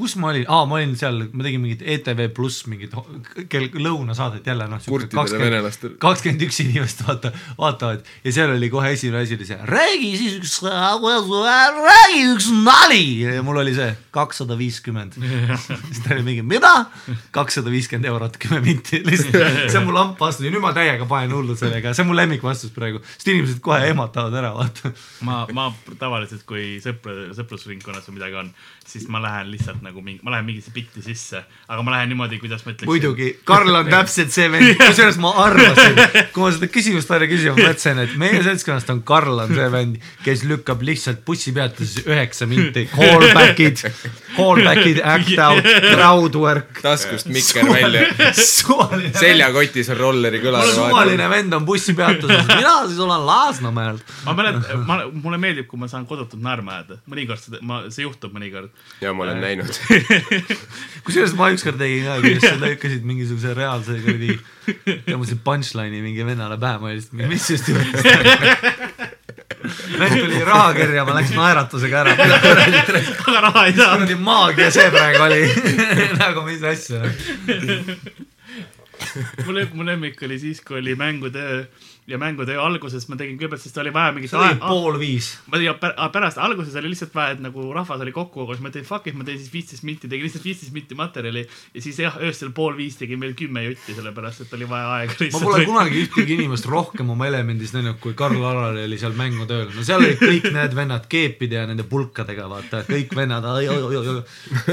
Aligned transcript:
kus 0.00 0.16
ma 0.20 0.30
olin, 0.32 0.46
aa, 0.48 0.64
ma 0.68 0.78
olin 0.78 0.94
seal, 0.98 1.22
ma 1.32 1.44
tegin 1.46 1.62
mingit 1.62 1.84
ETV 1.84 2.26
pluss 2.36 2.64
mingit 2.70 2.94
lõunasaadet 3.76 4.46
jälle 4.48 4.66
noh. 4.70 4.80
kakskümmend 6.00 6.44
üks 6.46 6.60
inimest 6.64 7.04
vaata, 7.06 7.32
vaatavad 7.58 8.06
ja 8.24 8.34
seal 8.34 8.54
oli 8.54 8.70
kohe 8.72 8.92
esimene 8.96 9.24
asi 9.24 9.36
oli 9.36 9.48
see, 9.48 9.58
räägi 9.70 10.10
siis 10.20 10.38
üks, 10.40 10.56
räägi 10.64 12.22
üks 12.32 12.50
nali 12.64 13.04
ja 13.22 13.44
mul 13.46 13.60
oli 13.62 13.74
see 13.76 13.90
kakssada 14.14 14.56
viiskümmend. 14.58 15.18
siis 15.88 16.02
ta 16.04 16.14
oli 16.16 16.24
mingi, 16.26 16.44
mida? 16.46 16.72
kakssada 17.34 17.72
viiskümmend 17.72 18.08
eurot, 18.10 18.38
kümme 18.42 18.60
minti, 18.64 19.02
lihtsalt 19.06 19.70
see 19.70 19.80
on 19.80 19.88
mu 19.88 19.94
lamp 19.96 20.20
vastus 20.20 20.46
ja 20.46 20.54
nüüd 20.54 20.64
ma 20.64 20.72
täiega 20.76 21.08
panen 21.10 21.34
hullu 21.36 21.56
sellega, 21.58 21.94
see 21.94 22.04
on 22.04 22.10
mu 22.10 22.18
lemmikvastus 22.18 22.72
praegu, 22.74 23.02
sest 23.16 23.32
inimesed 23.32 23.62
kohe 23.64 23.82
ehmatavad 23.90 24.36
ära, 24.40 24.52
vaata. 24.56 24.92
ma, 25.26 25.42
ma 25.56 25.68
tavaliselt, 26.00 26.46
kui 26.48 26.78
sõpra, 26.82 27.30
sõprusringkonnas 27.36 28.08
või 28.08 28.18
midagi 28.18 28.40
on, 28.44 28.52
siis 28.86 29.06
ma 29.12 29.22
lähen 29.22 29.50
lihtsalt 29.52 29.82
nagu 29.84 29.89
mingi, 29.98 30.20
ma 30.22 30.34
lähen 30.34 30.46
mingisse 30.46 30.70
bitti 30.74 31.02
sisse, 31.04 31.42
aga 31.66 31.82
ma 31.82 31.96
lähen 31.96 32.12
niimoodi, 32.12 32.38
kuidas 32.42 32.62
ma 32.64 32.72
ütleksin. 32.72 32.90
muidugi, 32.90 33.30
Karl 33.48 33.80
on 33.80 33.90
täpselt 33.90 34.30
see 34.34 34.46
vend, 34.52 34.70
kusjuures 34.80 35.18
ma 35.22 35.32
arvasin, 35.44 35.98
kui 36.34 36.44
ma 36.44 36.52
seda 36.54 36.70
küsimust 36.72 37.10
välja 37.10 37.30
küsima 37.30 37.56
mõtlesin, 37.58 38.02
et 38.04 38.14
meie 38.20 38.42
seltskonnast 38.46 38.92
on 38.94 39.02
Karl 39.10 39.42
on 39.46 39.54
see 39.56 39.68
vend, 39.74 39.98
kes 40.24 40.44
lükkab 40.48 40.84
lihtsalt 40.86 41.24
bussipeatuses 41.26 42.06
üheksa 42.06 42.48
minti, 42.50 42.86
callback'id, 42.94 43.84
callback'id, 44.36 45.00
act 45.14 45.38
out, 45.38 45.64
crowd 45.64 46.36
work. 46.40 46.80
taskust 46.82 47.30
mikker 47.32 47.68
välja, 47.70 48.04
seljakotis 49.18 49.90
on 49.94 50.00
rolleri 50.00 50.40
kõlar. 50.42 50.70
suvaline 50.74 51.28
vend 51.32 51.56
on 51.58 51.66
bussipeatuses, 51.68 52.46
mina 52.50 52.74
siis 52.86 53.00
olen 53.02 53.26
Lasnamäelt. 53.26 54.14
ma 54.26 54.34
mäletan, 54.38 54.84
ma, 54.86 55.00
mulle 55.12 55.40
meeldib, 55.42 55.68
kui 55.70 55.80
ma 55.80 55.90
saan 55.90 56.06
kodutult 56.10 56.42
naerma 56.42 56.78
ajada, 56.78 57.00
mõnikord 57.10 57.42
seda, 57.42 57.62
ma, 57.66 57.82
see 57.92 58.06
juhtub 58.06 58.34
mõnikord. 58.36 58.70
ja 59.02 59.14
ma 59.16 59.26
olen 59.26 59.42
näinud. 59.44 59.80
kusjuures 61.06 61.34
ma 61.38 61.50
ükskord 61.54 61.80
tegin 61.80 62.08
ka, 62.08 62.20
kuidas 62.24 62.46
sa 62.46 62.56
lõikasid 62.60 63.06
mingisuguse 63.06 63.54
reaalse 63.58 63.98
kuradi, 64.04 64.38
tõmbasid 65.08 65.42
punchline'i 65.44 66.04
mingi 66.04 66.26
vennale 66.26 66.58
pähe, 66.60 66.80
ma 66.82 66.90
olin 66.90 67.00
lihtsalt, 67.00 67.26
mis 67.30 67.50
just 67.54 67.70
juhtus 67.72 68.89
vend 69.98 70.16
tuli 70.16 70.40
raha 70.44 70.72
kirja, 70.74 71.04
ma 71.04 71.16
läksin 71.18 71.36
naeratusega 71.40 72.02
ära. 72.04 72.14
aga 72.16 73.40
raha 73.46 73.66
ei 73.66 73.76
saa. 73.76 73.94
kuradi 73.94 74.16
maagia 74.30 74.70
see 74.74 74.90
praegu 74.94 75.24
oli 75.26 75.42
nagu 76.20 76.44
mis 76.48 76.64
asja. 76.72 77.02
mu 79.46 79.54
lemmik, 79.54 79.74
mu 79.74 79.86
lemmik 79.86 80.22
oli 80.28 80.38
siis, 80.38 80.60
kui 80.64 80.80
oli 80.80 80.96
mängutöö 80.98 81.64
ja 82.08 82.18
mängutöö 82.18 82.58
alguses 82.62 83.06
ma 83.08 83.16
tegin 83.18 83.36
kõigepealt, 83.38 83.62
sest 83.62 83.78
oli 83.80 83.92
vaja 83.94 84.12
mingit 84.14 84.32
see 84.32 84.40
oli 84.40 84.56
pool 84.62 84.98
viis. 85.00 85.30
ma 85.50 85.58
tegin 85.60 85.76
pär, 85.80 85.94
pärast, 86.12 86.40
alguses 86.42 86.74
oli 86.80 86.92
lihtsalt 86.92 87.14
vaja, 87.14 87.36
et 87.36 87.42
nagu 87.44 87.66
rahvas 87.74 88.00
oli 88.04 88.12
kokku 88.14 88.46
siis 88.50 88.62
ma 88.64 88.72
tegin 88.74 88.88
fuck 88.88 89.06
it, 89.10 89.16
ma 89.18 89.26
teen 89.26 89.38
siis 89.38 89.52
viisteist 89.52 89.86
minti, 89.86 90.08
tegin 90.08 90.26
lihtsalt 90.26 90.46
viisteist 90.46 90.74
minti 90.74 90.98
materjali 90.98 91.44
ja 91.44 91.84
siis 91.84 92.00
jah, 92.02 92.16
öösel 92.24 92.52
pool 92.56 92.76
viis 92.78 92.98
tegin 93.00 93.20
veel 93.20 93.36
kümme 93.38 93.64
jutti, 93.68 93.94
sellepärast 93.96 94.46
et 94.46 94.56
oli 94.58 94.68
vaja 94.70 94.90
aega 94.96 95.14
ma 95.14 95.24
lihtsalt. 95.24 95.46
pole 95.46 95.68
kunagi 95.68 96.04
ühtegi 96.06 96.38
inimest 96.38 96.68
rohkem 96.70 97.14
oma 97.14 97.28
elemendis 97.30 97.74
näinud, 97.76 98.00
kui 98.02 98.16
Karl 98.18 98.42
Alari 98.50 98.84
oli 98.88 98.98
seal 99.00 99.16
mängutööl. 99.18 99.68
no 99.76 99.86
seal 99.86 100.02
olid 100.02 100.20
kõik 100.20 100.50
need 100.56 100.76
vennad 100.76 101.08
keepide 101.10 101.60
ja 101.60 101.66
nende 101.70 101.86
pulkadega, 101.90 102.48
vaata, 102.50 102.84
kõik 102.88 103.14
vennad, 103.16 103.46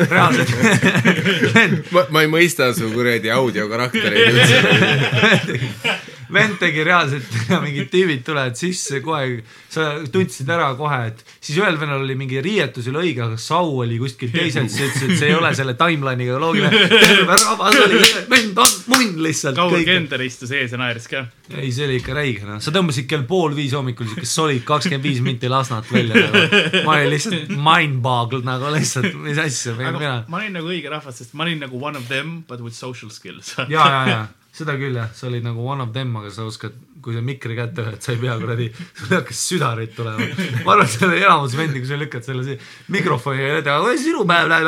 reaalselt 0.07 1.91
ma, 1.93 2.05
ma 2.13 2.23
ei 2.23 2.29
mõista 2.31 2.69
su 2.75 2.89
kuradi 2.93 3.31
audiokaraktereid 3.33 4.37
üldse. 4.37 5.97
vend 6.33 6.57
tegi 6.59 6.83
reaalselt, 6.85 7.27
mingid 7.65 7.89
tüübid 7.91 8.23
tulevad 8.27 8.57
sisse 8.59 8.99
kohe, 9.05 9.41
sa 9.71 9.87
tundsid 10.11 10.49
ära 10.51 10.69
kohe, 10.79 10.99
et 11.11 11.23
siis 11.39 11.59
ühel 11.61 11.77
vennal 11.79 12.03
oli 12.03 12.17
mingi 12.19 12.41
riietus 12.43 12.89
oli 12.91 13.09
õige, 13.09 13.23
aga 13.27 13.39
sau 13.41 13.77
oli 13.83 13.99
kuskil 14.01 14.31
teisel, 14.33 14.67
siis 14.71 14.91
ütles, 14.91 15.05
et 15.07 15.21
see 15.21 15.31
ei 15.31 15.37
ole 15.37 15.51
selle 15.57 15.77
timeline'iga 15.79 16.39
loogiline. 16.41 16.83
rahvas 17.31 17.79
oli, 17.85 18.01
vend 18.31 18.61
on 18.63 18.73
munn 18.93 19.21
lihtsalt. 19.25 19.57
Kaur 19.57 19.77
Kender 19.87 20.23
istus 20.25 20.51
ees 20.55 20.73
ja 20.75 20.81
naeris 20.81 21.07
ka. 21.11 21.25
ei, 21.55 21.71
see 21.71 21.87
oli 21.87 21.99
ikka 22.01 22.17
räige, 22.17 22.47
noh, 22.47 22.61
sa 22.63 22.73
tõmbasid 22.75 23.07
kell 23.09 23.23
pool 23.29 23.55
viis 23.57 23.75
hommikul 23.77 24.09
siukest 24.11 24.33
solid 24.33 24.65
kakskümmend 24.67 25.05
viis 25.07 25.21
minti 25.23 25.51
Lasnat 25.51 25.87
välja 25.91 26.27
nagu. 26.27 26.83
ma 26.87 26.97
olin 26.97 27.13
lihtsalt 27.13 27.53
mind 27.53 28.01
boggled 28.03 28.47
nagu 28.47 28.73
lihtsalt, 28.75 29.13
mis 29.23 29.39
asja, 29.41 29.77
aga 29.77 29.93
mina. 29.95 30.17
ma 30.27 30.41
olin 30.41 30.59
nagu 30.59 30.71
õige 30.71 30.91
rahvas, 30.91 31.21
sest 31.21 31.37
ma 31.37 31.47
olin 31.47 31.63
nagu 31.63 31.79
one 31.79 31.99
of 31.99 32.09
them 32.11 32.41
but 32.47 32.63
with 32.63 32.75
social 32.75 33.13
skills. 33.13 33.55
ja, 33.57 33.87
ja, 33.87 34.03
ja 34.11 34.25
seda 34.57 34.73
küll 34.79 34.95
jah, 34.97 35.09
sa 35.15 35.27
olid 35.29 35.43
nagu 35.45 35.61
one 35.65 35.81
of 35.85 35.91
them, 35.95 36.15
aga 36.19 36.29
sa 36.33 36.41
oskad, 36.47 36.73
kui 37.03 37.13
sa 37.15 37.21
mikri 37.23 37.55
kätte 37.57 37.81
võtad, 37.85 38.01
sa 38.03 38.09
ei 38.15 38.19
pea 38.21 38.35
kuradi, 38.41 38.67
sul 38.97 39.11
hakkas 39.13 39.39
südarit 39.51 39.91
tulema. 39.95 40.25
ma 40.65 40.69
arvan, 40.73 40.85
et 40.87 40.91
seal 40.95 41.09
oli 41.11 41.21
enamus 41.23 41.53
vendi, 41.57 41.77
kui 41.83 41.89
sa 41.91 41.97
lükkad 42.01 42.23
selle 42.25 42.43
si- 42.47 42.57
mikrofoni 42.93 43.41
ette, 43.59 43.71
sinu 44.01 44.21
päev 44.27 44.45
läheb 44.51 44.67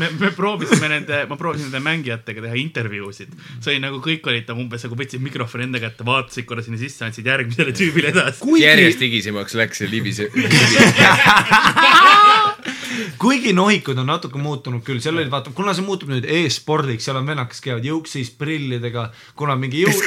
me, 0.00 0.06
me 0.20 0.28
proovisime 0.36 0.88
nende, 0.92 1.16
ma 1.30 1.36
proovisin 1.40 1.66
nende 1.70 1.82
mängijatega 1.86 2.40
teha 2.46 2.56
intervjuusid. 2.60 3.30
see 3.60 3.70
oli 3.76 3.82
nagu 3.86 3.96
kõik 4.04 4.22
olid 4.28 4.44
tam 4.48 4.56
umbes 4.64 4.82
nagu 4.86 4.94
võtsid 4.98 5.20
mikrofoni 5.24 5.62
enda 5.68 5.78
kätte, 5.82 6.02
vaatasid 6.06 6.44
korra 6.48 6.62
sinna 6.66 6.78
sisse, 6.80 7.00
andsid 7.06 7.26
järgmisele 7.26 7.72
tüübile 7.76 8.08
edasi. 8.12 8.38
järjest 8.60 9.00
higisemaks 9.06 9.52
läks 9.58 9.78
ja 9.84 9.88
libise, 9.90 10.24
kuigi 13.18 13.52
nohikud 13.56 13.98
on 13.98 14.06
natuke 14.10 14.38
muutunud 14.40 14.82
küll, 14.86 15.00
seal 15.02 15.16
olid 15.18 15.30
vaata, 15.32 15.50
kuna 15.56 15.74
see 15.76 15.84
muutub 15.86 16.08
nüüd 16.12 16.26
e-spordiks, 16.28 17.04
seal 17.06 17.18
on 17.20 17.26
vennad, 17.28 17.48
kes 17.50 17.60
käivad 17.64 17.84
juuksis, 17.86 18.28
prillidega, 18.38 19.10
kuna 19.38 19.56
mingi 19.60 19.84
jõu- 19.86 20.02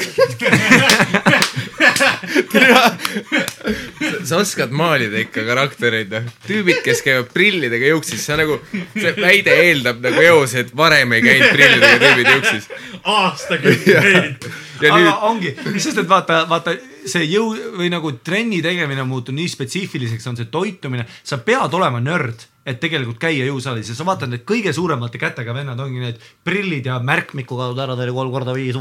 sa 4.28 4.38
oskad 4.40 4.72
maalida 4.76 5.18
ikka 5.24 5.44
karaktereid, 5.48 6.10
noh. 6.14 6.24
tüübid, 6.48 6.80
kes 6.86 7.02
käivad 7.06 7.30
prillidega 7.34 7.86
juuksis, 7.94 8.22
sa 8.26 8.38
nagu, 8.40 8.60
see 8.96 9.14
väide 9.18 9.52
eeldab 9.66 9.98
nagu 10.04 10.20
eos, 10.24 10.56
et 10.60 10.70
varem 10.78 11.10
ei 11.18 11.22
käinud 11.26 11.50
prillidega 11.56 11.98
tüübid 12.06 12.28
juuksis. 12.36 12.70
aastakümneid. 13.04 14.50
ja 14.80 14.94
aga 14.94 15.02
nüüd 15.04 15.28
ongi, 15.32 15.50
sest 15.78 15.98
et 16.04 16.10
vaata, 16.10 16.36
vaata 16.50 16.72
see 17.08 17.26
jõu 17.30 17.54
või 17.80 17.90
nagu 17.94 18.12
trenni 18.26 18.62
tegemine 18.66 19.04
on 19.04 19.12
muutunud 19.12 19.40
nii 19.40 19.52
spetsiifiliseks, 19.52 20.28
on 20.32 20.40
see 20.40 20.50
toitumine, 20.52 21.06
sa 21.24 21.40
pead 21.44 21.76
olema 21.78 22.02
nörd, 22.04 22.48
et 22.70 22.78
tegelikult 22.82 23.18
käia 23.22 23.46
jõusaalis. 23.48 23.90
Ja 23.90 23.96
sa 23.98 24.06
vaatad, 24.06 24.30
need 24.32 24.44
kõige 24.48 24.72
suuremate 24.76 25.20
kätega 25.22 25.54
vennad 25.56 25.80
ongi 25.82 26.02
need 26.04 26.20
prillid 26.46 26.86
ja 26.90 27.00
märkmikuga 27.04 27.70
ära 27.86 27.96
teile 27.98 28.14
kolm 28.14 28.34
korda 28.34 28.54
viis. 28.56 28.78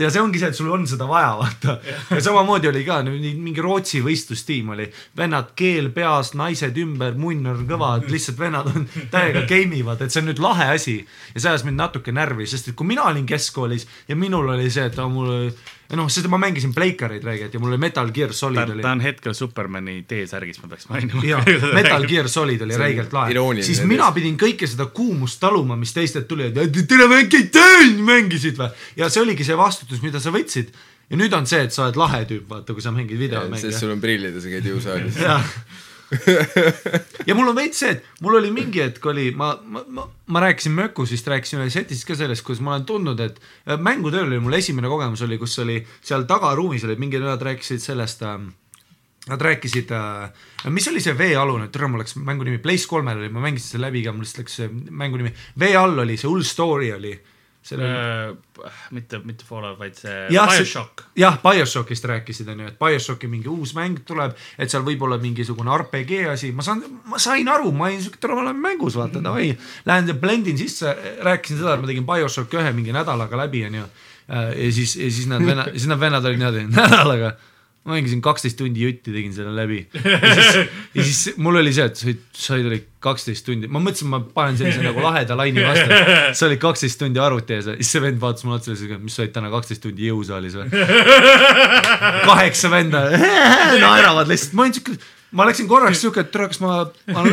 ja 0.00 0.10
see 0.10 0.22
ongi 0.22 0.40
see, 0.40 0.50
et 0.50 0.58
sul 0.58 0.72
on 0.74 0.86
seda 0.90 1.06
vaja, 1.10 1.34
vaata. 1.38 1.76
ja 2.10 2.22
samamoodi 2.24 2.70
oli 2.72 2.84
ka 2.86 3.02
mingi 3.04 3.62
Rootsi 3.62 4.02
võistlustiim 4.04 4.72
oli, 4.74 4.88
vennad 5.16 5.52
keel 5.58 5.92
peas, 5.94 6.32
naised 6.38 6.78
ümber, 6.80 7.14
munn 7.20 7.46
on 7.52 7.62
kõva, 7.70 7.94
et 8.00 8.10
lihtsalt 8.10 8.40
vennad 8.40 8.72
on 8.72 8.88
täiega 9.14 9.44
game 9.50 9.78
ivad, 9.78 10.02
et 10.02 10.14
see 10.14 10.24
on 10.24 10.30
nüüd 10.32 10.42
lahe 10.42 10.72
asi. 10.74 10.98
Ja 11.34 11.44
see 11.44 11.52
ajas 11.52 11.68
mind 11.68 11.78
natuke 11.82 12.14
närvi, 12.14 12.48
sest 12.50 12.72
et 12.72 12.78
kui 12.78 12.88
mina 12.88 13.06
olin 13.10 13.28
keskkoolis 13.28 13.86
ja 14.08 14.18
minul 14.18 14.50
oli 14.56 14.70
see, 14.72 14.88
et 14.90 14.98
mul 15.04 15.52
ja 15.94 15.98
noh, 16.00 16.10
sest 16.10 16.26
ma 16.30 16.38
mängisin 16.42 16.74
Pleikareid 16.74 17.24
räägid 17.24 17.54
ja 17.54 17.60
mul 17.62 17.74
oli 17.74 17.78
Metal 17.78 18.10
Gear 18.14 18.32
Solid 18.34 18.66
ta, 18.66 18.72
oli. 18.72 18.82
ta 18.82 18.92
on 18.96 19.02
hetkel 19.04 19.34
Supermani 19.34 20.00
T-särgis, 20.10 20.58
ma 20.62 20.70
peaks 20.72 20.88
mainima. 20.90 21.22
jah, 21.26 21.46
Metal 21.78 22.06
Gear 22.10 22.28
Solid 22.28 22.64
oli 22.66 22.78
räigelt 22.80 23.14
lahe, 23.14 23.36
siis 23.62 23.84
mina 23.86 24.10
pidin 24.16 24.38
kõike 24.40 24.66
seda 24.70 24.88
kuumust 24.94 25.38
taluma, 25.42 25.78
mis 25.78 25.94
teistelt 25.94 26.26
tuli, 26.30 26.50
et 26.50 26.80
tere 26.90 27.06
mängid 27.10 27.52
tõen, 27.54 27.94
mängisid 28.06 28.58
või. 28.58 28.72
ja 28.98 29.10
see 29.12 29.22
oligi 29.22 29.46
see 29.46 29.58
vastutus, 29.58 30.02
mida 30.02 30.22
sa 30.22 30.34
võtsid. 30.34 30.74
ja 31.10 31.20
nüüd 31.20 31.36
on 31.38 31.46
see, 31.46 31.62
et 31.68 31.74
sa 31.74 31.86
oled 31.86 32.00
lahe 32.00 32.24
tüüp, 32.26 32.48
vaata, 32.50 32.74
kui 32.74 32.82
sa 32.82 32.90
mängid 32.94 33.20
videomänge. 33.20 33.62
sest 33.68 33.84
sul 33.84 33.94
on 33.94 34.02
prillid 34.02 34.34
ja 34.34 34.42
sa 34.42 34.54
käid 34.56 34.70
jõusaalis. 34.72 35.22
ja 37.28 37.36
mul 37.36 37.50
on 37.50 37.56
veits 37.56 37.80
see, 37.82 37.94
et 37.96 38.24
mul 38.24 38.38
oli 38.40 38.50
mingi 38.54 38.82
hetk 38.84 39.06
oli, 39.10 39.30
ma, 39.36 39.54
ma, 39.64 39.84
ma, 40.04 40.42
rääkisin 40.44 40.74
Mökus 40.76 41.14
vist 41.14 41.28
rääkisin 41.30 41.62
ühes 41.62 41.76
setis 41.76 42.04
ka 42.08 42.16
sellest, 42.18 42.44
kus 42.46 42.60
ma 42.64 42.74
olen 42.74 42.86
tundnud, 42.88 43.22
et 43.24 43.40
äh, 43.40 43.78
mängutööl 43.78 44.28
oli 44.28 44.42
mul 44.42 44.58
esimene 44.58 44.90
kogemus 44.92 45.24
oli, 45.26 45.38
kus 45.40 45.56
oli 45.64 45.80
seal 46.04 46.28
tagaruumis 46.30 46.84
olid 46.88 47.02
mingid 47.02 47.24
vennad 47.24 47.42
rääkisid 47.42 47.82
sellest 47.84 48.22
äh, 48.26 48.38
Nad 49.24 49.40
rääkisid 49.40 49.88
äh,, 49.96 50.32
mis 50.68 50.84
oli 50.90 51.00
see 51.00 51.14
veealune, 51.16 51.70
türa 51.72 51.86
mul 51.88 52.02
läks 52.02 52.12
mängu 52.20 52.44
nimi, 52.44 52.58
Place 52.60 52.84
kolmel 52.84 53.22
oli, 53.22 53.30
ma 53.32 53.40
mängisin 53.40 53.70
selle 53.72 53.86
läbi 53.86 54.02
ka, 54.04 54.12
mul 54.12 54.26
lihtsalt 54.26 54.42
läks 54.42 54.56
see 54.60 54.66
mängu 54.68 55.16
nimi, 55.16 55.32
vee 55.60 55.70
all 55.80 56.02
oli 56.02 56.18
see 56.20 56.28
hull 56.28 56.44
story 56.44 56.90
oli. 56.92 57.14
Selle 57.64 57.86
Äh, 58.64 58.72
mitte, 58.92 59.18
mitte 59.24 59.44
Fallout, 59.48 59.78
vaid 59.80 59.94
see 59.96 60.12
see- 60.28 60.36
BioShock. 60.58 61.02
jah, 61.16 61.38
BioShockist 61.42 62.04
rääkisid 62.10 62.48
onju, 62.52 62.66
et 62.70 62.78
BioShocki 62.78 63.28
mingi 63.28 63.48
uus 63.48 63.72
mäng 63.74 63.98
tuleb, 64.06 64.34
et 64.58 64.70
seal 64.70 64.84
võib 64.86 65.02
olla 65.06 65.16
mingisugune 65.22 65.72
RPG 65.78 66.26
asi, 66.32 66.52
ma 66.52 66.62
saan, 66.62 66.82
ma 67.08 67.18
sain 67.18 67.48
aru, 67.48 67.72
ma 67.72 67.88
olin 67.88 68.02
siuke, 68.04 68.20
tore, 68.20 68.36
ma 68.36 68.44
olen 68.46 68.60
mängus, 68.60 68.96
vaata 69.00 69.22
davai. 69.24 69.50
Lähen 69.88 70.08
ja 70.08 70.14
blendin 70.14 70.58
sisse, 70.60 70.92
rääkisin 71.24 71.58
seda, 71.62 71.74
et 71.74 71.80
ma 71.80 71.90
tegin 71.90 72.06
BioShocki 72.08 72.60
ühe 72.60 72.72
mingi 72.76 72.92
nädalaga 72.94 73.36
läbi 73.46 73.64
onju. 73.66 73.84
ja 74.28 74.70
siis, 74.72 74.94
ja 74.96 75.10
siis 75.10 75.26
nad 75.28 75.42
vennad, 75.44 75.72
siis 75.74 75.86
nad 75.90 76.00
vennad 76.00 76.24
olid 76.24 76.38
niimoodi, 76.40 76.66
nädalaga. 76.78 77.32
Ma 77.84 77.98
mängisin 77.98 78.22
kaksteist 78.24 78.56
tundi 78.56 78.80
jutti, 78.80 79.12
tegin 79.12 79.32
selle 79.36 79.52
läbi. 79.52 79.82
ja 79.92 81.02
siis, 81.04 81.34
mul 81.36 81.58
oli 81.60 81.72
see, 81.76 81.84
et 81.84 82.00
said, 82.00 82.22
said 82.32 82.68
oli 82.68 82.78
kaksteist 83.04 83.44
tundi, 83.44 83.68
ma 83.68 83.82
mõtlesin, 83.84 84.08
ma 84.08 84.22
panen 84.24 84.56
sellise 84.56 84.80
nagu 84.84 85.04
laheda 85.04 85.36
laine 85.36 85.66
vastu. 85.66 85.98
sa 86.38 86.48
olid 86.48 86.62
kaksteist 86.62 87.00
tundi 87.02 87.20
arvuti 87.20 87.58
ees 87.58 87.68
ja 87.68 87.76
siis 87.76 87.92
see 87.92 88.04
vend 88.04 88.22
vaatas 88.22 88.46
mulle 88.48 88.62
otsa 88.62 88.72
ja 88.72 88.78
ütles, 88.78 89.02
mis 89.04 89.18
sa 89.18 89.24
olid 89.26 89.34
täna 89.36 89.52
kaksteist 89.52 89.84
tundi 89.84 90.08
jõusaalis 90.08 90.56
või? 90.60 90.86
kaheksa 92.30 92.72
venda 92.72 93.04
naeravad 93.84 94.32
lihtsalt, 94.32 94.56
ma 94.56 94.64
olin 94.64 94.78
siuke, 94.80 94.96
ma 95.36 95.48
läksin 95.50 95.68
korraks 95.68 96.00
siuke, 96.06 96.24
et 96.24 96.32
tere, 96.32 96.48
kas 96.54 96.64
ma, 96.64 96.86
ma 97.12 97.26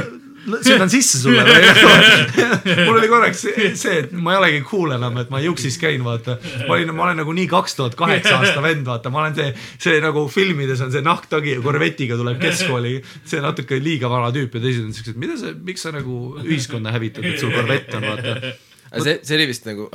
söödan 0.45 0.89
sisse 0.95 1.19
sulle 1.21 1.43
või 1.45 2.85
mul 2.87 2.97
oli 2.97 3.09
korraks 3.11 3.43
see, 3.45 3.97
et 3.99 4.13
ma 4.15 4.35
ei 4.35 4.39
olegi 4.41 4.63
cool 4.67 4.95
enam, 4.95 5.19
et 5.21 5.29
ma 5.33 5.41
Juxis 5.43 5.77
käin, 5.81 6.03
vaata. 6.05 6.37
ma 6.67 6.77
olin, 6.77 6.93
ma 6.95 7.07
olen 7.07 7.21
nagu 7.23 7.35
nii 7.37 7.47
kaks 7.51 7.77
tuhat 7.77 7.97
kaheksa 7.99 8.39
aasta 8.39 8.63
vend, 8.67 8.85
vaata, 8.87 9.13
ma 9.13 9.25
olen 9.25 9.37
see, 9.37 9.51
see 9.81 10.01
nagu 10.03 10.25
filmides 10.31 10.81
on 10.85 10.93
see 10.93 11.05
nahktagi 11.05 11.57
ja 11.57 11.61
korvetiga 11.63 12.17
tuleb 12.19 12.41
keskkooli. 12.41 12.97
see 13.27 13.43
natuke 13.43 13.79
liiga 13.83 14.09
vana 14.11 14.33
tüüp 14.35 14.57
ja 14.57 14.65
teised 14.65 14.87
on 14.87 14.97
siuksed, 14.97 15.21
mida 15.21 15.37
sa, 15.39 15.53
miks 15.53 15.85
sa 15.85 15.93
nagu 15.95 16.35
ühiskonda 16.43 16.93
hävitad, 16.95 17.27
et 17.27 17.39
sul 17.41 17.53
korvett 17.53 17.93
on, 17.97 18.11
vaata 18.11 18.70
aga 18.91 19.03
see, 19.05 19.19
see 19.23 19.35
oli 19.37 19.45
vist 19.47 19.67
nagu 19.67 19.85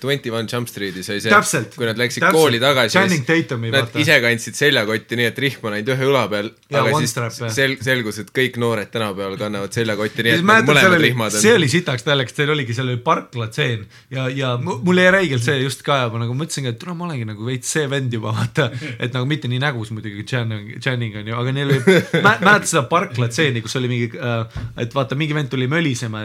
Twenty 0.00 0.28
uh, 0.28 0.36
One 0.36 0.48
Jump 0.50 0.68
Streetis 0.68 1.08
oli 1.12 1.22
see, 1.24 1.60
kui 1.72 1.86
nad 1.88 1.96
läksid 2.00 2.20
täpselt. 2.20 2.36
kooli 2.36 2.58
tagasi, 2.60 2.92
Channing 2.92 3.24
Tatumi, 3.24 3.70
nad 3.72 3.86
vaata. 3.86 4.02
ise 4.02 4.18
kandsid 4.20 4.58
seljakotti 4.58 5.16
nii, 5.16 5.28
et 5.30 5.40
rihm 5.40 5.64
on 5.64 5.76
ainult 5.78 5.92
ühe 5.94 6.08
õla 6.10 6.24
peal, 6.32 6.50
aga 6.76 7.00
siis 7.00 7.14
strap, 7.14 7.32
sel-, 7.56 7.78
selgus, 7.84 8.20
et 8.20 8.32
kõik 8.36 8.58
noored 8.60 8.90
tänapäeval 8.92 9.38
kannavad 9.40 9.72
seljakotti 9.76 10.26
nii, 10.26 10.36
et 10.36 10.44
nagu 10.44 10.60
seal 10.60 10.68
mõlemad 10.74 10.98
oli, 10.98 11.08
rihmad 11.08 11.38
see 11.38 11.54
on 11.54 11.60
oli 11.62 11.70
sitaks 11.72 12.04
naljakas, 12.10 12.36
teil 12.36 12.52
oligi, 12.52 12.76
seal 12.76 12.92
oli 12.92 13.00
parklatseen 13.08 13.88
ja, 14.12 14.28
ja 14.28 14.52
mu- 14.60 14.76
mul 14.84 15.00
jäi 15.00 15.08
räigelt 15.16 15.48
see 15.48 15.56
just 15.62 15.80
ka 15.88 16.02
ja 16.02 16.12
ma 16.12 16.20
nagu 16.26 16.36
mõtlesingi, 16.36 16.74
et 16.74 16.80
tule 16.84 16.98
ma 17.00 17.08
olengi 17.08 17.24
nagu 17.32 17.48
veits 17.48 17.72
see 17.78 17.88
vend 17.88 18.12
juba 18.12 18.36
vaata, 18.36 18.68
et 18.98 19.16
nagu 19.16 19.24
mitte 19.30 19.48
nii 19.48 19.64
nägus 19.64 19.94
muidugi 19.96 20.28
Channing, 20.28 20.76
Channing 20.84 21.16
on 21.22 21.32
ju, 21.32 21.40
aga 21.40 21.56
neil 21.56 21.72
oli 21.72 21.80
mä, 22.20 22.36
mäletad 22.44 22.68
seda 22.76 22.84
parklatseeni, 22.92 23.64
kus 23.64 23.80
oli 23.80 23.88
mingi 23.88 24.12
äh,, 24.20 24.64
et 24.84 24.92
vaata 24.92 25.16
mingi 25.16 25.32
vend 25.32 25.48
tuli 25.56 25.70
mölisema, 25.70 26.20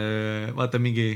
vaata 0.52 0.76
mingi 0.82 1.14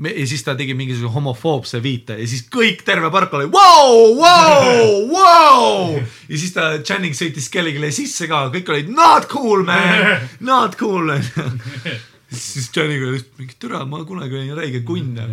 ja 0.00 0.26
siis 0.28 0.44
ta 0.46 0.54
tegi 0.56 0.74
mingisuguse 0.76 1.12
homofoobse 1.14 1.80
viite 1.84 2.16
ja 2.20 2.28
siis 2.28 2.46
kõik 2.52 2.84
terve 2.86 3.10
park 3.12 3.34
oli 3.36 3.48
vau, 3.52 4.14
vau, 4.18 4.94
vau 5.10 5.98
ja 5.98 6.36
siis 6.36 6.54
ta 6.56 6.70
Channing 6.80 7.16
sõitis 7.16 7.50
kellelegi 7.52 7.92
sisse 7.94 8.28
ka, 8.30 8.46
kõik 8.54 8.72
olid 8.72 8.94
not 8.94 9.28
cool 9.32 9.66
man, 9.68 10.24
not 10.40 10.78
cool! 10.80 11.12
Siis 12.30 12.70
Channing 12.70 13.02
oli 13.08 13.20
mingi 13.40 13.56
türa, 13.58 13.82
ma 13.90 14.04
kunagi 14.06 14.38
olin 14.38 14.54
räige 14.54 14.84
kunn 14.86 15.18
ja 15.18 15.26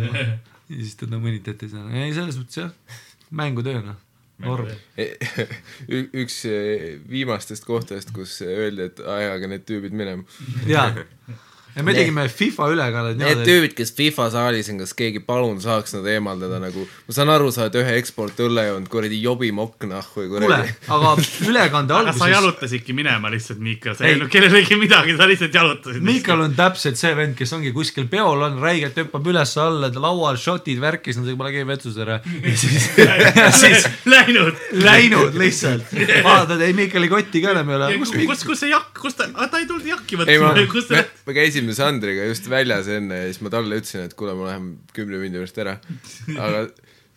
siis 0.68 0.98
teda 0.98 1.20
mõnitati 1.22 1.70
seal, 1.70 1.88
ei 1.94 2.12
selles 2.16 2.36
mõttes 2.40 2.60
jah, 2.60 2.98
mängutöö 3.30 3.80
noh, 3.86 4.00
üks 6.22 6.42
eh, 6.46 6.98
viimastest 7.10 7.66
kohtadest, 7.66 8.12
kus 8.14 8.36
öeldi, 8.46 8.86
et 8.86 9.00
ajage 9.02 9.50
need 9.50 9.64
tüübid 9.66 9.96
minema. 9.98 10.22
ja, 10.70 10.90
ja 11.78 11.84
me 11.86 11.94
tegime 11.94 12.26
FIFA 12.28 12.68
ülekannet 12.74 13.20
Need 13.20 13.44
tüübid, 13.46 13.74
kes 13.78 13.92
FIFA 13.96 14.28
saalis 14.34 14.68
on, 14.72 14.80
kas 14.82 14.94
keegi 14.98 15.22
palun 15.24 15.60
saaks 15.62 15.94
nad 15.94 16.06
eemaldada 16.10 16.58
nagu, 16.62 16.84
ma 17.06 17.14
saan 17.14 17.30
aru, 17.32 17.52
sa 17.54 17.66
oled 17.66 17.78
ühe 17.82 17.94
eksport 18.00 18.40
õlle 18.42 18.66
joonud, 18.68 18.90
kuradi 18.90 19.20
jobimokk 19.22 19.86
nahhu 19.90 20.24
ja 20.24 20.30
kuule 20.32 20.58
aga 20.58 21.12
ülekande 21.46 21.94
aga 21.98 22.12
sa 22.12 22.26
alguses 22.26 22.34
jalutasidki 22.34 22.96
minema 22.96 23.30
lihtsalt, 23.32 23.60
Miikal, 23.62 23.94
sa 23.94 24.04
ei 24.04 24.10
Ei. 24.10 24.16
öelnud 24.16 24.32
kellelegi 24.32 24.78
midagi, 24.80 25.14
sa 25.18 25.28
lihtsalt 25.30 25.54
jalutasid. 25.54 26.02
Miikal 26.04 26.42
on 26.44 26.56
täpselt 26.58 26.98
see 27.00 27.14
vend, 27.18 27.36
kes 27.38 27.54
ongi 27.56 27.72
kuskil 27.76 28.08
peol 28.10 28.42
on, 28.48 28.58
räigelt 28.62 28.98
hüppab 28.98 29.30
üles-alla, 29.32 29.92
laual 30.02 30.38
shotid, 30.40 30.80
värk, 30.82 31.06
siis 31.06 31.20
on 31.22 31.28
see, 31.28 31.38
ma 31.38 31.52
käin 31.54 31.68
vetsus 31.70 31.98
ära. 32.02 32.18
ja 32.42 32.56
siis, 32.58 32.90
ja 33.38 33.50
siis 33.54 33.86
läinud. 34.08 34.58
läinud 34.82 35.38
lihtsalt. 35.38 35.94
vaatad, 36.26 36.66
ei 36.66 36.74
Miikali 36.78 37.10
kotti 37.12 37.44
ka 37.44 37.54
enam 37.54 37.70
ei 37.70 37.80
ole. 37.80 37.92
kus, 38.02 38.14
kus, 38.18 38.44
kus 38.52 38.64
see 38.64 38.72
jakk, 38.74 38.92
kus 38.98 39.18
ta, 39.18 39.30
ta 39.30 39.62
ei 39.62 39.68
tulnud 39.70 39.86
jakki 39.94 40.18
ei 40.26 40.40
ma 40.42 40.52
võtma, 40.56 40.84
me, 40.96 41.04
me 41.28 41.36
käisime 41.36 41.67
Sandriga 41.76 42.28
just 42.28 42.48
väljas 42.50 42.88
enne 42.92 43.22
ja 43.22 43.26
siis 43.30 43.42
ma 43.44 43.52
talle 43.52 43.80
ütlesin, 43.80 44.06
et 44.08 44.16
kuule, 44.18 44.36
ma 44.38 44.52
lähen 44.52 44.70
kümne 44.96 45.20
minuti 45.20 45.42
pärast 45.42 45.60
ära. 45.64 45.76
aga 46.36 46.62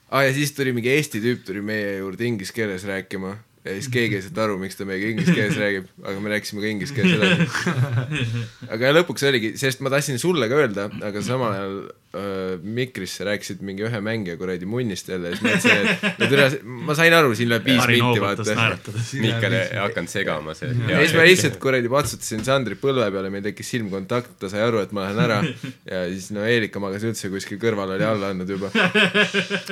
ah,, 0.09 0.25
ja 0.25 0.33
siis 0.35 0.53
tuli 0.57 0.73
mingi 0.75 0.91
Eesti 0.93 1.23
tüüp 1.23 1.45
tuli 1.47 1.63
meie 1.65 1.97
juurde 2.01 2.27
inglise 2.27 2.55
keeles 2.55 2.85
rääkima 2.87 3.37
ja 3.65 3.75
siis 3.77 3.89
keegi 3.93 4.17
ei 4.17 4.25
saanud 4.25 4.41
aru, 4.45 4.59
miks 4.61 4.77
ta 4.79 4.87
meiega 4.89 5.11
inglise 5.11 5.35
keeles 5.37 5.57
räägib, 5.61 5.89
aga 6.01 6.23
me 6.23 6.31
rääkisime 6.33 6.63
ka 6.63 6.71
inglise 6.71 6.95
keeles 6.97 7.19
edasi. 7.21 8.45
aga 8.73 8.93
lõpuks 8.97 9.27
oligi, 9.29 9.53
sest 9.61 9.83
ma 9.85 9.93
tahtsin 9.93 10.17
sulle 10.21 10.49
ka 10.49 10.61
öelda, 10.63 10.87
aga 11.05 11.21
samal 11.25 11.53
ajal 11.53 11.75
Mikrisse 12.11 13.23
rääkisid 13.23 13.61
mingi 13.63 13.85
ühe 13.87 13.99
mängija 14.03 14.35
kuradi 14.35 14.67
munnist 14.67 15.07
jälle 15.07 15.31
ja 15.31 15.37
siis 15.37 15.43
ma 15.45 15.53
ütlesin, 15.55 16.09
et 16.09 16.19
no 16.19 16.27
tere, 16.27 16.47
ma 16.89 16.95
sain 16.97 17.13
aru, 17.15 17.31
siin 17.39 17.47
läheb 17.47 17.69
viis 17.69 17.85
minti, 17.87 18.19
vaata. 18.19 18.91
Miikal 19.23 19.55
ei 19.55 19.79
hakanud 19.79 20.11
segama 20.11 20.55
see. 20.57 20.73
ja 20.89 20.99
siis 21.05 21.15
ma 21.15 21.23
lihtsalt 21.23 21.55
kuradi 21.63 21.91
patsutasin 21.91 22.43
Sandri 22.43 22.75
põlve 22.81 23.07
peale, 23.15 23.31
meil 23.31 23.45
tekkis 23.45 23.71
silmkontakt, 23.77 24.33
ta 24.41 24.49
sai 24.51 24.65
aru, 24.65 24.81
et 24.83 24.91
ma 24.95 25.05
lähen 25.05 25.21
ära 25.23 25.37
ja 25.87 26.01
siis 26.09 26.27
no 26.35 26.43
Eelika 26.43 26.81
magas 26.83 27.05
üldse 27.07 27.31
kuskil 27.31 27.61
kõrval 27.61 27.95
oli 27.95 28.07
alla 28.07 28.33
andnud 28.35 28.51
juba. 28.57 28.73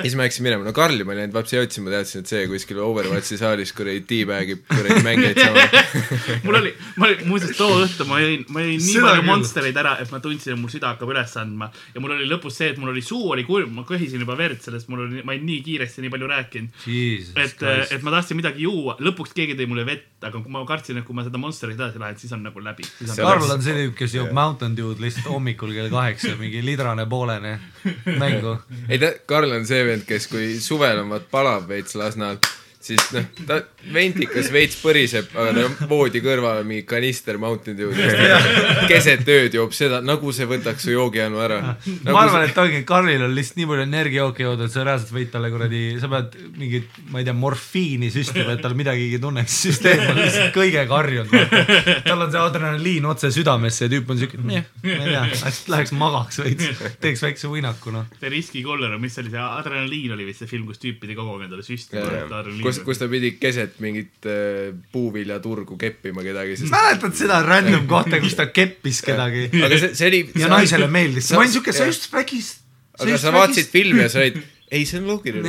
siis 0.00 0.16
ma 0.16 0.24
läksin 0.24 0.48
minema, 0.48 0.64
no 0.64 0.72
Karli 0.76 1.04
ma 1.04 1.12
olin 1.12 1.26
läinud 1.26 1.36
vapsi 1.36 1.60
otsima, 1.60 1.92
teadsin, 1.92 2.24
et 2.24 2.32
see 2.32 2.48
kuskil 2.48 2.80
Overwatchi 2.86 3.36
saalis 3.40 3.74
kuradi 3.76 4.00
teabag'ib 4.14 4.64
kuradi 4.70 5.04
mängijaid 5.04 5.42
sama. 5.44 5.66
mul 6.46 6.60
oli, 6.62 6.72
ma 6.96 7.10
olin, 7.10 7.28
muuseas 7.28 7.60
too 7.60 7.82
õhtu 7.84 8.08
ma 8.08 8.24
jõin, 8.24 8.48
ma 8.48 8.64
jõin 8.64 8.80
nii 8.86 9.04
palju 9.04 9.28
monstereid 9.28 9.84
ära, 9.84 9.98
et 10.00 10.08
ma 10.14 10.24
tundsin, 10.24 10.56
et 10.56 10.62
mul 10.62 10.72
süda 10.72 10.94
hakkab 10.94 11.12
üles 11.12 11.36
andma. 11.40 11.68
ja 11.92 12.00
mul 12.00 12.16
oli 12.16 12.29
lõpus 12.30 12.56
see, 12.60 12.70
et 12.72 12.78
mul 12.80 12.92
oli 12.92 13.02
suu 13.04 13.32
oli 13.34 13.44
kurb, 13.46 13.70
ma 13.74 13.84
köhisin 13.88 14.22
juba 14.22 14.36
verd 14.38 14.60
sellest, 14.64 14.88
mul 14.90 15.04
oli, 15.06 15.24
ma 15.26 15.34
olin 15.34 15.46
nii 15.48 15.60
kiiresti 15.66 16.04
nii 16.04 16.12
palju 16.12 16.30
rääkinud. 16.30 16.84
et, 17.44 17.64
et 17.96 18.06
ma 18.06 18.14
tahtsin 18.14 18.38
midagi 18.38 18.64
juua, 18.66 18.96
lõpuks 19.02 19.34
keegi 19.36 19.56
tõi 19.58 19.68
mulle 19.70 19.86
vett, 19.88 20.08
aga 20.22 20.38
kui 20.38 20.52
ma 20.52 20.62
kartsin, 20.68 21.00
et 21.00 21.06
kui 21.06 21.16
ma 21.16 21.24
seda 21.26 21.40
monsterit 21.42 21.78
edasi 21.78 22.02
lähen, 22.02 22.20
siis 22.20 22.34
on 22.36 22.44
nagu 22.46 22.62
läbi. 22.64 22.86
Karl 23.16 23.50
on 23.50 23.64
see 23.64 23.76
tüüp, 23.76 23.96
kes 23.98 24.16
joob 24.18 24.32
Mountain 24.36 24.76
Dew'd 24.78 25.02
lihtsalt 25.02 25.30
hommikul 25.32 25.74
kell 25.76 25.90
kaheksa, 25.92 26.36
mingi 26.40 26.62
lidrane 26.64 27.06
poolene 27.10 27.56
mängu. 28.20 28.56
ei 28.88 29.00
ta, 29.02 29.12
Karl 29.26 29.58
on 29.58 29.68
see 29.68 29.84
vend, 29.86 30.06
kes 30.08 30.30
kui 30.30 30.56
suvel 30.62 31.04
on 31.04 31.12
vaat 31.14 31.28
palav 31.32 31.68
veits 31.70 31.96
Lasnamäel, 31.98 32.40
siis 32.80 33.10
noh, 33.14 33.26
ta 33.48 33.60
ventikas 33.94 34.50
veits 34.52 34.76
põriseb, 34.80 35.30
aga 35.34 35.64
on 35.66 35.76
voodi 35.90 36.20
kõrval 36.24 36.60
on 36.62 36.68
mingi 36.68 36.84
kanister 36.88 37.38
Mountain 37.40 37.78
Dew'd. 37.78 37.96
keset 38.90 39.28
ööd 39.30 39.56
joob 39.56 39.72
seda, 39.76 40.00
nagu 40.04 40.32
see 40.36 40.48
võtaks 40.50 40.84
su 40.86 40.94
joogijanu 40.94 41.40
ära. 41.42 41.60
Nagu 42.04 42.14
ma 42.14 42.24
arvan, 42.26 42.44
et 42.48 42.60
ongi, 42.60 42.82
Karlil 42.88 43.24
on 43.24 43.34
lihtsalt 43.36 43.60
nii 43.60 43.68
palju 43.70 43.86
energiajooki 43.86 44.46
joodud, 44.46 44.66
et 44.66 44.74
sa 44.74 44.84
reaalselt 44.86 45.14
võid 45.14 45.32
talle 45.32 45.50
kuradi, 45.52 45.82
sa 46.02 46.10
pead 46.12 46.36
mingit, 46.58 47.00
ma 47.10 47.22
ei 47.22 47.28
tea, 47.28 47.36
morfiini 47.36 48.10
süstima, 48.12 48.54
et 48.54 48.62
tal 48.64 48.76
midagigi 48.78 49.16
ei 49.18 49.22
tunneks, 49.22 49.56
süsteem 49.66 50.04
on 50.10 50.20
lihtsalt 50.20 50.54
kõige 50.56 50.84
karjunud. 50.90 51.56
tal 52.08 52.26
on 52.26 52.34
see 52.34 52.42
adrenaliin 52.42 53.08
otse 53.10 53.32
südamesse 53.34 53.86
ja 53.86 53.94
tüüp 53.94 54.12
on 54.12 54.20
siuke, 54.20 54.40
ma 54.44 54.60
ei 54.60 54.64
tea, 54.84 55.24
läheks, 55.30 55.62
läheks 55.72 55.94
magaks 55.96 56.40
veits, 56.44 56.84
teeks 57.02 57.24
väikse 57.26 57.50
uinaku 57.50 57.94
noh. 57.94 58.08
see 58.20 58.32
Riski 58.32 58.64
Koller, 58.66 58.96
mis 59.00 59.16
see 59.16 59.24
oli, 59.24 59.34
see 59.34 59.46
Adrenaliin 59.60 60.14
oli 60.16 60.26
vist 60.28 60.44
see 60.44 60.50
film, 60.50 60.68
kus 60.70 60.80
tüüp 60.82 61.00
pidi 61.02 61.16
kogu 61.18 61.36
aeg 61.36 61.48
endale 61.48 61.64
süstima. 61.66 62.06
kus, 62.62 62.80
kus 62.84 63.00
ta 63.00 63.08
pidi 63.10 63.34
keset 63.40 63.69
mingit 63.82 64.26
äh, 64.28 64.70
puuviljaturgu 64.92 65.78
keppima 65.80 66.24
kedagi, 66.26 66.56
sest 66.58 66.74
mäletad 66.74 67.16
seda 67.18 67.40
random 67.50 67.86
kohta, 67.90 68.20
kus 68.22 68.36
ta 68.38 68.48
keppis 68.50 69.02
kedagi 69.06 69.48
aga 69.60 69.78
see, 69.78 69.92
see 69.98 70.08
oli 70.10 70.22
ja 70.42 70.50
naisele 70.52 70.90
meeldis, 70.90 71.30
ma 71.34 71.44
olin 71.44 71.54
siuke, 71.54 71.74
sa 71.76 71.86
just 71.88 72.10
vägist. 72.12 72.64
aga 73.00 73.20
sa 73.20 73.34
vaatasid 73.34 73.70
filmi 73.72 74.02
ja 74.04 74.10
sa 74.12 74.24
olid, 74.24 74.40
ei, 74.70 74.86
see 74.86 75.00
on 75.00 75.06
loogiline. 75.06 75.48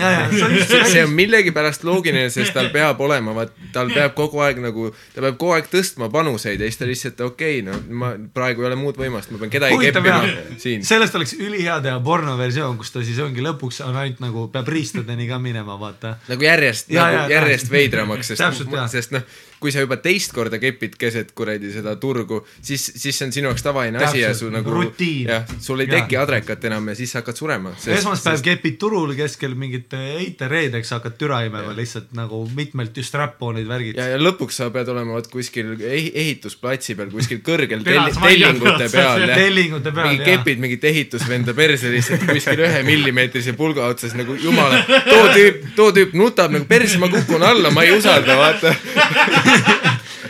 see 0.90 1.04
on 1.04 1.14
millegipärast 1.20 1.84
loogiline, 1.84 2.30
sest 2.34 2.54
tal 2.56 2.72
peab 2.74 3.02
olema, 3.06 3.36
vaat 3.38 3.54
tal 3.74 3.92
peab 3.94 4.16
kogu 4.18 4.42
aeg 4.42 4.62
nagu, 4.64 4.88
ta 5.14 5.22
peab 5.22 5.38
kogu 5.42 5.56
aeg 5.58 5.70
tõstma 5.72 6.10
panuseid 6.14 6.62
ja 6.62 6.70
siis 6.70 6.80
ta 6.80 6.90
lihtsalt 6.90 7.22
okei 7.28 7.60
okay,, 7.62 7.68
no 7.68 8.00
ma 8.02 8.14
praegu 8.34 8.66
ei 8.66 8.72
ole 8.72 8.80
muud 8.82 8.98
võimalust, 8.98 9.34
ma 9.34 9.42
pean 9.44 9.54
kedagi 9.54 9.78
keppima, 9.84 10.18
siin. 10.62 10.86
sellest 10.88 11.16
oleks 11.20 11.36
ülihea 11.38 11.78
teha 11.86 12.02
pornoversioon, 12.06 12.80
kus 12.82 12.94
ta 12.96 13.06
siis 13.06 13.22
ongi 13.22 13.46
lõpuks 13.46 13.84
on 13.86 14.02
ainult 14.02 14.24
nagu 14.26 14.48
peab 14.54 14.74
riistadeni 14.74 15.30
ka 15.30 15.40
minema, 15.44 15.78
vaata. 15.82 16.18
nagu 16.32 16.50
järjest, 16.50 16.90
nagu 16.96 17.22
ja, 17.22 17.30
järjest 17.38 17.72
veidramaks, 17.74 18.34
sest, 18.34 18.66
sest 18.96 19.18
noh, 19.18 19.40
kui 19.62 19.72
sa 19.74 19.84
juba 19.84 19.98
teist 20.02 20.34
korda 20.34 20.58
kepid 20.62 20.96
keset 21.00 21.32
kuradi 21.38 21.70
seda 21.74 21.94
turgu, 22.02 22.42
siis, 22.66 22.82
siis 22.98 23.18
see 23.18 23.28
on 23.28 23.34
sinu 23.36 23.52
jaoks 23.52 23.64
tavaline 23.66 24.02
asi 24.02 24.24
ja 24.24 24.34
su 24.38 24.50
nagu 24.54 24.74
jah, 24.98 25.46
sul 25.62 25.84
ei 25.84 25.90
teki 25.92 26.18
adrekat 26.18 26.66
enam 26.70 26.90
ja 26.90 26.96
siis 26.98 27.14
hakkad 27.20 27.38
surema. 27.38 27.74
esmaspäev 27.78 28.42
kepid 28.46 28.80
turul 28.82 29.14
keskel 29.18 29.54
mingit 29.56 29.94
eite 29.98 30.48
reedeks 30.52 30.94
hakkad 30.96 31.18
türa 31.20 31.44
imema 31.46 31.76
lihtsalt 31.78 32.10
nagu 32.18 32.42
mitmelt 32.56 32.98
just 32.98 33.12
strap-on'id, 33.14 33.68
värgid. 33.70 34.00
ja, 34.02 34.08
ja 34.16 34.18
lõpuks 34.22 34.58
sa 34.62 34.70
pead 34.74 34.90
olema 34.94 35.18
vot 35.20 35.30
kuskil 35.32 35.76
ehi- 35.78 36.12
ehitusplatsi 36.24 36.96
peal, 36.98 37.12
kuskil 37.14 37.44
kõrgel 37.46 37.86
vaiad 37.86 38.18
tellingute 38.18 38.90
peal, 38.90 39.26
jah. 39.30 39.36
tellingute 39.38 39.94
peal 39.94 40.10
mingi 40.10 40.24
ja 40.24 40.30
kepid 40.32 40.64
mingit 40.66 40.90
ehitusvenda 40.92 41.54
perse 41.58 41.92
lihtsalt 41.94 42.26
kuskil 42.30 42.66
ühe 42.66 42.82
millimeetrise 42.88 43.54
pulga 43.60 43.86
otsas 43.92 44.16
nagu 44.18 44.36
jumala, 44.42 44.82
too 44.88 45.24
tüüp, 45.36 45.64
too 45.78 45.92
tüüp 45.96 46.18
nutab 46.18 46.54
nagu 46.56 46.66
perse, 46.70 46.98
ma 47.02 47.12
kukun 47.14 47.46
alla, 47.46 47.70
ma 47.74 47.86
ei 47.86 47.94
usalda, 47.98 48.38
vaata. 48.42 48.74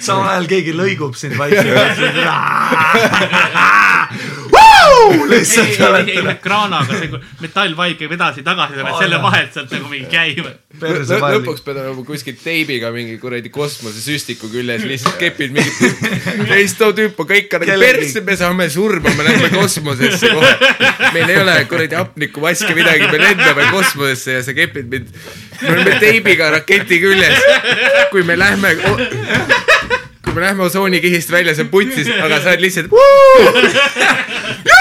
samal 0.01 0.29
ajal 0.33 0.47
keegi 0.51 0.73
lõigub 0.75 1.15
sind 1.19 1.37
vaikselt. 1.39 2.01
lihtsalt 5.31 5.81
olete 5.87 6.35
kraanaga, 6.43 6.97
see 6.97 7.09
kui 7.11 7.19
metallvaip 7.43 7.99
käib 7.99 8.15
edasi-tagasi, 8.17 8.77
sa 8.77 8.85
pead 8.87 8.99
selle 9.03 9.19
vahelt 9.23 9.55
sealt 9.55 9.73
nagu 9.75 9.91
mingi 9.91 10.07
käima. 10.11 10.53
lõpuks 10.81 11.63
pead 11.65 11.79
olema 11.81 12.05
kuskil 12.07 12.37
teibiga 12.41 12.91
mingi 12.95 13.17
kuradi 13.21 13.51
kosmosesüstiku 13.53 14.49
küljes, 14.51 14.85
lihtsalt 14.89 15.17
kepid 15.21 15.55
mingit, 15.55 16.03
teist 16.49 16.79
too 16.79 16.91
tüüp 16.97 17.19
on 17.21 17.29
kõik 17.29 17.55
nagu 17.57 17.79
persse, 17.85 18.23
me 18.27 18.37
saame 18.39 18.69
surma, 18.73 19.13
me 19.17 19.27
lähme 19.27 19.51
kosmosesse 19.55 20.33
kohe. 20.33 20.53
meil 21.15 21.33
ei 21.35 21.41
ole 21.41 21.57
kuradi 21.71 21.99
hapnikumaske 21.99 22.75
midagi, 22.77 23.09
me 23.11 23.21
lendame 23.21 23.69
kosmosesse 23.71 24.39
ja 24.39 24.45
sa 24.45 24.55
kepid 24.57 24.91
mind, 24.91 25.11
me 25.61 25.73
oleme 25.75 25.97
teibiga 26.03 26.51
raketi 26.57 27.01
küljes. 27.03 27.37
kui 28.11 28.23
me 28.27 28.37
lähme, 28.39 28.75
kui 30.23 30.33
me 30.33 30.41
läheme 30.41 30.63
osoonikihist 30.63 31.31
välja, 31.31 31.55
see 31.55 31.67
on 31.67 31.73
putsis, 31.73 32.11
aga 32.21 32.41
sa 32.41 32.55
oled 32.55 32.67
lihtsalt 32.67 32.89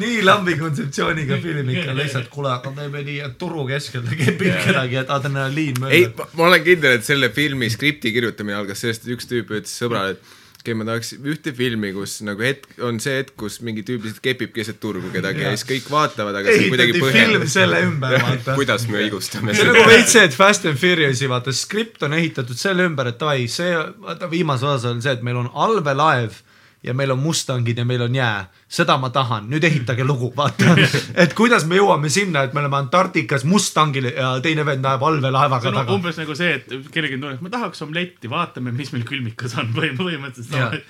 nii 0.00 0.24
lambi 0.24 0.56
kontseptsiooniga 0.60 1.38
film 1.42 1.70
ikka 1.74 1.94
lihtsalt, 1.96 2.28
kuule, 2.32 2.52
aga 2.54 2.72
teeme 2.76 3.04
nii, 3.06 3.20
et 3.26 3.38
turu 3.40 3.66
keskel 3.68 4.04
ta 4.06 4.18
kepib 4.18 4.58
kedagi, 4.64 5.00
et 5.02 5.14
adrenaliin 5.14 5.80
ei 5.88 6.04
möödub., 6.08 6.26
ma 6.38 6.50
olen 6.50 6.66
kindel, 6.66 6.98
et 6.98 7.06
selle 7.06 7.32
filmi 7.36 7.70
skripti 7.72 8.12
kirjutamine 8.14 8.58
algas 8.60 8.84
sellest, 8.84 9.06
et 9.06 9.16
üks 9.16 9.30
tüüp 9.30 9.52
ütles 9.60 9.74
sõbrale, 9.82 10.16
et 10.16 10.38
okei 10.60 10.74
okay,, 10.74 10.76
ma 10.76 10.84
tahaks 10.84 11.12
ühte 11.16 11.52
filmi, 11.56 11.92
kus 11.96 12.18
nagu 12.26 12.44
hetk, 12.44 12.74
on 12.84 13.00
see 13.00 13.14
hetk, 13.20 13.32
kus 13.40 13.60
mingi 13.64 13.84
tüüp 13.86 14.04
lihtsalt 14.04 14.24
kepib 14.24 14.52
keset 14.56 14.80
turgu 14.82 15.12
kedagi 15.14 15.44
ja 15.46 15.54
siis 15.54 15.64
kõik 15.68 15.88
vaatavad, 15.92 16.36
aga 16.40 16.52
see 16.52 16.66
on 16.66 16.74
kuidagi 16.74 17.00
põhjendatud. 17.00 17.52
selle 17.58 17.80
ümber, 17.86 18.16
vaata. 18.26 18.56
kuidas 18.58 18.84
me 18.90 19.00
õigustame 19.06 19.54
see 19.54 19.64
on 19.64 19.72
seda 19.72 19.78
nagu 19.78 19.94
veits 19.94 20.14
see, 20.16 20.26
et 20.28 20.36
Fast 20.36 20.68
and 20.68 20.80
Furious'i 20.80 21.30
vaata 21.32 21.54
skript 21.56 22.04
on 22.04 22.16
ehitatud 22.18 22.60
selle 22.60 22.84
ümber, 22.90 23.08
et 23.12 23.20
davai, 23.20 23.48
see, 23.52 23.72
vaata 24.04 24.28
viimases 24.32 24.68
osas 24.68 24.88
on 24.92 25.00
see, 25.04 25.16
et 25.16 25.24
meil 25.26 25.40
on 25.40 25.48
allveelaev 25.64 26.42
ja 26.82 26.94
meil 26.94 27.10
on 27.10 27.18
Mustangid 27.18 27.78
ja 27.78 27.84
meil 27.84 28.02
on 28.02 28.14
jää, 28.14 28.44
seda 28.68 28.96
ma 28.98 29.10
tahan, 29.12 29.48
nüüd 29.50 29.64
ehitage 29.64 30.04
lugu, 30.04 30.32
vaata. 30.36 30.76
et 31.22 31.34
kuidas 31.36 31.66
me 31.68 31.76
jõuame 31.76 32.08
sinna, 32.12 32.46
et 32.46 32.56
me 32.56 32.62
oleme 32.62 32.78
Antarktikas 32.80 33.44
Mustangil 33.44 34.10
ja 34.14 34.32
teine 34.44 34.64
vend 34.66 34.84
läheb 34.84 35.04
see 35.04 35.10
allveelaevaga 35.10 35.68
on 35.68 35.78
taga. 35.82 35.98
umbes 35.98 36.22
nagu 36.22 36.36
see, 36.38 36.56
et 36.56 36.72
kellelgi 36.94 37.20
tuleb, 37.20 37.44
ma 37.44 37.52
tahaks 37.52 37.84
omletti, 37.86 38.30
vaatame, 38.32 38.72
mis 38.76 38.94
meil 38.96 39.04
külmikus 39.08 39.58
on 39.60 39.70
või 39.76 39.92
põhimõtteliselt 39.98 40.56
sama. 40.56 40.80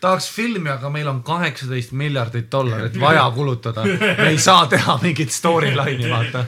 tahaks 0.00 0.28
filmi, 0.34 0.68
aga 0.72 0.92
meil 0.92 1.08
on 1.08 1.22
kaheksateist 1.24 1.96
miljardit 1.96 2.50
dollarit 2.52 3.00
vaja 3.06 3.24
kulutada. 3.34 3.86
me 3.88 4.28
ei 4.28 4.38
saa 4.38 4.66
teha 4.68 4.98
mingit 5.02 5.32
storyline'i, 5.32 6.10
vaata. 6.10 6.44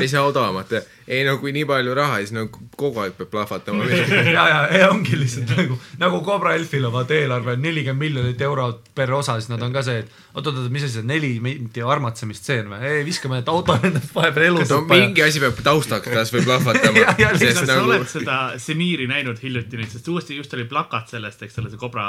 ei 0.00 0.08
saa 0.08 0.24
odavamat. 0.24 0.78
Ei 1.06 1.24
no 1.26 1.36
kui 1.42 1.54
nii 1.54 1.64
palju 1.68 1.94
raha, 1.98 2.20
siis 2.22 2.34
nagu 2.36 2.66
kogu 2.78 3.02
aeg 3.02 3.16
peab 3.18 3.30
plahvatama. 3.32 3.86
ja, 4.36 4.46
ja, 4.48 4.60
ja 4.78 4.90
ongi 4.92 5.18
lihtsalt 5.18 5.54
nagu, 5.56 5.78
nagu 6.02 6.22
Cobra 6.26 6.54
Elfil 6.58 6.86
on 6.88 6.94
vaata 6.94 7.16
eelarve 7.18 7.56
on 7.56 7.64
nelikümmend 7.64 8.02
miljonit 8.02 8.44
eurot 8.48 8.92
per 8.94 9.12
osa, 9.14 9.38
siis 9.40 9.50
nad 9.52 9.62
on 9.62 9.74
ka 9.74 9.84
see, 9.86 10.02
et 10.04 10.20
oot-oot-oot, 10.32 10.70
mis 10.72 10.84
asi 10.86 10.98
see 10.98 11.06
neli 11.06 11.32
minti 11.44 11.82
armatsemistseen 11.84 12.70
või? 12.70 12.80
ei, 12.88 13.02
viskame, 13.04 13.42
et 13.42 13.48
auto 13.52 13.74
lendab 13.82 14.06
vahepeal 14.14 14.48
elus 14.48 14.70
no 14.72 14.80
mingi 14.88 15.24
asi 15.24 15.42
peab 15.42 15.58
taustaks 15.64 16.08
kasvõi 16.12 16.44
plahvatama 16.48 17.02
Ja, 17.02 17.14
ja, 17.20 17.32
sest 17.36 17.60
kas 17.60 17.66
sa 17.66 17.66
nagu 17.74 17.90
oled 17.90 18.08
seda 18.08 18.36
Semiri 18.62 19.08
näinud 19.10 19.40
hiljuti 19.42 19.80
nüüd, 19.80 19.90
sest 19.92 20.08
uuesti 20.08 20.36
just 20.38 20.54
oli 20.56 20.64
plakat 20.70 21.12
sellest, 21.12 21.42
eks 21.44 21.60
ole, 21.60 21.72
see 21.72 21.80
kobra 21.80 22.06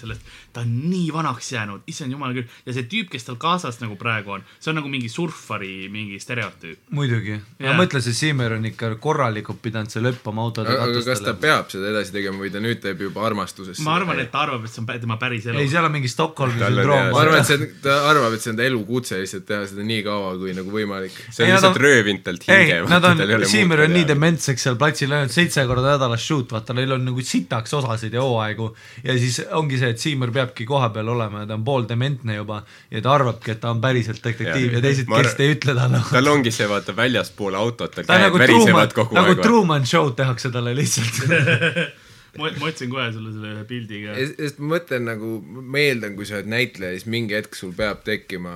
sellest, 0.00 0.26
ta 0.54 0.64
on 0.64 0.72
nii 0.90 1.10
vanaks 1.14 1.52
jäänud, 1.54 1.84
issand 1.90 2.14
jumal 2.14 2.34
küll, 2.36 2.50
ja 2.66 2.74
see 2.74 2.88
tüüp, 2.90 3.10
kes 3.12 3.28
tal 3.28 3.38
kaasas 3.40 3.78
nagu 3.82 3.98
praegu 4.00 4.38
on, 4.38 4.46
see 4.58 4.72
on 4.72 4.80
nagu 4.80 4.90
mingi 4.90 5.10
surfari 5.12 5.90
mingi 5.92 6.18
stereotüüp. 6.22 6.90
muidugi, 6.96 7.38
ma 7.62 7.76
mõtlen, 7.78 8.02
see 8.04 8.16
Siimer 8.16 8.39
on 8.56 8.64
ikka 8.66 8.88
korralikult 9.02 9.58
pidanud 9.62 9.90
seal 9.92 10.06
hüppama 10.08 10.42
autode 10.46 10.68
aga 10.72 10.86
kas 10.92 11.04
ta 11.04 11.10
katustele. 11.10 11.34
peab 11.42 11.68
seda 11.70 11.90
edasi 11.92 12.12
tegema 12.14 12.38
või 12.40 12.50
ta 12.54 12.60
nüüd 12.64 12.80
teeb 12.82 13.00
juba 13.06 13.26
armastusest? 13.28 13.82
ma 13.84 13.94
arvan, 13.98 14.20
et 14.24 14.30
ta 14.32 14.42
arvab, 14.46 14.64
et 14.64 14.70
see 14.72 14.80
on 14.82 14.86
tema 15.04 15.16
päris 15.20 15.46
elu 15.50 15.58
ei, 15.60 15.68
seal 15.68 15.84
on 15.84 15.92
mingi 15.92 16.08
Stockholmi 16.08 16.58
sündroom 16.60 17.10
ma 17.12 17.20
arvan, 17.24 17.38
et 17.40 17.46
see 17.50 17.58
on, 17.60 17.66
ta 17.84 17.96
arvab, 18.10 18.32
et 18.38 18.44
see 18.44 18.50
on 18.54 18.56
ta 18.60 18.66
elukutse 18.70 19.20
lihtsalt 19.20 19.46
teha 19.50 19.66
seda 19.70 19.86
nii 19.90 20.02
kaua 20.06 20.32
kui 20.40 20.54
nagu 20.56 20.70
võimalik. 20.74 21.12
see 21.30 21.44
on 21.44 21.50
Ei, 21.50 21.54
lihtsalt 21.54 21.76
on- 21.76 21.82
röövinud 21.84 22.22
talt 22.26 22.48
ei 22.48 22.64
hinge,. 22.66 22.80
nad 22.90 23.04
on, 23.10 23.24
Siimer 23.50 23.84
on 23.86 23.92
nii 23.94 24.04
dementseks 24.08 24.62
seal 24.68 24.76
platsil 24.80 25.12
ainult 25.12 25.32
seitse 25.34 25.64
korda 25.68 25.94
nädalas 25.96 26.24
shoot, 26.26 26.50
vaata 26.52 26.74
neil 26.76 26.92
on 26.96 27.04
nagu 27.10 27.22
sitaks 27.24 27.74
osasid 27.80 28.14
ja 28.16 28.22
hooaegu 28.24 28.70
ja 29.04 29.16
siis 29.18 29.40
ongi 29.52 29.78
see, 29.80 29.90
et 29.94 29.98
Siimer 30.02 30.30
peabki 30.34 30.64
kohapeal 30.68 31.08
olema 31.08 31.44
ja 31.44 31.50
ta 31.50 31.54
on 31.58 31.64
pooldementne 31.64 32.36
juba 32.40 32.62
ja 32.90 33.00
ta 33.04 33.12
arvabki, 33.14 33.50
et 33.56 33.60
ta 33.60 33.70
on 33.74 33.80
päriselt 33.80 34.22
detektiiv 34.24 34.70
ja, 34.72 34.78
ja 34.78 34.82
teised, 34.84 35.06
kes 35.10 35.34
ei 35.40 35.54
ütle 35.56 35.74
talle 35.76 36.00
tal 36.10 36.28
ongi 36.32 36.52
see, 36.54 36.68
vaata 36.70 36.94
väljaspool 36.96 37.54
autot, 37.58 37.94
ta 38.06 38.19
nagu 38.26 38.40
värisevad 38.42 38.94
Truman, 38.94 38.94
kogu 38.98 39.18
nagu 39.18 39.34
aeg. 39.34 39.42
Truman 39.46 39.90
Show 39.90 40.12
tehakse 40.18 40.52
talle 40.54 40.76
lihtsalt. 40.78 41.20
ma 42.38 42.52
ma 42.60 42.70
otsin 42.70 42.92
kohe 42.92 43.10
sulle 43.12 43.34
selle 43.34 43.56
ühe 43.56 43.66
pildiga. 43.68 44.14
sest 44.38 44.62
ma 44.62 44.76
mõtlen 44.76 45.08
nagu, 45.10 45.34
ma 45.42 45.82
eeldan, 45.82 46.16
kui 46.18 46.28
sa 46.28 46.38
oled 46.38 46.50
näitleja, 46.52 46.98
siis 46.98 47.10
mingi 47.10 47.38
hetk 47.38 47.58
sul 47.58 47.74
peab 47.76 48.04
tekkima 48.06 48.54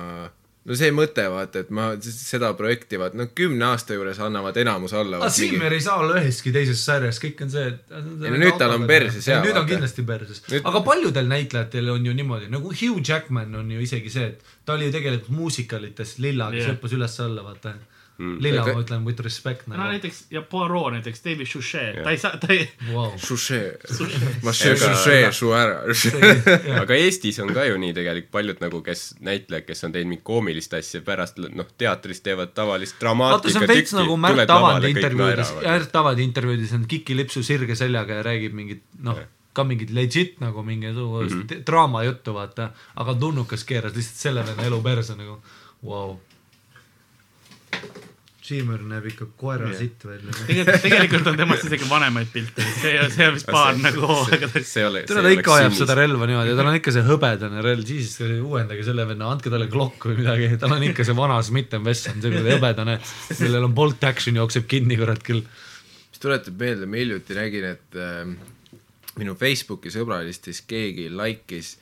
no 0.65 0.77
see 0.77 0.91
mõte, 0.95 1.25
vaata, 1.29 1.61
et 1.65 1.71
ma 1.75 1.87
seda 2.01 2.49
projekti, 2.57 2.97
vaata, 3.01 3.17
no 3.19 3.27
kümne 3.37 3.67
aasta 3.67 3.97
juures 3.97 4.19
annavad 4.23 4.57
enamus 4.61 4.95
alla. 4.97 5.19
aga 5.21 5.29
Siimer 5.33 5.75
ei 5.75 5.83
saa 5.83 5.99
olla 6.01 6.17
üheski 6.21 6.53
teises 6.55 6.81
sarjas, 6.87 7.19
kõik 7.21 7.43
on 7.45 7.51
see, 7.53 7.65
et. 7.73 7.83
Ei 7.93 8.33
no 8.33 8.39
nüüd 8.41 8.57
tal 8.61 8.73
on 8.77 8.87
perses 8.89 9.29
jaa, 9.29 9.43
nüüd 9.45 9.59
on 9.59 9.67
kindlasti 9.69 10.05
perses 10.07 10.41
Nüüd-, 10.47 10.65
aga 10.71 10.81
paljudel 10.85 11.29
näitlejatel 11.29 11.91
on 11.93 12.07
ju 12.09 12.15
niimoodi, 12.17 12.49
nagu 12.53 12.73
Hugh 12.73 13.03
Jackman 13.05 13.53
on 13.61 13.69
ju 13.75 13.83
isegi 13.85 14.13
see, 14.13 14.31
et 14.33 14.55
ta 14.65 14.77
oli 14.77 14.89
ju 14.89 14.95
tegelikult 14.95 15.35
muusikalites 15.37 16.17
lilla, 16.23 16.49
kes 16.53 16.65
Jah. 16.65 16.73
hüppas 16.73 16.97
üles-alla, 16.97 17.45
vaata 17.45 17.75
Mm. 18.17 18.37
lilla, 18.39 18.61
Aga- 18.61 18.73
ma 18.73 18.81
ütlen 18.85 19.05
with 19.05 19.19
respect 19.19 19.67
no 19.67 19.75
nagu. 19.75 19.89
näiteks 19.91 20.21
ja 20.31 20.41
Poirot 20.41 20.93
näiteks, 20.93 21.19
David 21.25 21.49
Suchet, 21.51 21.97
ta 22.03 22.13
ei 22.13 22.17
saa, 22.17 22.37
ta 22.37 22.47
ei, 22.53 22.69
Wow. 22.91 23.17
Sušee, 23.17 23.77
ma 24.43 24.53
söön 24.53 24.77
sušee 24.79 25.31
su 25.35 25.51
ära. 25.51 25.81
aga 26.81 26.95
Eestis 26.95 27.39
on 27.43 27.51
ka 27.53 27.65
ju 27.67 27.77
nii 27.81 27.93
tegelikult 27.97 28.31
paljud 28.31 28.61
nagu, 28.63 28.81
kes 28.85 29.03
näitlejad, 29.19 29.65
kes 29.67 29.83
on 29.83 29.91
teinud 29.91 30.13
mingit 30.13 30.23
koomilist 30.23 30.73
asja, 30.77 31.01
pärast 31.03 31.41
noh, 31.43 31.67
teatris 31.77 32.23
teevad 32.23 32.53
tavalist 32.55 32.95
dramaatikat. 33.01 33.67
veits 33.67 33.95
nagu 33.97 34.15
Märt 34.17 34.49
Avandi 34.49 34.93
intervjuudes, 34.95 35.51
Märt 35.65 35.95
Avandi 35.95 36.23
intervjuudes 36.23 36.71
on 36.77 36.85
kikilipsu 36.87 37.43
sirge 37.43 37.75
seljaga 37.75 38.21
ja 38.21 38.23
räägib 38.23 38.55
mingit 38.55 38.85
noh, 39.03 39.19
ka 39.55 39.63
mingit 39.67 39.91
legit 39.95 40.39
nagu 40.43 40.63
mingisugust 40.63 41.35
mm 41.35 41.41
-hmm. 41.41 41.65
draamajuttu, 41.67 42.33
vaata, 42.33 42.69
aga 42.95 43.13
tulnukas 43.13 43.63
keeras 43.63 43.95
lihtsalt 43.95 44.23
selle 44.23 44.45
venna 44.45 44.63
elu 44.71 44.81
perse 44.81 45.15
nagu, 45.15 45.41
vau. 45.83 46.19
Siimer 48.45 48.81
näeb 48.85 49.07
ikka 49.09 49.25
koera 49.39 49.71
Jah. 49.71 49.79
sitt 49.79 50.03
välja. 50.05 50.29
tegelikult, 50.45 50.83
tegelikult 50.83 51.27
on 51.31 51.37
temast 51.39 51.63
isegi 51.65 51.87
vanemaid 51.89 52.27
pilte, 52.29 52.65
see, 52.77 52.91
see 53.15 53.25
on 53.25 53.37
vist 53.39 53.47
paar 53.49 53.77
nagu 53.81 54.03
hooaega 54.05 54.49
tagasi. 54.53 54.83
ta 55.09 55.31
ikka 55.33 55.55
hoiab 55.55 55.73
seda 55.73 55.95
relva 55.97 56.27
niimoodi 56.29 56.51
ja 56.51 56.57
tal 56.59 56.69
on 56.69 56.77
ikka 56.77 56.93
see 56.93 57.05
hõbedane 57.07 57.63
relv, 57.65 57.87
siis 57.89 58.19
uuendage 58.21 58.85
selle 58.85 59.07
venna, 59.09 59.31
andke 59.33 59.49
talle 59.49 59.65
Glock 59.71 60.05
või 60.05 60.19
midagi, 60.19 60.51
tal 60.61 60.75
on 60.77 60.85
ikka 60.85 61.07
see 61.07 61.17
vana 61.17 61.39
Smith 61.47 61.73
and 61.73 61.89
Wesson, 61.89 62.21
see 62.21 62.43
hõbedane, 62.51 62.99
millel 63.39 63.65
on 63.65 63.73
bolt 63.79 64.05
action 64.05 64.37
jookseb 64.37 64.67
kinni, 64.69 64.99
kurat 64.99 65.25
küll. 65.25 65.41
mis 66.11 66.21
tuletab 66.21 66.61
meelde, 66.61 66.85
ma 66.85 67.01
hiljuti 67.01 67.39
nägin, 67.39 67.65
et 67.71 67.97
äh, 67.97 68.29
minu 69.17 69.33
Facebooki 69.41 69.89
sõbralistis 69.89 70.61
keegi 70.69 71.09
likeis 71.09 71.79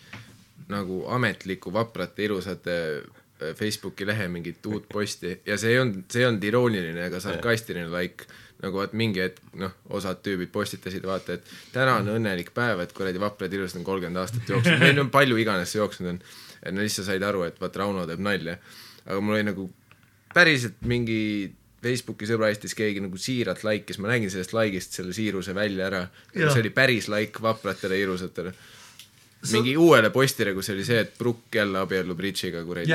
nagu 0.72 1.04
ametlikku 1.12 1.76
vaprate 1.76 2.24
ilusate 2.30 2.80
äh, 3.02 3.20
Facebooki 3.58 4.08
lehe 4.08 4.28
mingit 4.32 4.66
uut 4.72 4.88
posti 4.92 5.36
ja 5.46 5.58
see 5.60 5.76
ei 5.76 5.82
olnud, 5.82 6.06
see 6.12 6.24
ei 6.24 6.30
olnud 6.30 6.48
irooniline 6.48 7.08
ega 7.08 7.22
sarkastiline 7.24 7.92
like, 7.94 8.28
nagu 8.64 8.80
vaat 8.80 8.96
mingi 8.98 9.24
hetk 9.24 9.56
noh, 9.60 9.74
osad 9.98 10.22
tüübid 10.26 10.52
postitasid, 10.54 11.06
vaata, 11.08 11.38
et 11.38 11.54
täna 11.76 11.98
on 12.02 12.14
õnnelik 12.16 12.54
päev, 12.56 12.84
et 12.84 12.94
kuradi 12.96 13.22
vaprad 13.22 13.54
ilusad 13.54 13.82
on 13.82 13.88
kolmkümmend 13.88 14.22
aastat 14.24 14.54
jooksnud, 14.54 14.80
või 14.86 14.98
no 14.98 15.08
palju 15.14 15.40
iganes 15.42 15.76
jooksnud 15.76 16.14
on. 16.14 16.22
et 16.62 16.72
nad 16.72 16.86
lihtsalt 16.86 17.10
said 17.10 17.26
aru, 17.28 17.44
et 17.48 17.60
vaat 17.60 17.82
Rauno 17.82 18.06
teeb 18.08 18.24
nalja. 18.24 18.56
aga 19.06 19.20
mul 19.20 19.40
oli 19.40 19.50
nagu 19.50 19.68
päriselt 20.34 20.80
mingi 20.90 21.20
Facebooki 21.84 22.28
sõbraistis 22.30 22.76
keegi 22.78 23.02
nagu 23.04 23.20
siiralt 23.20 23.66
like'is, 23.68 24.00
ma 24.00 24.14
nägin 24.14 24.32
sellest 24.32 24.56
like'ist 24.56 24.96
selle 24.96 25.14
siiruse 25.16 25.56
välja 25.56 25.90
ära. 25.90 26.06
See 26.32 26.62
oli 26.62 26.72
päris 26.72 27.10
like 27.12 27.44
vapratele 27.44 28.00
ilusatele. 28.00 28.54
Mingi 29.52 29.76
uuele 29.78 30.10
postile, 30.14 30.54
kus 30.54 30.70
oli 30.74 30.86
see, 30.88 31.00
et 31.04 31.18
Brooke 31.20 31.60
jälle 31.60 31.80
abiellub 31.84 32.20
Richiga 32.20 32.64
kuradi. 32.64 32.94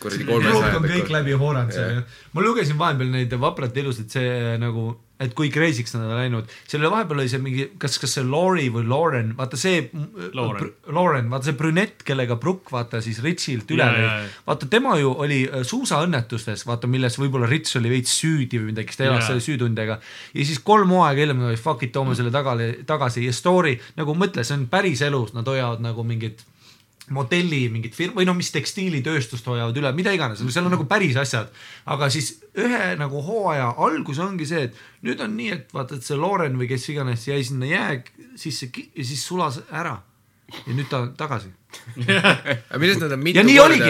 Kuradi 0.00 0.26
on 0.28 0.84
kõik 0.84 1.08
läbi 1.08 1.32
hooranud 1.32 1.72
Jah. 1.72 1.92
seal. 1.94 2.02
ma 2.36 2.42
lugesin 2.44 2.78
vahepeal 2.78 3.12
neid 3.14 3.32
vapralt 3.40 3.76
ilusaid, 3.80 4.10
see 4.12 4.56
nagu, 4.60 4.90
et 5.22 5.32
kui 5.36 5.48
crazy'ks 5.52 5.94
nad 5.96 6.04
on 6.04 6.18
läinud. 6.18 6.50
selle 6.68 6.90
vahepeal 6.92 7.22
oli 7.22 7.30
see 7.32 7.40
mingi, 7.40 7.68
kas, 7.80 7.96
kas 8.02 8.16
see 8.18 8.24
Lori 8.26 8.66
või 8.72 8.84
Lauren, 8.88 9.32
vaata 9.38 9.56
see. 9.60 9.86
Lauren. 10.36 10.72
Lauren, 10.92 11.30
vaata 11.32 11.48
see 11.48 11.56
brünett, 11.56 12.04
kellega 12.06 12.36
Brooke 12.40 12.72
vaata 12.72 13.00
siis 13.04 13.22
Richilt 13.24 13.70
üle 13.72 13.86
lõi 13.86 14.08
vaata 14.46 14.68
tema 14.70 14.96
ju 15.00 15.14
oli 15.24 15.42
äh, 15.46 15.64
suusaõnnetustes, 15.66 16.66
vaata 16.68 16.90
milles 16.90 17.16
võib-olla 17.20 17.48
Rich 17.50 17.78
oli 17.80 17.92
veits 17.92 18.12
süüdi 18.20 18.60
või 18.60 18.72
midagi, 18.72 18.90
kes 18.90 19.00
ta 19.00 19.08
elas 19.08 19.26
selle 19.28 19.44
süütundega. 19.44 19.98
ja 20.34 20.48
siis 20.48 20.60
kolm 20.64 20.92
hooaega 20.94 21.24
hiljem 21.24 21.46
oli 21.48 21.60
fuck 21.60 21.86
it, 21.86 21.94
toome 21.96 22.16
selle 22.18 22.34
tagasi, 22.34 22.84
tagasi 22.86 23.24
ja 23.26 23.32
story 23.36 23.76
nagu 23.96 24.16
mõtle, 24.18 24.44
see 24.44 24.58
on 24.58 24.68
päris 24.72 25.02
elus, 25.06 25.32
nad 25.36 25.48
hoiavad 25.48 25.82
nagu 25.84 26.04
mingit 26.06 26.44
modelli 27.14 27.66
mingit 27.70 27.94
firma 27.94 28.20
või 28.20 28.26
no 28.26 28.34
mis 28.34 28.50
tekstiilitööstust 28.54 29.46
hoiavad 29.46 29.76
üle, 29.78 29.92
mida 29.94 30.14
iganes, 30.14 30.42
seal 30.42 30.66
on 30.66 30.74
nagu 30.74 30.86
päris 30.90 31.16
asjad. 31.20 31.52
aga 31.86 32.08
siis 32.10 32.32
ühe 32.58 32.96
nagu 32.98 33.22
hooaja 33.22 33.72
algus 33.86 34.18
ongi 34.22 34.48
see, 34.48 34.66
et 34.68 35.06
nüüd 35.06 35.22
on 35.22 35.36
nii, 35.38 35.52
et 35.54 35.76
vaata, 35.76 35.98
et 35.98 36.06
see 36.06 36.18
Lauren 36.18 36.58
või 36.58 36.70
kes 36.70 36.88
iganes 36.90 37.28
jäi 37.28 37.44
sinna 37.46 37.70
jää 37.70 38.00
sisse 38.34 38.70
ja 38.74 39.04
siis 39.04 39.22
sulas 39.26 39.60
ära. 39.70 40.00
ja 40.66 40.74
nüüd 40.74 40.88
ta 40.90 41.04
on 41.04 41.14
tagasi. 41.18 41.52
aga 42.06 42.78
millest 42.78 43.02
nad 43.02 43.12
on 43.12 43.22
mitu 43.22 43.38
Ja 43.38 43.44
nii 43.44 43.56
korda 43.58 43.88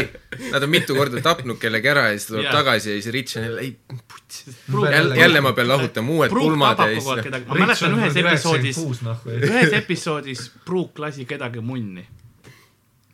nad 0.52 0.62
on 0.62 0.70
mitu 0.70 0.96
korda 0.96 1.20
tapnud 1.22 1.58
kellegi 1.60 1.88
ära 1.88 2.08
ja 2.08 2.16
siis 2.16 2.26
ta 2.26 2.34
tuleb 2.34 2.46
Jaa. 2.48 2.52
tagasi 2.52 2.90
ja 2.90 2.96
siis 3.00 3.12
Rich 3.14 3.38
on 3.38 3.44
jälle, 3.44 3.60
ei, 3.60 3.76
putsi. 4.12 4.56
Jälle, 4.92 5.16
jälle 5.16 5.40
ma 5.40 5.52
pean 5.52 5.68
lahutama 5.68 6.12
uued 6.12 6.30
pulmad 6.30 6.78
ja 6.78 7.00
siis. 7.00 7.46
ma 7.46 7.60
mäletan 7.60 7.96
ühes 7.98 8.16
episoodis, 8.16 8.82
noh, 9.06 9.24
ühes 9.40 9.72
episoodis 9.72 10.50
Brooke 10.64 11.04
lasi 11.04 11.24
kedagi 11.24 11.60
munni. 11.60 12.06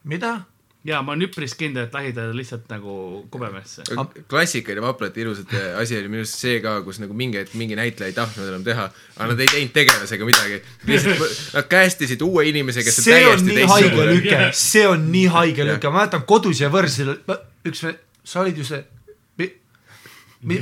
mida? 0.05 0.41
ja 0.85 0.99
ma 1.07 1.13
olen 1.13 1.29
üpris 1.29 1.53
kindel, 1.55 1.87
et 1.87 1.95
lahid 1.95 2.17
ta 2.17 2.25
lihtsalt 2.35 2.65
nagu 2.73 2.95
kubemesse. 3.31 3.85
klassikaline 4.31 4.83
vaprate 4.83 5.23
ilusate 5.23 5.61
asi 5.79 5.95
oli 5.99 6.11
minu 6.11 6.25
arust 6.25 6.43
see 6.43 6.57
ka, 6.65 6.81
kus 6.83 6.99
nagu 7.03 7.15
mingi 7.15 7.39
hetk 7.39 7.55
mingi 7.59 7.79
näitleja 7.79 8.11
ei 8.11 8.17
tahtnud 8.17 8.49
enam 8.51 8.65
teha, 8.67 8.89
aga 9.17 9.29
nad 9.31 9.43
ei 9.45 9.51
teinud 9.53 9.75
tegelasega 9.77 10.27
midagi. 10.27 10.59
nad 11.55 11.69
käestisid 11.71 12.25
uue 12.27 12.49
inimese, 12.51 12.83
kes 12.83 12.99
on 12.99 13.07
see 13.07 13.21
on 13.21 13.29
täiesti 13.31 13.51
nii 13.53 13.69
haige 13.75 13.91
teistsugune. 13.91 14.17
lüke, 14.17 14.49
see 14.59 14.87
on 14.91 15.07
nii 15.15 15.29
haige 15.37 15.69
lüke, 15.71 15.93
ma 15.93 16.03
mäletan 16.03 16.27
kodus 16.27 16.65
ja 16.65 16.73
võrsil, 16.73 17.15
üks, 17.71 17.87
sa 18.25 18.43
olid 18.43 18.59
ju 18.59 18.67
see, 18.67 18.83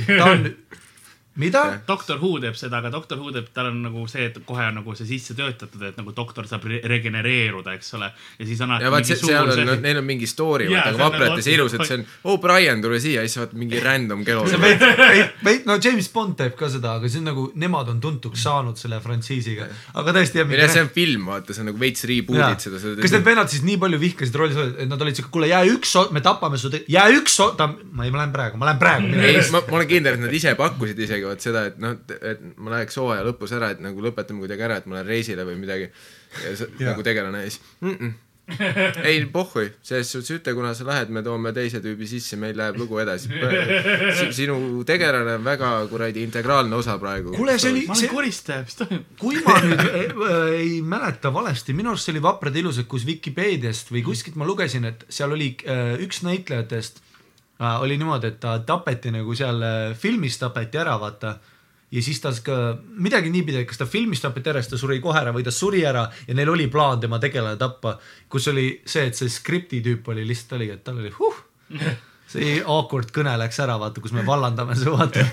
ta 0.05 0.29
on, 0.29 0.51
mida? 1.39 1.61
doktor 1.87 2.19
Who 2.19 2.39
teeb 2.43 2.57
seda, 2.59 2.81
aga 2.81 2.89
doktor 2.91 3.19
Who 3.21 3.31
teeb, 3.31 3.47
tal 3.55 3.69
on 3.69 3.77
nagu 3.85 4.03
see, 4.11 4.25
et 4.27 4.39
kohe 4.47 4.65
on 4.67 4.75
nagu 4.81 4.95
see 4.97 5.07
sisse 5.07 5.35
töötatud, 5.37 5.83
et 5.87 5.99
nagu 5.99 6.11
doktor 6.15 6.47
saab 6.49 6.65
re 6.67 6.81
regenereeruda, 6.91 7.75
eks 7.77 7.93
ole. 7.95 8.09
ja 8.39 8.47
siis 8.47 8.59
on 8.65 8.73
ja 8.81 8.91
vaat 8.91 9.07
see, 9.07 9.15
seal 9.21 9.51
on, 9.53 9.71
neil 9.83 10.01
on 10.01 10.07
mingi 10.07 10.27
story, 10.27 10.67
vaata, 10.71 10.91
aga 10.91 10.97
on 10.97 11.03
vaprates 11.05 11.47
nagu- 11.47 11.55
ilusad, 11.55 11.85
see 11.87 11.99
on, 12.01 12.03
oo 12.27 12.37
Brian, 12.43 12.83
tule 12.83 12.99
siia, 12.99 13.23
siis 13.23 13.39
vaata 13.39 13.59
mingi 13.59 13.79
random 13.83 14.25
kelo. 14.27 14.43
veid, 15.47 15.63
no 15.69 15.77
James 15.79 16.11
Bond 16.11 16.35
teeb 16.41 16.57
ka 16.59 16.69
seda, 16.73 16.97
aga 16.99 17.11
see 17.11 17.23
on 17.23 17.31
nagu, 17.31 17.47
nemad 17.63 17.93
on 17.93 18.03
tuntuks 18.03 18.43
saanud 18.43 18.79
selle 18.79 18.99
frantsiisiga, 19.03 19.69
aga 20.03 20.15
tõesti 20.19 20.43
jah. 20.43 20.51
ei 20.51 20.61
no 20.65 20.67
see 20.75 20.83
on 20.83 20.91
film, 20.91 21.31
vaata, 21.31 21.55
see 21.55 21.63
on 21.63 21.71
nagu 21.71 21.79
veits 21.79 22.03
reboot'id 22.11 22.67
seda, 22.67 22.83
seda. 22.83 22.99
kas 22.99 23.15
need 23.15 23.27
vennad 23.29 23.53
siis 23.53 23.63
nii 23.67 23.79
palju 23.79 24.01
vihkasid 24.03 24.39
rolli, 24.41 24.67
et 24.83 24.91
nad 24.91 25.07
olid 25.07 25.15
siuke, 25.15 25.31
kuule 25.31 25.47
jää 25.53 25.63
üks, 25.77 25.95
me 26.11 26.25
tapame 26.25 26.59
su, 26.59 26.73
jää 26.91 27.07
üks, 27.15 27.39
ma 27.39 28.03
ei, 28.03 28.11
ma 28.11 28.19
lähen 28.19 28.35
praegu, 28.35 28.59
ma 28.59 28.67
lähen 28.67 28.83
praegu. 28.83 29.15
ei, 29.15 29.39
ma, 29.53 29.63
ma 29.63 29.79
olen 29.79 29.89
kindel, 29.89 30.19
et 30.19 30.25
nad 30.27 30.39
ise 30.41 30.57
pakkusid 30.59 30.99
isegi 31.07 31.20
vaat 31.29 31.45
seda, 31.45 31.67
et 31.69 31.77
noh, 31.81 31.99
et 32.17 32.41
ma 32.57 32.75
läheks 32.75 32.99
hooaja 33.01 33.27
lõpus 33.27 33.53
ära, 33.57 33.71
et 33.75 33.83
nagu 33.83 34.03
lõpetame 34.03 34.43
kuidagi 34.43 34.67
ära, 34.67 34.81
et 34.81 34.89
ma 34.89 34.99
lähen 34.99 35.11
reisile 35.11 35.45
või 35.47 35.59
midagi. 35.61 35.91
nagu 36.79 37.03
tegelane 37.03 37.43
ja 37.43 37.49
siis 37.49 37.61
mm. 37.81 37.95
-mm. 37.95 38.19
ei 39.09 39.25
pohhui, 39.31 39.67
selles 39.83 40.11
suhtes 40.11 40.31
ütle, 40.35 40.53
kuna 40.55 40.73
sa 40.75 40.85
lähed, 40.87 41.11
me 41.13 41.23
toome 41.23 41.53
teise 41.55 41.79
tüübi 41.83 42.07
sisse, 42.07 42.35
meil 42.39 42.57
läheb 42.57 42.79
lugu 42.79 42.99
edasi. 42.99 43.29
sinu 44.39 44.83
tegelane 44.87 45.35
on 45.39 45.45
väga 45.45 45.69
kuradi 45.91 46.23
integraalne 46.23 46.75
osa 46.75 46.97
praegu. 46.99 47.35
kuule, 47.35 47.57
see 47.59 47.71
oli, 47.71 47.85
ma 47.87 47.93
olen 47.93 48.01
see, 48.01 48.11
koristaja, 48.11 48.65
mis 48.67 48.79
toimub? 48.79 49.05
kui 49.19 49.43
ma 49.45 49.59
nüüd 49.65 49.85
ei, 49.91 50.09
ei 50.57 50.81
mäleta 50.81 51.33
valesti, 51.33 51.75
minu 51.77 51.93
arust 51.93 52.09
see 52.09 52.15
oli 52.15 52.25
Vaprad 52.25 52.59
ilusad, 52.63 52.89
kus 52.91 53.05
Vikipeediast 53.07 53.93
või 53.93 54.03
kuskilt 54.09 54.39
ma 54.39 54.49
lugesin, 54.49 54.89
et 54.89 55.05
seal 55.09 55.37
oli 55.37 55.53
äh, 55.65 55.95
üks 56.03 56.23
näitlejatest 56.27 57.03
oli 57.61 57.97
niimoodi, 57.97 58.31
et 58.31 58.39
ta 58.41 58.57
tapeti 58.65 59.11
nagu 59.13 59.35
seal 59.37 59.61
äh, 59.65 59.79
filmis 59.97 60.37
tapeti 60.41 60.79
ära, 60.81 60.97
vaata 61.01 61.35
ja 61.91 62.03
siis 62.03 62.21
ta 62.23 62.31
ka 62.43 62.57
midagi 63.03 63.29
niipidi, 63.33 63.61
et 63.61 63.69
kas 63.69 63.81
ta 63.81 63.87
filmis 63.89 64.23
tapeti 64.23 64.49
ära, 64.49 64.61
siis 64.63 64.73
ta 64.73 64.79
suri 64.81 65.01
kohe 65.03 65.19
ära 65.19 65.33
või 65.35 65.45
ta 65.45 65.53
suri 65.53 65.83
ära 65.85 66.07
ja 66.27 66.37
neil 66.37 66.49
oli 66.53 66.69
plaan 66.71 67.03
tema 67.03 67.19
tegelane 67.21 67.59
tappa, 67.61 67.97
kus 68.31 68.47
oli 68.51 68.65
see, 68.85 69.09
et 69.11 69.19
see 69.19 69.29
skripti 69.29 69.83
tüüp 69.85 70.09
oli 70.13 70.25
lihtsalt 70.27 70.57
oligi, 70.59 70.79
et 70.79 70.83
tal 70.87 71.03
oli 71.03 71.13
huh, 71.19 71.43
see 72.31 72.57
awkward 72.63 73.13
kõne 73.13 73.35
läks 73.43 73.59
ära, 73.61 73.77
vaata, 73.81 74.01
kus 74.01 74.15
me 74.15 74.25
vallandame 74.25 74.77
su, 74.79 74.95
vaata. 74.95 75.27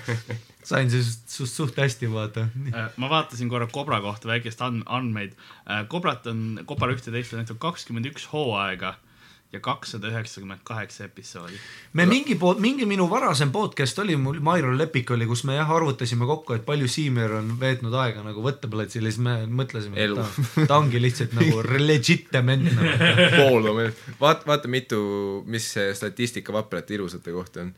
sain 0.68 0.90
sinust 0.92 1.30
suht, 1.32 1.54
suht 1.54 1.78
hästi, 1.80 2.10
vaata. 2.12 2.48
Äh, 2.68 2.88
ma 3.00 3.08
vaatasin 3.08 3.48
korra 3.48 3.70
Cobra 3.72 4.02
kohta 4.04 4.28
väikest 4.28 4.60
and-, 4.66 4.84
andmeid. 4.84 5.38
Cobrat 5.88 6.26
on, 6.28 6.58
Cobra 6.68 6.92
ühteteist 6.92 7.32
on 7.32 7.40
tehtud 7.40 7.62
kakskümmend 7.62 8.10
üks 8.10 8.28
hooaega 8.34 8.98
ja 9.52 9.60
kakssada 9.64 10.10
üheksakümmend 10.10 10.60
kaheksa 10.64 11.06
episoodi. 11.06 11.56
me 11.96 12.04
mingi 12.06 12.34
pood, 12.36 12.58
mingi 12.60 12.84
minu 12.86 13.06
varasem 13.08 13.48
podcast 13.52 13.98
oli 13.98 14.16
mul, 14.20 14.40
Mairo 14.44 14.74
Lepik 14.76 15.10
oli, 15.10 15.24
kus 15.26 15.44
me 15.48 15.54
jah 15.56 15.70
arvutasime 15.72 16.26
kokku, 16.28 16.52
et 16.58 16.66
palju 16.66 16.88
Siimir 16.88 17.32
on 17.38 17.54
veetnud 17.60 17.94
aega 17.96 18.20
nagu 18.26 18.42
võtteplatsil 18.44 19.08
ja 19.08 19.12
siis 19.14 19.22
me 19.24 19.38
mõtlesime, 19.48 19.96
et 20.04 20.12
ta, 20.12 20.66
ta 20.68 20.76
ongi 20.76 21.00
lihtsalt 21.00 21.32
nagu 21.38 21.62
legit 21.90 22.26
dement 22.32 22.68
nagu.. 22.68 23.14
poolame. 23.38 23.86
vaata, 24.20 24.44
vaata 24.50 24.68
mitu, 24.68 25.00
mis 25.48 25.70
see 25.78 25.94
statistika 25.96 26.52
vaprate 26.52 26.98
ilusate 26.98 27.32
kohta 27.32 27.64
on. 27.64 27.70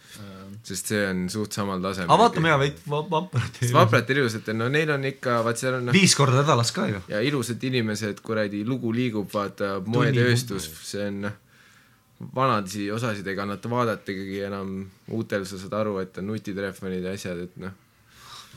sest 0.66 0.90
see 0.90 1.04
on 1.06 1.28
suht 1.30 1.54
samal 1.54 1.78
tasemel. 1.84 2.10
aga 2.10 2.24
vaatame 2.24 2.50
ja 2.50 2.56
veid 2.58 2.80
vaprat. 2.90 3.60
vaprate 3.76 4.16
ilusatel, 4.16 4.58
no 4.58 4.66
neil 4.74 4.90
on 4.96 5.06
ikka, 5.12 5.38
vaat 5.46 5.62
seal 5.62 5.78
on 5.78 5.86
noh, 5.86 5.94
viis 5.94 6.18
korda 6.18 6.42
nädalas 6.42 6.74
ka 6.74 6.88
ju. 6.90 7.04
ja 7.14 7.22
ilusad 7.22 7.62
inimesed, 7.70 8.24
kuradi 8.26 8.64
lugu 8.66 8.90
liigub, 8.96 9.30
vaata, 9.30 9.76
moetööstus, 9.86 10.66
see 10.90 11.06
on 11.06 11.22
noh, 11.28 11.38
vanadisi 12.34 12.90
osasid 12.92 13.26
ei 13.26 13.36
kannata 13.38 13.70
vaadatagi 13.70 14.40
enam, 14.48 14.74
uutel 15.16 15.46
sa 15.48 15.58
saad 15.60 15.72
aru, 15.80 15.98
et 16.02 16.18
on 16.20 16.26
nutitelefonid 16.30 17.06
ja 17.06 17.14
asjad, 17.16 17.38
et 17.46 17.56
noh, 17.62 17.72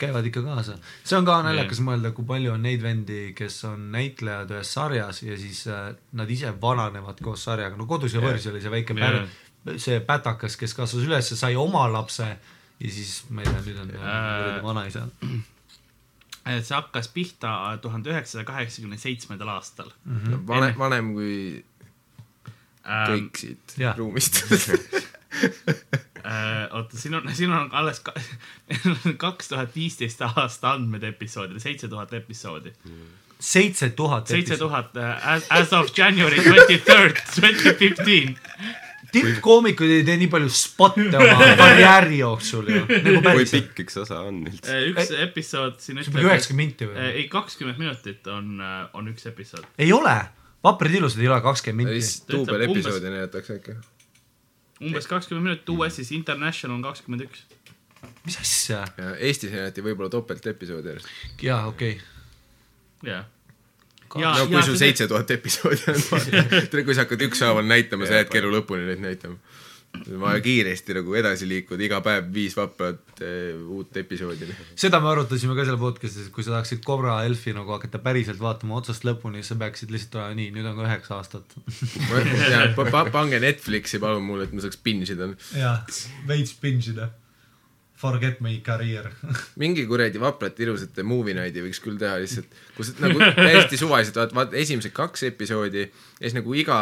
käivad 0.02 0.26
ikka 0.26 0.42
kaasa. 0.44 0.76
see 1.04 1.18
on 1.18 1.26
ka 1.28 1.38
naljakas 1.46 1.80
mõelda, 1.86 2.12
kui 2.18 2.26
palju 2.28 2.52
on 2.56 2.64
neid 2.66 2.82
vendi, 2.84 3.22
kes 3.38 3.60
on 3.70 3.86
näitlejad 3.94 4.52
ühes 4.56 4.74
sarjas 4.74 5.22
ja 5.24 5.38
siis 5.40 5.64
äh, 5.72 5.94
nad 6.20 6.30
ise 6.34 6.52
vananevad 6.62 7.22
koos 7.24 7.44
sarjaga, 7.48 7.78
no 7.80 7.86
Kodus 7.90 8.14
ja 8.18 8.24
võrs 8.24 8.50
oli 8.52 8.62
see 8.64 8.74
väike 8.74 8.98
Jah. 8.98 9.24
pär-, 9.64 9.80
see 9.80 10.00
pätakas, 10.04 10.58
kes 10.60 10.74
kasvas 10.76 11.08
üles, 11.08 11.32
sai 11.40 11.56
oma 11.56 11.86
lapse 11.94 12.28
ja 12.84 12.92
siis 12.92 13.24
ma 13.30 13.46
ei 13.46 13.52
tea, 13.52 13.64
nüüd 13.70 13.82
on 13.86 13.92
ta 13.94 14.04
Äh. 14.04 14.64
vanaisa. 14.66 15.08
see 16.44 16.76
hakkas 16.76 17.08
pihta 17.14 17.78
tuhande 17.82 18.12
üheksasaja 18.12 18.44
kaheksakümne 18.50 18.98
seitsmendal 19.00 19.54
aastal. 19.56 19.94
vanem, 20.48 20.74
vanem 20.80 21.14
kui 21.16 21.36
kõik 22.84 23.40
siit 23.40 23.76
jah. 23.80 23.98
ruumist. 23.98 24.44
äh, 26.26 26.68
oota, 26.72 26.98
siin 26.98 27.16
on, 27.16 27.30
siin 27.34 27.52
on 27.52 27.70
alles 27.72 28.02
kaks 29.26 29.52
tuhat 29.52 29.76
viisteist 29.76 30.22
aasta 30.28 30.76
andmed 30.76 31.04
episoodil, 31.08 31.60
seitse 31.64 31.88
tuhat 31.88 32.14
episoodi. 32.14 32.74
seitse 33.40 33.90
tuhat. 33.90 34.28
seitse 34.28 34.58
tuhat 34.58 34.98
äh, 34.98 35.28
as, 35.50 35.74
of 35.74 35.92
January 35.98 36.44
twenty 36.44 36.78
third, 36.78 37.18
twenty 37.40 37.74
fifteen. 37.74 38.38
tippkoomikud 39.14 39.92
ei 39.94 40.04
tee 40.04 40.16
nii 40.18 40.28
palju 40.28 40.50
spotte 40.50 41.18
oma 41.18 41.50
karjääri 41.64 42.18
jooksul 42.24 42.70
ju, 42.72 42.86
nagu 42.90 43.20
kui 43.28 43.46
pikk 43.46 43.84
üks 43.86 44.00
osa 44.02 44.24
on 44.26 44.40
üldse? 44.50 44.80
üks 44.90 45.12
episood 45.22 45.76
siin 45.84 46.00
mingi 46.00 46.24
üheksakümmend 46.26 46.72
minti 46.72 46.88
äh, 46.88 46.94
või? 46.94 47.10
ei, 47.12 47.28
kakskümmend 47.30 47.82
minutit 47.84 48.32
on, 48.34 48.58
on 48.94 49.12
üks 49.14 49.28
episood. 49.30 49.68
ei 49.78 49.94
ole, 49.94 50.18
vaprad 50.64 50.96
ilusad 50.96 51.22
ei 51.22 51.28
ole 51.28 51.42
kakskümmend 51.42 51.90
minti. 51.90 52.08
duubel 52.32 52.68
umbes- 52.68 52.72
episoodi 52.72 53.12
näidatakse 53.12 53.60
äkki. 53.60 53.76
umbes 54.82 55.08
kakskümmend 55.08 55.44
minutit, 55.50 55.70
US-is 55.70 56.12
International 56.12 56.76
on 56.78 56.84
kakskümmend 56.84 57.28
üks. 57.28 57.46
mis 58.26 58.40
asja? 58.42 58.86
ja 58.98 59.16
Eestis 59.16 59.52
näidati 59.52 59.84
võib-olla 59.84 60.10
topeltepisoodi 60.10 60.94
järjest. 60.94 61.08
jaa, 61.42 61.66
okei 61.68 62.02
jah. 63.04 63.26
no 64.16 64.48
kui 64.48 64.64
sul 64.64 64.78
seitse 64.80 65.08
tuhat 65.08 65.32
episoodi 65.32 65.84
on, 65.92 66.02
kui 66.86 66.96
sa 66.96 67.04
hakkad 67.06 67.28
ükshaaval 67.28 67.66
näitama, 67.68 68.08
sa 68.08 68.22
jäädki 68.22 68.40
elu 68.42 68.52
lõpuni 68.60 68.88
neid 68.92 69.04
näitama. 69.04 69.38
Vaja 70.20 70.42
kiiresti 70.42 70.96
nagu 70.98 71.16
edasi 71.16 71.48
liikuda, 71.48 71.86
iga 71.86 72.00
päev 72.04 72.28
viis 72.34 72.56
vaprat 72.58 73.22
eh, 73.24 73.54
uut 73.62 73.98
episoodi. 73.98 74.50
seda 74.80 75.00
me 75.04 75.12
arutasime 75.14 75.56
ka 75.58 75.66
seal 75.68 75.80
podcast'is, 75.82 76.28
et 76.28 76.36
kui 76.36 76.46
sa 76.46 76.56
tahaksid 76.56 76.84
Cobra 76.86 77.20
Elfi 77.28 77.54
nagu 77.56 77.76
hakata 77.76 78.02
päriselt 78.04 78.42
vaatama 78.42 78.80
otsast 78.82 79.06
lõpuni, 79.08 79.42
siis 79.42 79.54
sa 79.54 79.60
peaksid 79.62 79.94
lihtsalt 79.94 80.20
olema 80.20 80.40
nii, 80.42 80.52
nüüd 80.58 80.70
on 80.70 80.78
ka 80.80 80.88
üheksa 80.90 81.20
aastat. 81.20 81.58
pange 83.14 83.42
Netflixi 83.44 84.02
palun 84.04 84.26
mulle, 84.26 84.50
et 84.50 84.56
ma 84.56 84.66
saaks 84.66 84.82
binge 84.84 85.14
ida. 85.14 85.30
jaa, 85.58 85.78
veits 86.30 86.56
binge 86.62 86.96
ida. 86.96 87.12
Forget 88.04 88.42
my 88.44 88.58
career. 88.66 89.14
mingi 89.62 89.86
kuradi 89.88 90.20
vaprate 90.20 90.66
ilusate 90.66 91.06
movie 91.08 91.38
night'i 91.38 91.64
võiks 91.64 91.80
küll 91.80 92.02
teha 92.02 92.18
lihtsalt, 92.20 92.50
kus 92.76 92.96
nagu 93.00 93.22
täiesti 93.38 93.80
suvaliselt 93.80 94.18
vaat, 94.20 94.34
vaat 94.36 94.58
esimesed 94.60 94.92
kaks 94.96 95.30
episoodi 95.30 95.86
ja 95.86 96.26
siis 96.26 96.36
nagu 96.36 96.58
iga 96.58 96.80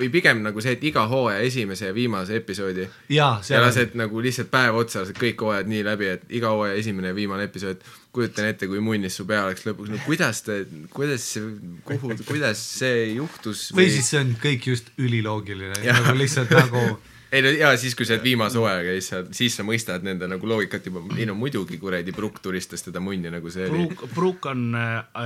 või 0.00 0.08
pigem 0.12 0.40
nagu 0.44 0.62
see, 0.64 0.74
et 0.76 0.84
iga 0.88 1.04
hooaja 1.10 1.40
esimese 1.44 1.90
ja 1.90 1.94
viimase 1.96 2.38
episoodi 2.40 2.86
ja 3.12 3.30
on, 3.42 3.60
lased 3.62 3.96
nagu 3.98 4.22
lihtsalt 4.24 4.50
päev 4.52 4.78
otsa 4.80 5.04
lased 5.04 5.18
kõik 5.20 5.44
hooajad 5.44 5.70
nii 5.70 5.84
läbi, 5.86 6.10
et 6.16 6.24
iga 6.40 6.54
hooaja 6.54 6.78
esimene 6.80 7.12
ja 7.12 7.16
viimane 7.16 7.46
episood, 7.50 7.84
kujutan 8.16 8.48
ette, 8.50 8.68
kui 8.70 8.82
munnis 8.84 9.18
su 9.20 9.26
pea 9.28 9.44
oleks 9.46 9.66
lõpuks, 9.68 9.92
no 9.92 10.00
kuidas 10.06 10.42
te, 10.46 10.62
kuidas 10.94 11.28
see, 11.36 11.54
kuhu, 11.86 12.16
kuidas 12.28 12.64
see 12.80 13.06
juhtus 13.18 13.68
või 13.76 13.90
siis 13.92 14.10
see 14.14 14.24
on 14.24 14.34
kõik 14.42 14.70
just 14.72 14.92
üliloogiline, 14.98 15.82
nagu 15.84 16.16
lihtsalt 16.18 16.52
nagu 16.56 16.84
ei 17.32 17.42
no 17.42 17.50
jaa, 17.54 17.76
siis 17.78 17.94
kui 17.94 18.06
sa 18.06 18.16
oled 18.16 18.24
viimase 18.26 18.58
hooajaga, 18.58 18.94
siis 18.96 19.08
sa, 19.12 19.20
siis 19.36 19.56
sa 19.58 19.64
mõistad 19.66 20.04
nende 20.06 20.26
nagu 20.30 20.48
loogikat 20.50 20.88
juba, 20.88 21.02
ei 21.16 21.26
no 21.28 21.36
muidugi 21.38 21.78
kuradi 21.78 22.14
Brooke 22.16 22.42
turistas 22.42 22.82
teda 22.86 23.02
munni 23.02 23.30
nagu 23.30 23.52
see 23.52 23.68
oli 23.68 23.86
Brooke, 23.86 24.10
Brooke 24.14 24.50
on 24.50 24.64
äh, 24.74 25.22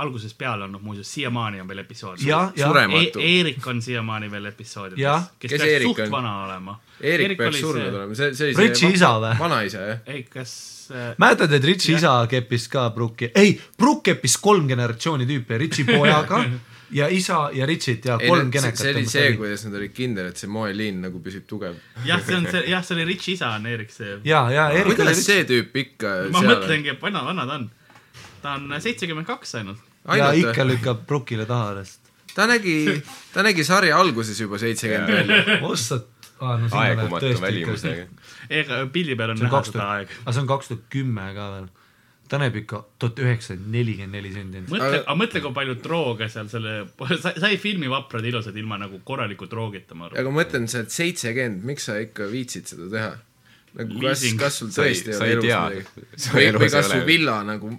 algusest 0.00 0.36
peale 0.38 0.66
olnud 0.68 0.84
muuseas, 0.84 1.08
siiamaani 1.16 1.62
on 1.62 1.70
veel 1.70 1.80
episood. 1.86 2.20
surematu 2.20 3.22
e. 3.22 3.32
Eerik 3.38 3.66
on 3.72 3.82
siiamaani 3.82 4.30
veel 4.30 4.52
episoodides 4.52 5.32
kes 5.38 5.50
Kes 5.50 5.56
peaks 5.56 5.72
Eerik 5.72 5.88
suht 5.88 6.04
on? 6.06 6.12
vana 6.12 6.34
olema. 6.44 6.78
Eerik 7.00 7.38
peaks 7.40 7.60
surnud 7.60 7.88
olema, 7.92 8.14
see, 8.18 8.32
see 8.36 8.52
oli 8.52 8.68
Richie 8.68 8.92
isa 8.96 9.14
või? 9.22 9.34
vanaisa 9.40 9.88
jah. 9.90 10.06
ei, 10.12 10.22
kas 10.30 10.54
äh, 10.92 11.10
mäletad, 11.22 11.56
et 11.56 11.64
Richie 11.72 11.96
isa 11.96 12.18
keppis 12.30 12.68
ka 12.72 12.90
Brooke'i, 12.94 13.32
ei, 13.34 13.56
Brooke 13.78 14.12
keppis 14.12 14.36
kolm 14.44 14.68
generatsiooni 14.68 15.28
tüüpi, 15.28 15.60
Richie 15.64 15.88
pojaga 15.88 16.44
ja 16.90 17.08
isa 17.08 17.50
ja 17.52 17.66
Richit 17.66 18.04
ja 18.04 18.18
kolm 18.18 18.50
no 18.54 18.60
see, 18.74 18.92
oli 18.94 19.04
see, 19.10 19.32
kuidas 19.38 19.64
nad 19.66 19.76
olid 19.78 19.94
kindel, 19.94 20.30
et 20.30 20.40
see 20.40 20.50
moeliin 20.50 21.00
nagu 21.06 21.20
püsib 21.22 21.46
tugev. 21.50 21.78
jah, 22.06 22.22
see 22.22 22.38
on 22.38 22.46
see, 22.50 22.62
jah, 22.70 22.84
see 22.86 22.96
oli 22.98 23.06
Rich 23.10 23.28
isa 23.34 23.50
on 23.56 23.66
Eerik 23.70 23.92
see. 23.94 24.18
ja, 24.24 24.44
ja 24.52 24.68
Erik 24.70 24.92
oli 24.92 25.00
kuidas 25.02 25.22
see 25.26 25.44
tüüp 25.48 25.78
ikka 25.82 26.14
ma 26.30 26.42
seal 26.42 26.52
mõtlengi, 26.52 26.92
et 26.94 27.02
vana, 27.02 27.24
vana 27.26 27.46
ta 27.48 27.60
on. 27.60 27.68
ta 28.42 28.56
on 28.58 28.76
seitsekümmend 28.82 29.26
kaks 29.28 29.56
ainult. 29.60 29.80
ja 30.16 30.32
ikka 30.38 30.66
lükkab 30.68 31.06
Brooke'ile 31.08 31.46
taha 31.48 31.72
alles. 31.74 31.96
ta 32.34 32.46
nägi, 32.50 33.00
ta 33.34 33.46
nägi 33.46 33.64
sarja 33.66 33.98
alguses 33.98 34.40
juba 34.40 34.60
seitsekümmend 34.62 35.16
välja. 35.16 35.58
ossa, 35.66 36.00
aa 36.38 36.54
no 36.60 36.68
sinna 36.68 36.84
läheb 36.84 37.02
aegumatu 37.02 37.26
tõesti 37.26 37.40
ikka 37.40 37.46
välimusega. 37.48 38.06
ega 38.62 38.84
pildi 38.92 39.18
peal 39.18 39.34
on 39.34 39.42
näha 39.42 39.56
kaks 39.58 39.74
seda 39.74 39.90
aega., 39.96 40.22
aga 40.22 40.36
see 40.36 40.46
on 40.46 40.54
kaks 40.54 40.70
tuhat 40.70 40.86
kümme 40.92 41.26
ka 41.34 41.50
veel. 41.56 41.68
Ta 42.28 42.38
näeb 42.42 42.56
ikka 42.62 42.80
tuhat 42.98 43.18
üheksasada 43.22 43.66
nelikümmend 43.72 44.12
neli 44.18 44.30
sündinud. 44.34 44.68
mõtle, 44.72 45.00
Aga- 45.02 45.16
mõtle, 45.20 45.42
kui 45.44 45.52
palju 45.56 45.74
drooge 45.84 46.28
seal 46.32 46.48
selle, 46.52 46.74
sa, 47.22 47.32
sa 47.38 47.48
ei 47.52 47.56
filmi 47.62 47.88
vaprad 47.92 48.24
ilusad 48.24 48.56
ilma 48.56 48.78
nagu 48.82 49.00
korraliku 49.04 49.46
droogita, 49.50 49.94
ma 49.94 50.06
arvan. 50.08 50.18
aga 50.20 50.30
ma 50.30 50.42
mõtlen, 50.42 50.66
sa 50.68 50.78
oled 50.82 50.90
seitsekümmend, 50.94 51.64
miks 51.64 51.84
sa 51.90 51.98
ikka 52.02 52.28
viitsid 52.32 52.66
seda 52.72 52.90
teha? 52.92 53.12
nagu 53.76 53.92
kas 54.00 54.22
Leasing., 54.22 54.38
kas 54.40 54.54
sul 54.62 54.70
Sa 54.72 54.84
ei- 54.86 54.94
tõesti 54.94 55.12
ei 55.12 55.18
või, 55.20 56.46
elus 56.48 56.62
või 56.62 56.68
ei 56.68 56.70
kas 56.72 56.86
su 56.90 56.96
ole. 56.96 57.04
villa 57.06 57.42
nagu, 57.44 57.74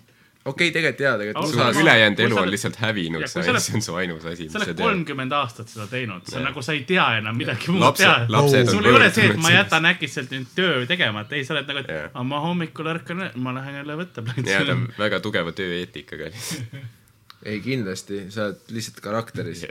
okei 0.48 0.70
okay,, 0.70 0.74
tegelikult 0.76 1.04
jaa, 1.04 1.14
tegelikult 1.22 1.50
USA-s 1.52 1.82
ülejäänud 1.84 2.22
elu 2.26 2.40
on 2.42 2.52
lihtsalt 2.52 2.80
hävinud, 2.82 3.26
see 3.32 3.76
on 3.78 3.86
su 3.86 3.98
ainus 4.00 4.26
asi, 4.26 4.36
sa 4.36 4.44
mis 4.44 4.54
sa 4.54 4.60
oled 4.60 4.72
tead. 4.72 4.84
kolmkümmend 4.84 5.36
aastat 5.38 5.74
seda 5.74 5.88
teinud, 5.92 6.26
see 6.30 6.40
on 6.42 6.48
nagu 6.50 6.64
sa 6.66 6.76
ei 6.78 6.84
tea 6.90 7.08
enam 7.22 7.38
midagi 7.40 7.74
muud 7.74 7.86
lapsed, 7.86 8.30
teha. 8.32 8.64
sul 8.72 8.88
ei 8.88 8.98
ole 9.00 9.10
see, 9.16 9.32
et 9.34 9.42
ma 9.44 9.54
jätan 9.54 9.90
äkitselt 9.92 10.34
nüüd 10.36 10.54
töö 10.58 10.86
tegemata, 10.90 11.38
ei, 11.38 11.46
sa 11.48 11.58
oled 11.58 11.72
nagu, 11.72 11.84
et 11.84 11.92
yeah. 11.94 12.24
ma 12.32 12.42
hommikul 12.44 12.94
ärkan, 12.94 13.28
ma 13.44 13.56
lähen 13.60 13.82
jälle 13.82 14.00
võtta 14.04 14.26
jaa, 14.38 14.64
ta 14.64 14.78
on 14.78 14.88
väga 15.00 15.22
tugeva 15.26 15.56
tööeetikaga 15.58 16.32
lihtsalt. 16.32 16.80
ei 17.46 17.62
kindlasti, 17.64 18.26
sa 18.34 18.50
oled 18.50 18.76
lihtsalt 18.78 19.04
karakteris 19.04 19.68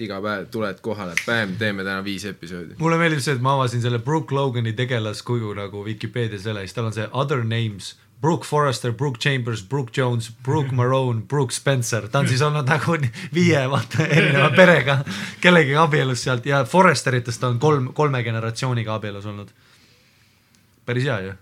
sest 0.00 0.04
iga 0.06 0.20
päev 0.24 0.48
tuled 0.52 0.80
kohale, 0.84 1.14
bäm, 1.26 1.56
teeme 1.60 1.84
täna 1.84 2.00
viis 2.04 2.24
episoodi. 2.28 2.78
mulle 2.78 2.98
meeldib 3.00 3.20
see, 3.20 3.34
et 3.36 3.42
ma 3.42 3.56
avasin 3.58 3.82
selle 3.82 3.98
Brooke 3.98 4.34
Logani 4.34 4.72
tegelaskuju 4.72 5.52
nagu 5.58 5.84
Vikipeedias 5.84 6.44
selle, 6.46 6.64
siis 6.64 6.76
tal 6.76 6.88
on 6.88 6.96
see 6.96 7.08
other 7.12 7.44
names. 7.44 7.96
Brooke 8.20 8.44
Forrester, 8.44 8.92
Brooke 8.92 9.18
Chambers, 9.18 9.62
Brooke 9.62 9.92
Jones, 9.96 10.30
Brooke 10.44 10.74
Marone, 10.76 11.22
Brooke 11.28 11.54
Spencer, 11.54 12.08
ta 12.08 12.20
on 12.20 12.28
siis 12.28 12.42
olnud 12.44 12.68
nagu 12.68 12.98
viie 13.34 13.62
vaata 13.70 14.04
erineva 14.06 14.50
perega 14.60 14.98
kellegagi 15.40 15.78
abielus 15.80 16.26
sealt 16.26 16.46
ja 16.46 16.64
Forresteritest 16.68 17.48
on 17.48 17.58
kolm, 17.58 17.88
kolme 17.96 18.22
generatsiooniga 18.22 18.94
abielus 18.94 19.26
olnud. 19.26 19.48
päris 20.86 21.04
hea 21.04 21.20
ju. 21.20 21.34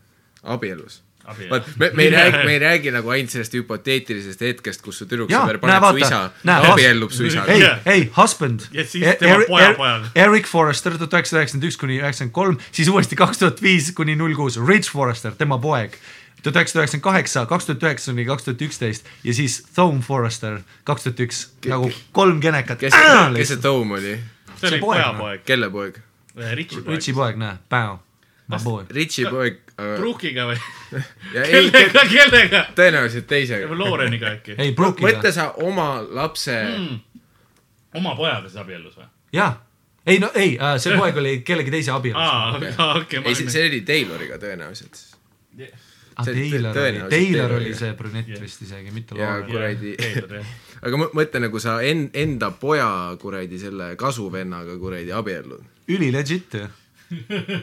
abielus. 0.42 1.02
Abielu. 1.28 1.50
vaat 1.50 1.66
me, 1.76 1.90
me 1.94 2.02
ei 2.02 2.10
räägi, 2.10 2.38
me 2.46 2.52
ei 2.52 2.58
räägi 2.58 2.90
nagu 2.90 3.10
ainult 3.12 3.30
sellest 3.30 3.52
hüpoteetilisest 3.52 4.40
hetkest, 4.40 4.80
kus 4.84 5.02
su 5.02 5.06
tüdruksõber 5.10 5.58
näe, 5.58 5.60
paneb 5.60 5.82
su 5.82 5.84
vaata, 5.84 6.06
isa, 6.06 6.20
näe, 6.48 6.70
abiellub 6.72 7.12
su 7.12 7.26
isaga 7.28 7.52
ei 7.52 7.66
ei, 7.84 8.06
husband. 8.16 8.64
Ja 8.72 8.86
siis 8.88 9.18
tema 9.20 9.42
poja 9.48 9.74
pojaga. 9.76 10.08
Eric 10.16 10.48
Forrester 10.48 10.96
tuhat 10.96 11.18
üheksasada 11.18 11.42
üheksakümmend 11.42 11.68
üks 11.68 11.76
kuni 11.82 11.98
üheksakümmend 12.00 12.36
kolm, 12.38 12.56
siis 12.72 12.88
uuesti 12.88 13.18
kaks 13.20 13.42
tuhat 13.42 13.60
viis 13.62 13.90
kuni 13.98 14.16
null 14.16 14.38
kuus, 14.38 14.56
Rich 14.70 14.94
Forrester, 14.94 15.36
tema 15.36 15.60
poeg. 15.60 16.00
Tuhat 16.42 16.56
üheksasada 16.56 16.82
üheksakümmend 16.82 17.04
kaheksa, 17.04 17.44
kaks 17.46 17.66
tuhat 17.66 17.82
üheksa 17.82 18.12
kuni 18.12 18.24
kaks 18.28 18.46
tuhat 18.46 18.62
üksteist 18.62 19.08
ja 19.24 19.34
siis 19.34 19.60
Thome 19.74 20.00
Forrester 20.00 20.60
kaks 20.84 21.06
tuhat 21.06 21.22
üks, 21.26 21.44
nagu 21.66 21.90
kolm 22.12 22.40
genekat. 22.40 22.78
kes, 22.78 22.94
kes 23.36 23.54
see 23.54 23.62
Tom 23.62 23.96
oli? 23.96 24.18
see 24.56 24.70
oli 24.70 24.80
poeg, 24.82 25.02
pojapoeg, 25.02 25.46
kelle 25.48 25.70
poeg? 25.70 26.02
Richi 26.38 26.82
poeg 26.82 26.96
Richi. 26.96 27.14
poeg, 27.16 27.40
näe, 27.40 27.58
Pau, 27.68 27.98
my 28.48 28.60
boy. 28.64 28.84
Richie 28.94 29.30
poeg, 29.30 29.60
aga 29.76 29.96
Brookiga 29.98 30.48
või? 30.50 30.58
ja 31.36 31.44
ei, 31.44 31.70
kellega, 31.74 32.04
kellega? 32.12 32.64
tõenäoliselt 32.78 33.28
teisega. 33.30 33.70
Looreniga 33.82 34.34
äkki? 34.38 34.58
ei, 34.58 34.74
Brookiga 34.76 35.10
mõtle, 35.10 35.34
sa 35.34 35.50
oma 35.64 35.90
lapse 36.02 36.54
mm., 36.62 37.24
oma 37.98 38.14
pojaga 38.18 38.46
siis 38.46 38.62
abiellus 38.62 38.94
või? 39.00 39.10
jaa. 39.34 39.50
ei 40.06 40.22
no 40.22 40.30
ei, 40.38 40.54
see 40.78 40.94
poeg 40.94 41.18
oli 41.18 41.34
kellegi 41.46 41.74
teise 41.74 41.92
abielus. 41.96 42.22
aa, 42.22 42.94
okei, 43.02 43.24
ma 43.24 43.32
ei 43.32 43.38
see, 43.38 43.50
see 43.52 43.66
oli 43.72 43.82
Tayloriga 43.88 44.38
tõenäoliselt. 44.42 45.02
ah, 45.58 45.87
see- 46.24 46.50
Taylor 46.50 46.78
oli, 46.78 47.04
Taylor 47.10 47.54
oli 47.58 47.74
see 47.74 47.92
brünett 47.98 48.40
vist 48.40 48.62
isegi, 48.62 48.90
mitte 48.94 49.18
ja 49.18 49.36
Lauren. 49.36 49.50
kuradi, 49.50 49.94
jah. 49.98 50.50
aga 50.84 51.00
mõ- 51.04 51.12
mõtle 51.18 51.44
nagu 51.46 51.62
sa 51.62 51.78
en-, 51.86 52.08
enda 52.14 52.50
poja 52.50 52.90
kuradi 53.20 53.60
selle 53.60 53.94
kasuvennaga 54.00 54.78
kuradi 54.80 55.14
abiellud. 55.14 55.64
üli 55.88 56.12
legit 56.12 56.60
ju. 56.60 56.66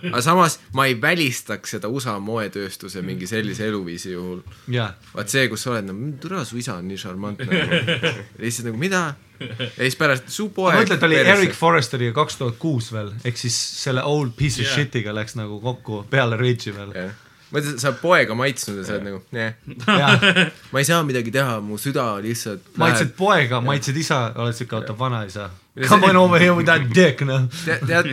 aga 0.09 0.21
samas 0.25 0.55
ma 0.73 0.87
ei 0.89 0.95
välistaks 1.01 1.75
seda 1.75 1.89
USA 1.93 2.15
moetööstuse 2.19 3.03
mingi 3.05 3.27
sellise 3.29 3.67
eluviisi 3.67 4.15
juhul. 4.15 4.39
jaa 4.73 4.89
vaat 5.13 5.29
see, 5.29 5.45
kus 5.51 5.65
sa 5.65 5.75
oled 5.75 5.85
nagu, 5.91 6.09
türa 6.21 6.41
su 6.45 6.57
isa 6.57 6.79
on 6.79 6.87
nii 6.89 6.97
šarmantne 6.97 7.45
nagu.. 7.51 8.15
lihtsalt 8.41 8.71
nagu 8.71 8.81
mida? 8.81 9.03
ja 9.39 9.83
siis 9.83 9.97
pärast 9.99 10.31
su 10.33 10.47
ma 10.49 10.55
poeg. 10.57 10.79
mõtlen, 10.79 10.97
et 10.97 11.05
oli 11.09 11.19
Eric 11.21 11.53
Forresteriga 11.57 12.15
kaks 12.15 12.39
tuhat 12.41 12.57
kuus 12.61 12.89
veel, 12.95 13.11
ehk 13.27 13.37
siis 13.37 13.57
selle 13.83 14.03
old 14.03 14.33
piece 14.37 14.61
of 14.61 14.65
yeah. 14.65 14.79
shit'iga 14.79 15.13
läks 15.15 15.37
nagu 15.37 15.59
kokku 15.63 16.05
peale 16.09 16.39
Ridge'i 16.39 16.73
veel. 16.75 16.95
jah, 16.95 17.24
mõtled, 17.55 17.81
sa 17.81 17.91
oled 17.91 18.01
poega 18.03 18.37
maitsnud 18.37 18.79
ja 18.81 18.87
sa 18.87 18.97
oled 18.97 19.07
nagu, 19.09 19.21
jaa, 19.33 20.15
ma 20.73 20.81
ei 20.81 20.87
saa 20.87 21.03
midagi 21.07 21.33
teha, 21.35 21.59
mu 21.63 21.79
süda 21.81 22.15
lihtsalt 22.23 22.75
maitsed 22.81 23.13
poega, 23.17 23.61
maitsed 23.63 23.97
isa, 23.99 24.27
oled 24.41 24.57
siuke, 24.57 24.79
oota, 24.79 24.97
vanaisa. 24.97 25.51
Come 25.75 26.05
on 26.05 26.15
over 26.15 26.39
here 26.39 26.53
with 26.55 26.67
that 26.67 26.87
dick, 26.95 27.19
noh. 27.27 27.49
tead, 27.65 28.07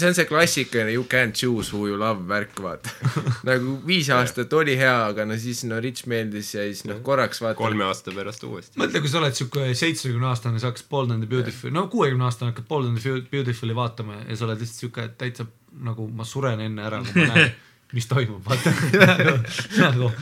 see 0.00 0.06
on 0.08 0.14
see 0.16 0.24
klassikaline 0.24 0.94
you 0.94 1.04
can't 1.04 1.36
choose 1.36 1.68
who 1.68 1.84
you 1.86 1.98
love 2.00 2.22
värk, 2.28 2.56
vaata. 2.64 2.88
nagu 3.48 3.74
viis 3.84 4.08
aastat 4.16 4.52
oli 4.56 4.78
hea, 4.80 4.94
aga 5.10 5.26
no 5.28 5.36
siis 5.36 5.60
no 5.68 5.80
Rich 5.84 6.06
meeldis 6.08 6.54
ja 6.54 6.64
siis 6.64 6.86
noh, 6.88 7.02
korraks 7.04 7.42
vaata. 7.44 7.58
kolme 7.60 7.84
aasta 7.84 8.14
pärast 8.16 8.46
uuesti. 8.48 8.80
mõtle, 8.80 9.04
kui 9.04 9.12
sa 9.12 9.20
oled 9.20 9.36
siuke 9.36 9.66
seitsmekümne 9.76 10.30
aastane, 10.30 10.62
sa 10.62 10.72
hakkad 10.72 10.88
Bold 10.88 11.12
and 11.12 11.26
the 11.26 11.28
Beautiful, 11.28 11.74
no 11.76 11.84
kuuekümne 11.92 12.24
aastane 12.30 12.54
hakkad 12.54 12.70
Bold 12.70 12.88
and 12.88 13.04
the 13.04 13.18
Beautiful'i 13.34 13.76
vaatama 13.76 14.22
ja 14.22 14.38
sa 14.38 14.48
oled 14.48 14.64
lihtsalt 14.64 14.86
siuke 14.86 15.10
täitsa 15.20 15.44
nagu 15.84 16.08
ma 16.08 16.24
suren 16.24 16.64
enne 16.64 16.88
ära, 16.88 17.02
kui 17.04 17.26
ma 17.26 17.28
näen, 17.36 17.52
mis 17.92 18.06
toimub, 18.08 18.42
vaata 18.46 18.72
nagu, 18.72 19.38
nagu 19.78 20.12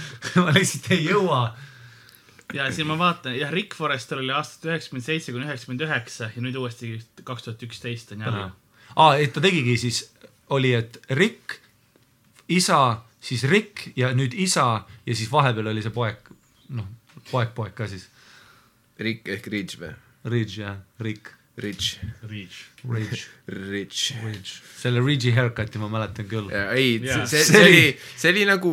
ma 0.45 0.55
lihtsalt 0.57 0.91
ei 0.97 1.05
jõua 1.07 1.43
ja 2.55 2.67
siin 2.75 2.89
ma 2.89 2.97
vaatan, 2.99 3.37
jah, 3.39 3.53
Rick 3.53 3.77
Forrester 3.79 4.21
oli 4.23 4.33
aastast 4.35 4.65
üheksakümmend 4.67 5.07
seitse 5.07 5.35
kuni 5.35 5.47
üheksakümmend 5.47 5.85
üheksa 5.87 6.31
ja 6.35 6.43
nüüd 6.43 6.59
uuesti 6.59 6.97
kaks 7.25 7.47
tuhat 7.47 7.63
üksteist 7.67 8.13
on 8.15 8.25
jälle. 8.27 8.47
aa, 8.97 9.17
et 9.17 9.33
ta 9.33 9.43
tegigi 9.45 9.77
siis, 9.79 10.03
oli, 10.51 10.75
et 10.75 10.99
Rick, 11.11 11.61
isa, 12.49 13.03
siis 13.23 13.45
Rick 13.51 13.93
ja 13.97 14.13
nüüd 14.17 14.35
isa 14.35 14.85
ja 15.07 15.15
siis 15.15 15.31
vahepeal 15.33 15.71
oli 15.73 15.85
see 15.85 15.95
poeg, 15.95 16.33
noh, 16.75 16.89
poeg-poeg 17.31 17.77
ka 17.77 17.87
siis. 17.91 18.09
Rick 19.01 19.29
ehk 19.33 19.47
Rich 19.53 19.79
või? 19.81 19.95
Ridge 20.29 20.61
jah, 20.61 20.81
Rick, 21.01 21.33
Rich, 21.61 21.99
Reach. 22.31 22.59
Ridge, 22.89 23.21
Rich. 23.49 24.03
Ridge. 24.25 24.53
selle 24.81 25.01
Ridge'i 25.05 25.33
haircut'i 25.37 25.79
ma 25.83 25.89
mäletan 25.93 26.29
küll. 26.31 26.49
ei, 26.73 26.95
Jaa. 27.05 27.27
see, 27.27 27.43
See 27.45 27.61
oli- 27.65 27.99
see 28.17 28.31
oli 28.33 28.45
nagu, 28.49 28.71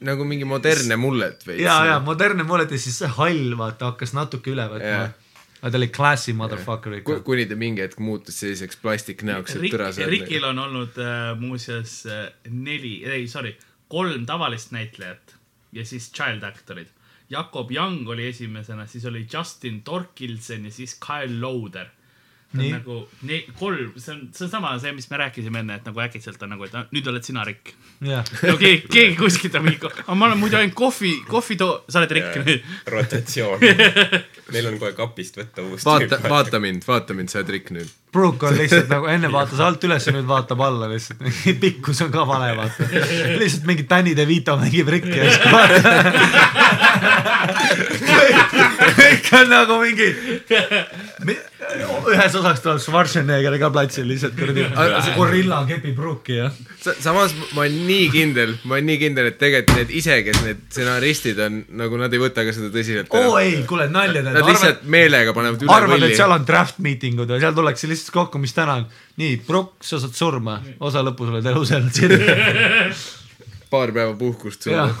nagu 0.00 0.24
mingi 0.28 0.44
modernne 0.48 0.96
mullet 0.98 1.46
veits. 1.46 1.62
ja, 1.62 1.76
ja 1.92 2.00
modernne 2.00 2.42
mullet 2.48 2.70
ja 2.74 2.78
siis 2.78 2.98
see 3.04 3.08
hall 3.18 3.54
vaata 3.60 3.92
hakkas 3.92 4.12
natuke 4.18 4.50
üle 4.54 4.66
võtma 4.72 4.90
Jah. 4.96 5.14
aga 5.60 5.70
ta 5.70 5.78
oli 5.78 5.88
classy 5.88 6.32
motherfucker 6.36 6.98
ikka. 6.98 7.20
kuni 7.26 7.46
ta 7.46 7.54
mingi 7.56 7.82
hetk 7.84 7.98
muutus 8.02 8.40
selliseks 8.42 8.76
plastiknäoks, 8.82 9.56
et 9.56 9.70
türa, 9.70 9.92
sa 9.92 10.06
Rickil 10.10 10.44
on 10.44 10.58
olnud 10.58 10.98
äh, 10.98 11.32
muuseas 11.40 11.94
äh, 12.10 12.26
neli, 12.50 12.98
ei 13.04 13.28
sorry, 13.28 13.54
kolm 13.88 14.26
tavalist 14.26 14.72
näitlejat 14.74 15.36
ja 15.72 15.84
siis 15.84 16.10
child 16.12 16.42
actor'id. 16.42 16.88
Jakob 17.30 17.70
Young 17.74 18.06
oli 18.08 18.28
esimesena, 18.28 18.84
siis 18.86 19.04
oli 19.04 19.24
Justin 19.32 19.80
Torkildsen 19.82 20.64
ja 20.64 20.70
siis 20.70 20.94
Kyle 21.02 21.40
Loader. 21.40 21.86
Nii. 22.54 22.70
nagu 22.72 23.08
ne-, 23.26 23.42
kolm, 23.58 23.90
see 23.98 24.12
on, 24.14 24.20
see 24.32 24.44
on 24.46 24.50
sama 24.50 24.70
see, 24.78 24.92
mis 24.94 25.08
me 25.10 25.18
rääkisime 25.20 25.60
enne, 25.64 25.80
et 25.80 25.88
nagu 25.88 26.00
äkitselt 26.04 26.40
on 26.46 26.52
nagu, 26.54 26.64
et 26.68 26.92
nüüd 26.94 27.08
oled 27.10 27.26
sina 27.26 27.44
Rick. 27.44 27.74
jah, 28.06 28.24
no 28.46 28.54
keegi, 28.60 28.86
keegi 28.92 29.16
kuskilt 29.18 29.58
on 29.58 29.66
mingi, 29.66 29.80
aga 29.82 30.14
ma 30.14 30.28
olen 30.28 30.38
muidu 30.40 30.58
ainult 30.60 30.76
kohvi, 30.78 31.12
kohvi 31.28 31.58
too, 31.60 31.82
sa 31.90 32.00
oled 32.00 32.14
Rick 32.16 32.38
nüüd. 32.46 32.60
rotatsioon. 32.94 33.64
meil 34.54 34.70
on 34.70 34.78
kohe 34.80 34.94
kapist 34.96 35.40
võtta 35.40 35.64
uus 35.66 35.84
vaata, 35.86 36.20
vaata 36.22 36.60
mind, 36.62 36.86
vaata 36.86 37.16
mind, 37.18 37.32
sa 37.32 37.42
oled 37.42 37.50
Rick 37.56 37.74
nüüd. 37.74 37.90
Brooke 38.14 38.46
on 38.48 38.56
lihtsalt 38.56 38.88
nagu 38.94 39.10
enne 39.10 39.28
vaatas 39.32 39.60
alt 39.60 39.82
üles 39.84 40.06
ja 40.06 40.14
nüüd 40.14 40.28
vaatab 40.30 40.62
alla 40.64 40.88
lihtsalt, 40.92 41.26
pikkus 41.64 42.04
on 42.06 42.14
ka 42.14 42.24
vale 42.30 42.52
vaata. 42.56 42.86
lihtsalt 43.42 43.66
mingi 43.68 43.88
Danny 43.90 44.14
DeVito 44.16 44.56
mängib 44.62 44.88
Ricki 44.94 45.18
ja 45.18 45.34
siis 45.34 45.42
vaata. 45.50 45.90
kõik 49.02 49.30
on 49.42 49.52
nagu 49.52 49.82
mingi, 49.82 50.08
ühes 52.12 52.36
osas 52.38 52.62
tuleb 52.64 52.80
Schwarzenegger 52.82 53.56
ka 53.60 53.70
platsil 53.74 54.06
lihtsalt 54.08 54.36
kuradi 54.38 54.66
gorilla 55.16 55.62
kepib 55.68 55.96
Brooke'i 55.98 56.38
ja. 56.38 56.50
samas 56.82 57.34
ma 57.56 57.64
olen 57.64 57.76
nii 57.88 58.06
kindel, 58.14 58.54
ma 58.64 58.78
olen 58.78 58.88
nii 58.90 59.00
kindel, 59.00 59.30
et 59.32 59.38
tegelikult 59.40 59.80
need 59.80 59.92
ise, 60.00 60.20
kes 60.26 60.40
need 60.44 60.62
stsenaristid 60.70 61.42
on, 61.46 61.60
nagu 61.82 62.00
nad 62.00 62.14
ei 62.14 62.22
võta 62.22 62.46
ka 62.46 62.54
seda 62.56 62.70
tõsiselt 62.74 63.12
oo. 63.16 63.34
ei, 63.42 63.60
kuule 63.68 63.88
nalja 63.92 64.22
teed, 64.22 64.30
Nad 64.30 64.40
arvad, 64.42 64.52
lihtsalt 64.54 64.88
meelega 64.96 65.36
panevad 65.36 65.66
üle 65.66 65.76
arvad, 65.76 65.98
et 65.98 66.08
võlli. 66.08 66.20
seal 66.22 66.36
on 66.38 66.48
draft 66.48 66.80
meeting 66.86 67.22
ud 67.24 67.34
või 67.34 67.44
seal 67.44 67.56
tullakse 67.56 67.90
lihtsalt 67.90 68.16
kokku, 68.16 68.42
mis 68.42 68.56
täna 68.56 68.80
on. 68.82 68.88
nii, 69.22 69.38
Brooke, 69.46 69.80
sa 69.86 70.00
saad 70.02 70.16
surma, 70.18 70.58
osa 70.80 71.04
lõpus 71.06 71.32
oled 71.32 71.52
elus 71.54 71.72
jäänud 71.74 71.96
siin. 71.96 72.18
paar 73.70 73.92
päeva 73.92 74.14
puhkust 74.14 74.62
sulle. 74.62 74.94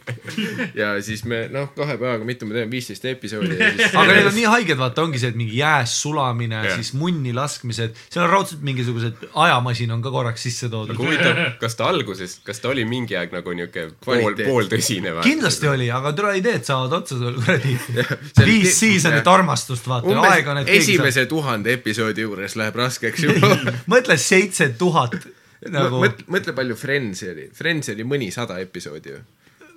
ja 0.80 0.94
siis 1.02 1.24
me 1.28 1.44
noh, 1.52 1.68
kahe 1.76 1.96
päevaga, 2.00 2.24
mitu 2.24 2.46
me 2.48 2.56
teeme, 2.56 2.70
viisteist 2.70 3.04
episoodi 3.10 3.58
ja 3.58 3.70
siis 3.76 3.96
aga 3.98 4.16
need 4.16 4.28
on 4.30 4.36
nii 4.36 4.46
haiged, 4.54 4.78
vaata, 4.80 5.04
ongi 5.04 5.20
see, 5.20 5.32
et 5.32 5.38
mingi 5.38 5.58
jääs 5.58 5.94
sulamine, 6.04 6.62
siis 6.76 6.92
munni 6.98 7.34
laskmised, 7.36 7.98
seal 8.08 8.24
on 8.24 8.32
raudselt 8.32 8.64
mingisugused 8.64 9.26
ajamasin 9.44 9.92
on 9.96 10.04
ka 10.04 10.12
korraks 10.14 10.46
sisse 10.48 10.70
toodud 10.72 10.94
aga. 10.96 11.04
huvitav, 11.04 11.42
kas 11.60 11.76
ta 11.78 11.90
alguses, 11.92 12.38
kas 12.46 12.62
ta 12.64 12.72
oli 12.72 12.86
mingi 12.88 13.18
aeg 13.18 13.34
nagu 13.36 13.56
niuke 13.58 13.88
pool, 14.04 14.38
pooltõsine 14.40 15.12
või? 15.18 15.26
kindlasti 15.26 15.70
oli, 15.72 15.90
aga 15.92 16.14
tule 16.16 16.32
ideed 16.40 16.64
saavad 16.68 16.96
otsa 17.02 17.20
sul 17.20 17.36
kuradi. 17.42 17.76
viis 18.48 18.78
seasonit 18.78 19.28
armastust, 19.28 19.86
vaata, 19.90 20.16
aega 20.32 20.56
on, 20.56 20.64
et 20.64 20.74
esimese 20.80 21.26
tuhande 21.30 21.76
episoodi 21.76 22.24
juures 22.24 22.56
läheb 22.56 22.82
raskeks 22.84 23.28
juba 23.28 23.52
mõtle 23.92 24.16
seitse 24.20 24.72
tuhat 24.80 25.20
nagu, 25.70 26.00
mõtle, 26.02 26.26
mõtle 26.32 26.54
palju 26.56 26.76
Friendsi 26.78 27.30
oli, 27.30 27.46
Friendsi 27.54 27.94
oli 27.94 28.06
mõnisada 28.08 28.58
episoodi 28.62 29.14
ju. 29.14 29.22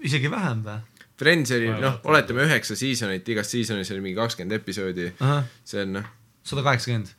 isegi 0.08 0.32
vähem 0.32 0.64
või? 0.66 0.80
Friends 1.16 1.52
oli 1.56 1.70
noh, 1.72 2.02
oletame 2.12 2.44
üheksa 2.44 2.76
seasonit, 2.76 3.28
igas 3.32 3.48
seasonis 3.54 3.92
oli 3.96 4.02
mingi 4.04 4.20
kakskümmend 4.20 4.58
episoodi. 4.58 5.12
see 5.64 5.86
on 5.86 5.94
noh, 6.00 6.10
sada 6.44 6.66
kaheksakümmend. 6.66 7.14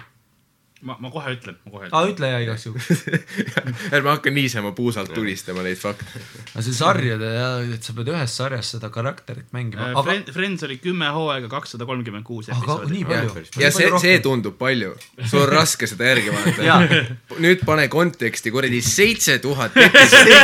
ma, 0.85 0.97
ma 1.01 1.11
kohe 1.11 1.33
ütlen, 1.33 1.57
ma 1.65 1.73
kohe 1.73 1.87
ütlen. 1.87 1.97
aa, 1.97 2.09
ütle 2.11 2.31
ja 2.31 2.41
igaks 2.45 2.67
juhuks. 2.67 3.05
ärme 3.97 4.11
hakka 4.11 4.33
niisama 4.35 4.73
puusalt 4.77 5.12
tulistama 5.17 5.65
neid 5.65 5.81
fakte. 5.81 6.05
aga 6.53 6.65
see 6.67 6.77
sarjade 6.77 7.31
ja, 7.33 7.49
et 7.77 7.87
sa 7.87 7.95
pead 7.97 8.11
ühes 8.12 8.37
sarjas 8.41 8.73
seda 8.77 8.91
karakterit 8.93 9.49
mängima, 9.57 9.91
aga, 9.93 10.05
Friends, 10.07 10.35
Friends 10.37 10.67
oli 10.69 10.77
kümme 10.83 11.09
hooaega, 11.17 11.49
kakssada 11.53 11.89
kolmkümmend 11.89 12.27
kuus 12.29 12.51
aga 12.51 12.61
episoodi 12.61 12.99
nii. 12.99 13.07
palju. 13.09 13.47
ja 13.62 13.73
see, 13.75 13.89
see 14.05 14.21
tundub 14.25 14.59
palju, 14.61 14.93
sul 15.25 15.47
on 15.47 15.51
raske 15.55 15.89
seda 15.91 16.12
järgi 16.12 16.35
vaadata 16.35 17.41
nüüd 17.43 17.65
pane 17.67 17.89
konteksti 17.93 18.53
kuradi 18.55 18.83
seitse 18.85 19.39
tuhat 19.45 19.77
episoodi, 19.87 20.39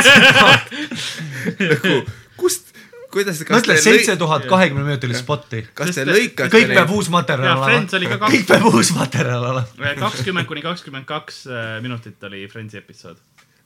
nagu 1.73 1.95
kuidas, 3.13 3.41
kas 3.45 3.59
mõtle, 3.59 3.77
seitse 3.81 4.15
tuhat 4.19 4.47
kahekümne 4.49 4.85
minutilist 4.87 5.23
spotti. 5.23 5.61
kas 5.77 5.93
te 5.95 6.05
lõikate 6.07 6.51
kõik 6.53 6.73
peab 6.73 6.93
uus 6.95 7.09
materjal 7.13 7.51
Jaa, 7.51 7.67
Friends 7.67 7.97
oli 7.99 8.09
olema 8.09 8.31
kõik 8.33 8.45
peab 8.49 8.67
uus 8.71 8.93
materjal 8.97 9.47
olema. 9.51 9.93
kakskümmend 10.01 10.49
kuni 10.49 10.65
kakskümmend 10.65 11.09
kaks 11.09 11.45
äh, 11.49 11.77
minutit 11.85 12.23
oli 12.29 12.45
Friendsi 12.51 12.79
episood. 12.81 13.21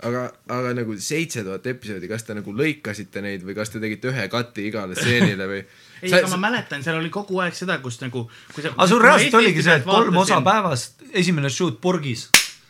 aga, 0.07 0.27
aga 0.53 0.73
nagu 0.77 0.97
seitse 1.01 1.43
tuhat 1.47 1.67
episoodi, 1.71 2.09
kas 2.11 2.27
te 2.27 2.35
nagu 2.37 2.53
lõikasite 2.53 3.23
neid 3.25 3.45
või 3.47 3.55
kas 3.57 3.73
te 3.73 3.81
tegite 3.83 4.11
ühe 4.11 4.27
kati 4.33 4.67
igale 4.71 4.97
stseenile 4.97 5.47
või? 5.49 5.61
ei, 6.03 6.11
aga 6.11 6.29
ma 6.35 6.41
mäletan, 6.49 6.83
seal 6.85 6.99
oli 6.99 7.13
kogu 7.13 7.39
aeg 7.43 7.55
seda, 7.57 7.79
kus 7.83 8.01
nagu, 8.03 8.27
kui 8.53 8.65
sa. 8.65 8.73
aga 8.75 8.89
sul 8.91 9.01
reaalselt 9.03 9.39
oligi 9.39 9.63
see, 9.65 9.79
et 9.81 9.87
kolm 9.87 10.23
osa. 10.23 10.41
päevast, 10.45 11.07
esimene 11.13 11.49
shoot 11.53 11.79
purgis. 11.81 12.27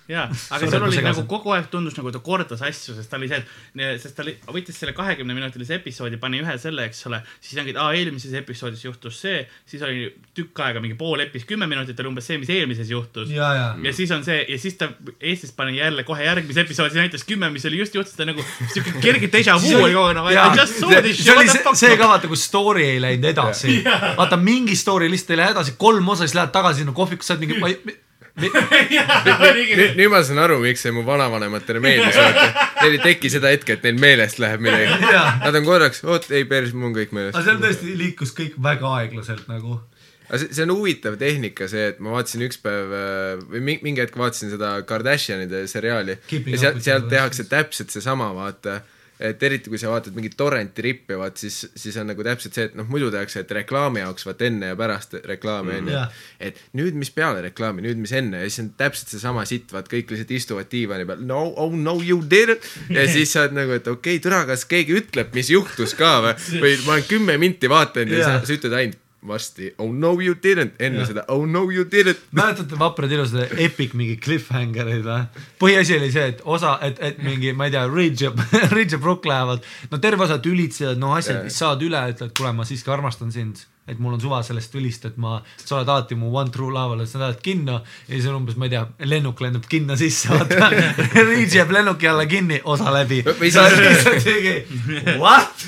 jaa, 0.07 0.25
aga 0.55 0.69
seal 0.69 0.83
ma 0.83 0.87
oli 0.87 1.03
nagu 1.03 1.23
kogu 1.29 1.53
aeg 1.55 1.67
tundus 1.71 1.97
nagu 1.97 2.11
ta 2.15 2.21
kordas 2.23 2.61
asju, 2.63 2.95
sest 2.95 3.11
ta 3.11 3.19
oli 3.19 3.27
see, 3.31 3.41
et, 3.41 4.01
sest 4.01 4.15
ta 4.17 4.23
oli, 4.23 4.33
võttis 4.55 4.79
selle 4.79 4.93
kahekümne 4.97 5.35
minutilise 5.35 5.75
episoodi, 5.77 6.19
pani 6.21 6.39
ühe 6.43 6.55
selle, 6.61 6.85
eks 6.87 7.03
ole, 7.09 7.19
siis 7.43 7.59
ongi, 7.59 7.73
et 7.75 7.81
aa, 7.81 7.91
eelmises 7.97 8.35
episoodis 8.39 8.85
juhtus 8.85 9.19
see, 9.25 9.41
siis 9.67 9.83
oli 9.83 10.07
tükk 10.37 10.63
aega 10.63 10.83
mingi 10.83 10.95
pool 10.99 11.25
epis, 11.25 11.43
kümme 11.49 11.67
minutit 11.69 11.99
oli 11.99 12.11
umbes 12.13 12.29
see, 12.29 12.39
mis 12.41 12.51
eelmises 12.55 12.91
juhtus. 12.93 13.33
ja, 13.33 13.51
ja. 13.57 13.67
ja 13.83 13.95
siis 13.99 14.13
on 14.15 14.23
see 14.27 14.39
ja 14.47 14.59
siis 14.61 14.79
ta 14.79 14.89
Eestis 15.17 15.51
pani 15.57 15.77
jälle 15.77 16.05
kohe 16.07 16.23
järgmise 16.23 16.63
episoodi, 16.63 16.99
näitas 17.01 17.27
kümme, 17.27 17.51
mis 17.51 17.67
oli 17.67 17.81
just 17.81 17.95
juhtus, 17.97 18.15
ta 18.15 18.27
nagu 18.27 18.43
siuke 18.73 18.95
kerge 19.03 19.31
déjà 19.33 19.57
vu 19.61 19.75
oli 19.81 19.95
kogu 19.97 20.31
aeg, 20.31 20.55
this 20.57 20.79
see 20.79 21.13
shit, 21.25 21.35
oli 21.35 21.51
see, 21.51 21.77
see 21.83 21.99
ka 21.99 22.09
vaata, 22.13 22.31
kus 22.31 22.47
story 22.47 22.87
ei 22.93 23.03
läinud 23.03 23.27
edasi. 23.33 23.81
vaata 24.19 24.39
mingi 24.39 24.75
story 24.79 25.11
lihtsalt 25.11 25.35
ei 25.35 25.43
lähe 25.43 25.55
edasi, 25.57 25.75
kolm 25.81 26.15
osa, 26.15 26.25
siis 26.27 26.37
lähed 26.37 26.53
tagasi 26.55 26.85
sinna 26.85 26.95
kohvikusse, 26.95 27.33
saad 27.33 27.43
mingi, 27.43 27.59
nüüd, 27.59 28.03
nüüd 29.97 30.09
ma 30.13 30.19
saan 30.25 30.39
aru, 30.43 30.59
miks 30.63 30.83
see 30.85 30.93
mu 30.95 31.03
vanavanematele 31.07 31.81
meeldis, 31.83 32.17
vaata. 32.17 32.65
Neil 32.83 32.97
ei 32.99 33.03
teki 33.03 33.31
seda 33.33 33.51
hetke, 33.53 33.77
et 33.77 33.85
neil 33.87 33.97
meelest 34.01 34.39
läheb 34.43 34.61
midagi. 34.63 34.97
Nad 35.43 35.57
on 35.57 35.65
korraks, 35.67 36.03
oot, 36.05 36.27
ei 36.35 36.45
päris, 36.49 36.73
mul 36.77 36.91
on 36.91 36.97
kõik 36.97 37.13
meeles 37.17 37.35
aga. 37.35 37.45
seal 37.47 37.61
tõesti 37.63 37.95
liikus 37.97 38.33
kõik 38.37 38.57
väga 38.63 38.91
aeglaselt 39.01 39.47
nagu. 39.51 39.79
aga 40.27 40.41
see, 40.43 40.51
see 40.53 40.65
on 40.67 40.73
huvitav 40.75 41.15
tehnika, 41.21 41.69
see, 41.71 41.87
et 41.93 41.99
ma 42.03 42.13
vaatasin 42.17 42.43
üks 42.49 42.59
päev 42.61 42.93
äh, 42.99 43.41
või 43.53 43.61
mi- 43.71 43.79
mingi 43.85 44.03
hetk 44.03 44.17
vaatasin 44.19 44.51
seda 44.53 44.73
Kardashianide 44.87 45.63
seriaali 45.71 46.17
Keeping 46.27 46.53
ja 46.53 46.57
up 46.57 46.61
seal, 46.61 46.73
with 46.75 46.85
seal 46.89 47.01
the 47.05 47.13
tehakse 47.15 47.47
täpselt 47.49 47.93
seesama, 47.95 48.29
vaata 48.35 48.81
et 49.19 49.43
eriti 49.43 49.71
kui 49.71 49.79
sa 49.81 49.89
vaatad 49.89 50.15
mingit 50.17 50.35
torrenti 50.37 50.83
rippi, 50.85 51.15
vaat 51.17 51.39
siis, 51.41 51.63
siis 51.75 51.95
on 51.97 52.09
nagu 52.11 52.25
täpselt 52.25 52.57
see, 52.57 52.67
et 52.69 52.75
noh, 52.77 52.85
muidu 52.91 53.09
tehakse, 53.13 53.41
et 53.41 53.53
reklaami 53.59 54.03
jaoks 54.03 54.27
vaat 54.27 54.43
enne 54.45 54.71
ja 54.71 54.77
pärast 54.77 55.17
reklaami 55.25 55.79
onju 55.79 55.95
Jah.. 55.95 56.19
et 56.49 56.59
nüüd, 56.77 56.97
mis 56.99 57.09
peale 57.13 57.41
reklaami, 57.47 57.85
nüüd, 57.85 58.01
mis 58.01 58.13
enne 58.17 58.43
ja 58.43 58.49
siis 58.49 58.65
on 58.65 58.69
täpselt 58.77 59.15
seesama 59.15 59.47
sitt, 59.49 59.73
vaat 59.73 59.89
kõik 59.91 60.13
lihtsalt 60.13 60.35
istuvad 60.37 60.69
diivani 60.71 61.07
peal, 61.09 61.25
no, 61.25 61.47
oh 61.57 61.73
no 61.73 61.97
you 62.03 62.21
didn't. 62.21 62.69
ja 62.93 63.07
siis 63.15 63.33
sa 63.33 63.47
oled 63.47 63.57
nagu, 63.57 63.73
et 63.77 63.89
okei 63.89 64.19
okay,, 64.19 64.23
türa, 64.23 64.43
kas 64.49 64.67
keegi 64.69 64.99
ütleb, 65.01 65.33
mis 65.37 65.49
juhtus 65.53 65.97
ka 65.97 66.17
või, 66.27 66.37
või 66.61 66.77
ma 66.85 66.97
olen 66.97 67.09
kümme 67.09 67.41
minti 67.41 67.71
vaatanud 67.71 68.13
ja 68.13 68.23
Jah. 68.23 68.39
sa, 68.39 68.47
sa 68.51 68.57
ütled 68.59 68.77
ainult 68.77 69.03
varsti 69.27 69.71
oh 69.77 69.89
no 69.93 70.13
you 70.21 70.35
didn't, 70.43 70.75
enne 70.79 71.01
Jah. 71.01 71.07
seda 71.09 71.23
oh 71.33 71.45
no 71.45 71.63
you 71.71 71.85
didn't. 71.89 72.19
mäletate 72.31 72.77
vaprad 72.79 73.11
ilusad 73.11 73.55
epic 73.57 73.95
mingi 73.97 74.17
cliffhanger'id 74.21 75.05
või? 75.05 75.23
põhiasi 75.61 75.97
oli 75.97 76.11
see, 76.13 76.27
et 76.33 76.43
osa, 76.45 76.77
et, 76.85 77.01
et 77.01 77.23
mingi, 77.25 77.53
ma 77.57 77.67
ei 77.67 77.73
tea, 77.73 77.87
Ridge 77.89 78.27
ja, 78.27 78.33
Ridge 78.75 78.97
ja 78.97 79.01
Brook 79.01 79.25
lähevad, 79.25 79.65
no 79.91 80.01
terve 80.03 80.27
osa 80.27 80.37
tülitsevad, 80.43 81.01
no 81.01 81.15
asjad, 81.17 81.41
mis 81.47 81.57
saavad 81.57 81.87
üle, 81.87 82.03
ütlevad, 82.13 82.35
kuule, 82.37 82.53
ma 82.59 82.67
siiski 82.67 82.93
armastan 82.93 83.33
sind. 83.33 83.65
Et 83.87 83.99
mul 83.99 84.13
on 84.17 84.21
suva 84.21 84.41
sellest 84.43 84.71
tülist, 84.73 85.05
et 85.07 85.17
ma, 85.21 85.37
sa 85.61 85.77
oled 85.77 85.89
alati 85.89 86.15
mu 86.19 86.31
one 86.35 86.51
true 86.51 86.73
love, 86.73 87.05
sa 87.07 87.21
lähed 87.21 87.39
kinno 87.43 87.79
ja 87.79 88.13
siis 88.13 88.27
on 88.27 88.41
umbes, 88.41 88.57
ma 88.59 88.67
ei 88.67 88.73
tea, 88.75 88.83
lennuk 89.07 89.39
lendab 89.43 89.67
kinno 89.69 89.95
sisse, 89.99 90.31
vaata. 90.33 90.69
Ridge 91.29 91.59
jääb 91.59 91.71
lennuki 91.71 92.09
alla 92.11 92.25
kinni, 92.29 92.59
osa 92.63 92.91
läbi. 92.93 93.23
What? 95.23 95.65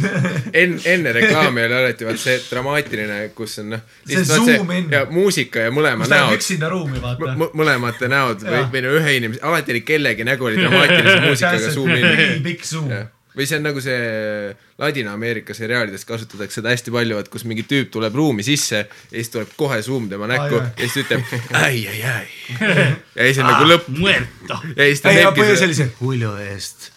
enne, 0.53 0.79
enne 0.86 1.13
reklaami 1.15 1.63
oli 1.65 1.75
alati 1.79 2.08
vaat 2.08 2.19
see 2.21 2.38
dramaatiline, 2.49 3.19
kus 3.38 3.60
on 3.63 3.75
noh. 3.75 3.86
See 4.08 4.23
zoom 4.27 4.71
in. 4.75 4.89
ja 4.91 5.05
muusika 5.10 5.67
ja 5.67 5.71
mõlema 5.73 6.08
näod, 6.10 6.36
üksinda 6.39 6.69
ruumi, 6.71 6.99
vaata. 7.03 7.36
mõlemate 7.58 8.10
näod 8.12 8.43
või 8.47 8.65
või 8.73 8.84
no 8.86 8.97
ühe 8.99 9.15
inimese, 9.19 9.43
alati 9.45 9.75
oli 9.75 9.84
kellegi 9.88 10.27
nägu 10.27 10.49
oli 10.49 10.60
dramaatilise 10.60 11.21
muusikaga 11.27 11.71
zoom 11.73 11.95
in. 11.95 12.43
pikk 12.45 12.67
zoom. 12.67 12.91
Või 13.38 13.48
see 13.50 13.60
on 13.60 13.65
nagu 13.68 13.82
see 13.84 14.54
Ladina-Ameerika 14.82 15.54
seriaalides 15.58 16.06
kasutatakse 16.08 16.60
seda 16.60 16.74
hästi 16.74 16.94
palju, 16.94 17.20
et 17.22 17.32
kus 17.32 17.46
mingi 17.50 17.65
tüüp 17.70 17.92
tuleb 17.94 18.15
ruumi 18.18 18.46
sisse 18.46 18.82
ja 18.82 19.15
siis 19.15 19.32
tuleb 19.34 19.52
kohe 19.60 19.82
zoom 19.86 20.10
tema 20.12 20.30
näkku 20.30 20.60
jah. 20.60 20.72
ja 20.76 20.88
siis 20.89 21.10
ta 21.10 21.20
ütleb 21.20 21.58
ai, 21.62 21.84
ai, 21.92 22.00
ai. 22.13 22.28
ja 23.18 23.28
siis 23.28 23.42
on 23.44 23.52
nagu 23.52 23.68
lõpp 23.70 23.92
Muerto. 23.98 24.62
ja 24.76 24.88
siis 24.89 25.04
ta 25.06 25.13
teebki 25.13 25.44
põhjus 25.44 25.62
seda 25.62 25.70
oli 25.70 25.82
see 25.82 25.92
Julio 26.00 26.38
eest, 26.50 26.89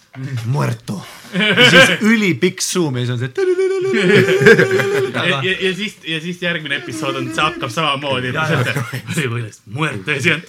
muerto. 0.49 1.01
Ja 1.33 1.69
siis 1.69 2.01
ülipikk 2.01 2.61
zoom 2.61 2.97
ja 2.97 3.05
siis 3.05 3.13
on 3.15 3.19
see. 3.19 3.31
ja, 5.13 5.41
ja, 5.43 5.55
ja 5.59 5.73
siis, 5.75 5.97
ja 6.07 6.19
siis 6.21 6.41
järgmine 6.41 6.75
episood 6.81 7.15
on, 7.19 7.29
see 7.33 7.43
hakkab 7.43 7.71
samamoodi. 7.73 8.33
Muerto 9.65 10.11
ja 10.11 10.21
siis 10.21 10.35
on. 10.35 10.41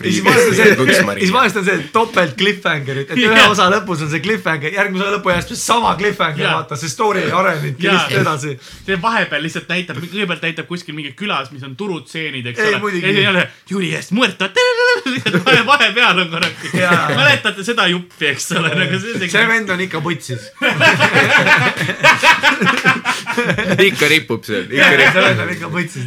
ja 0.00 0.12
siis 0.12 0.24
vahest 0.26 0.48
on 0.48 0.54
see, 0.56 0.76
Lux 0.78 0.96
ja 0.96 1.04
Maria. 1.04 1.20
siis 1.20 1.32
vahest 1.32 1.56
on 1.60 1.64
see 1.64 1.78
topelt 1.92 2.36
cliffhanger'id, 2.38 3.12
et 3.12 3.20
ühe 3.20 3.44
osa 3.50 3.68
lõpus 3.72 4.04
on 4.04 4.12
see 4.12 4.22
cliffhanger, 4.24 4.72
järgmise 4.74 5.06
osa 5.06 5.16
lõpu 5.16 5.32
jääb 5.32 5.52
sama 5.60 5.94
cliffhanger, 6.00 6.46
vaata, 6.46 6.78
see 6.80 6.92
story 6.92 7.24
ei 7.26 7.34
arenenudki 7.36 7.86
Jaa. 7.86 7.96
lihtsalt 7.96 8.20
edasi. 8.22 8.56
see 8.86 9.00
vahepeal 9.02 9.44
lihtsalt 9.44 9.68
näitab, 9.70 10.00
kõigepealt 10.04 10.46
näitab 10.48 10.70
kuskil 10.70 10.96
mingi 10.96 11.12
külas, 11.18 11.50
mis 11.54 11.64
on 11.66 11.76
turutseenid, 11.76 12.50
eks 12.52 12.64
Ei, 12.64 12.74
ole. 12.74 12.92
ja 13.00 13.12
siis 13.12 13.24
jälle 13.24 13.46
Jüri 13.70 13.92
eest 13.94 14.14
muerto. 14.16 14.48
vahe, 15.46 15.66
vahepeal 15.66 16.18
on 16.24 16.30
korraks. 16.32 16.72
Mäletate 17.16 17.64
seda 17.64 17.86
juppi, 17.90 18.30
eks 18.32 18.50
ole, 18.58 18.72
nagu 18.74 19.00
see. 19.02 19.28
see 19.28 19.46
vend 19.48 19.70
on 19.70 19.84
ikka 19.84 20.00
putsis. 20.10 20.42
ikka 23.88 24.08
ripub 24.10 24.42
seal, 24.46 24.66
vend 24.70 25.42
on 25.44 25.50
ikka 25.54 25.68
putsis. 25.72 26.04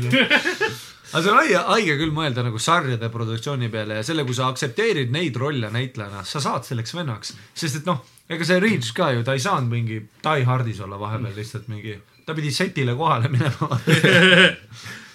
aga 1.13 1.23
see 1.23 1.31
on 1.31 1.37
haige, 1.39 1.59
haige 1.69 1.93
küll 2.01 2.13
mõelda 2.15 2.41
nagu 2.45 2.59
sarjade 2.61 3.07
produktsiooni 3.13 3.67
peale 3.73 3.93
ja 4.01 4.05
selle, 4.05 4.23
kui 4.27 4.35
sa 4.37 4.43
aktsepteerid 4.51 5.09
neid 5.13 5.35
rolle 5.39 5.67
näitlejana, 5.73 6.19
sa 6.27 6.37
saad 6.43 6.63
selleks 6.67 6.91
vennaks, 6.97 7.29
sest 7.55 7.75
et 7.81 7.87
noh, 7.89 7.99
ega 8.29 8.43
see 8.47 8.59
Reach 8.63 8.89
ka 8.97 9.05
ju, 9.15 9.19
ta 9.25 9.31
ei 9.37 9.43
saanud 9.43 9.69
mingi 9.71 9.97
Die 10.25 10.43
Hardis 10.49 10.79
olla 10.83 10.97
vahepeal 10.99 11.35
lihtsalt 11.37 11.67
mingi, 11.71 11.93
ta 12.25 12.31
pidi 12.37 12.51
setile 12.53 12.93
kohale 12.99 13.27
minema. 13.31 13.65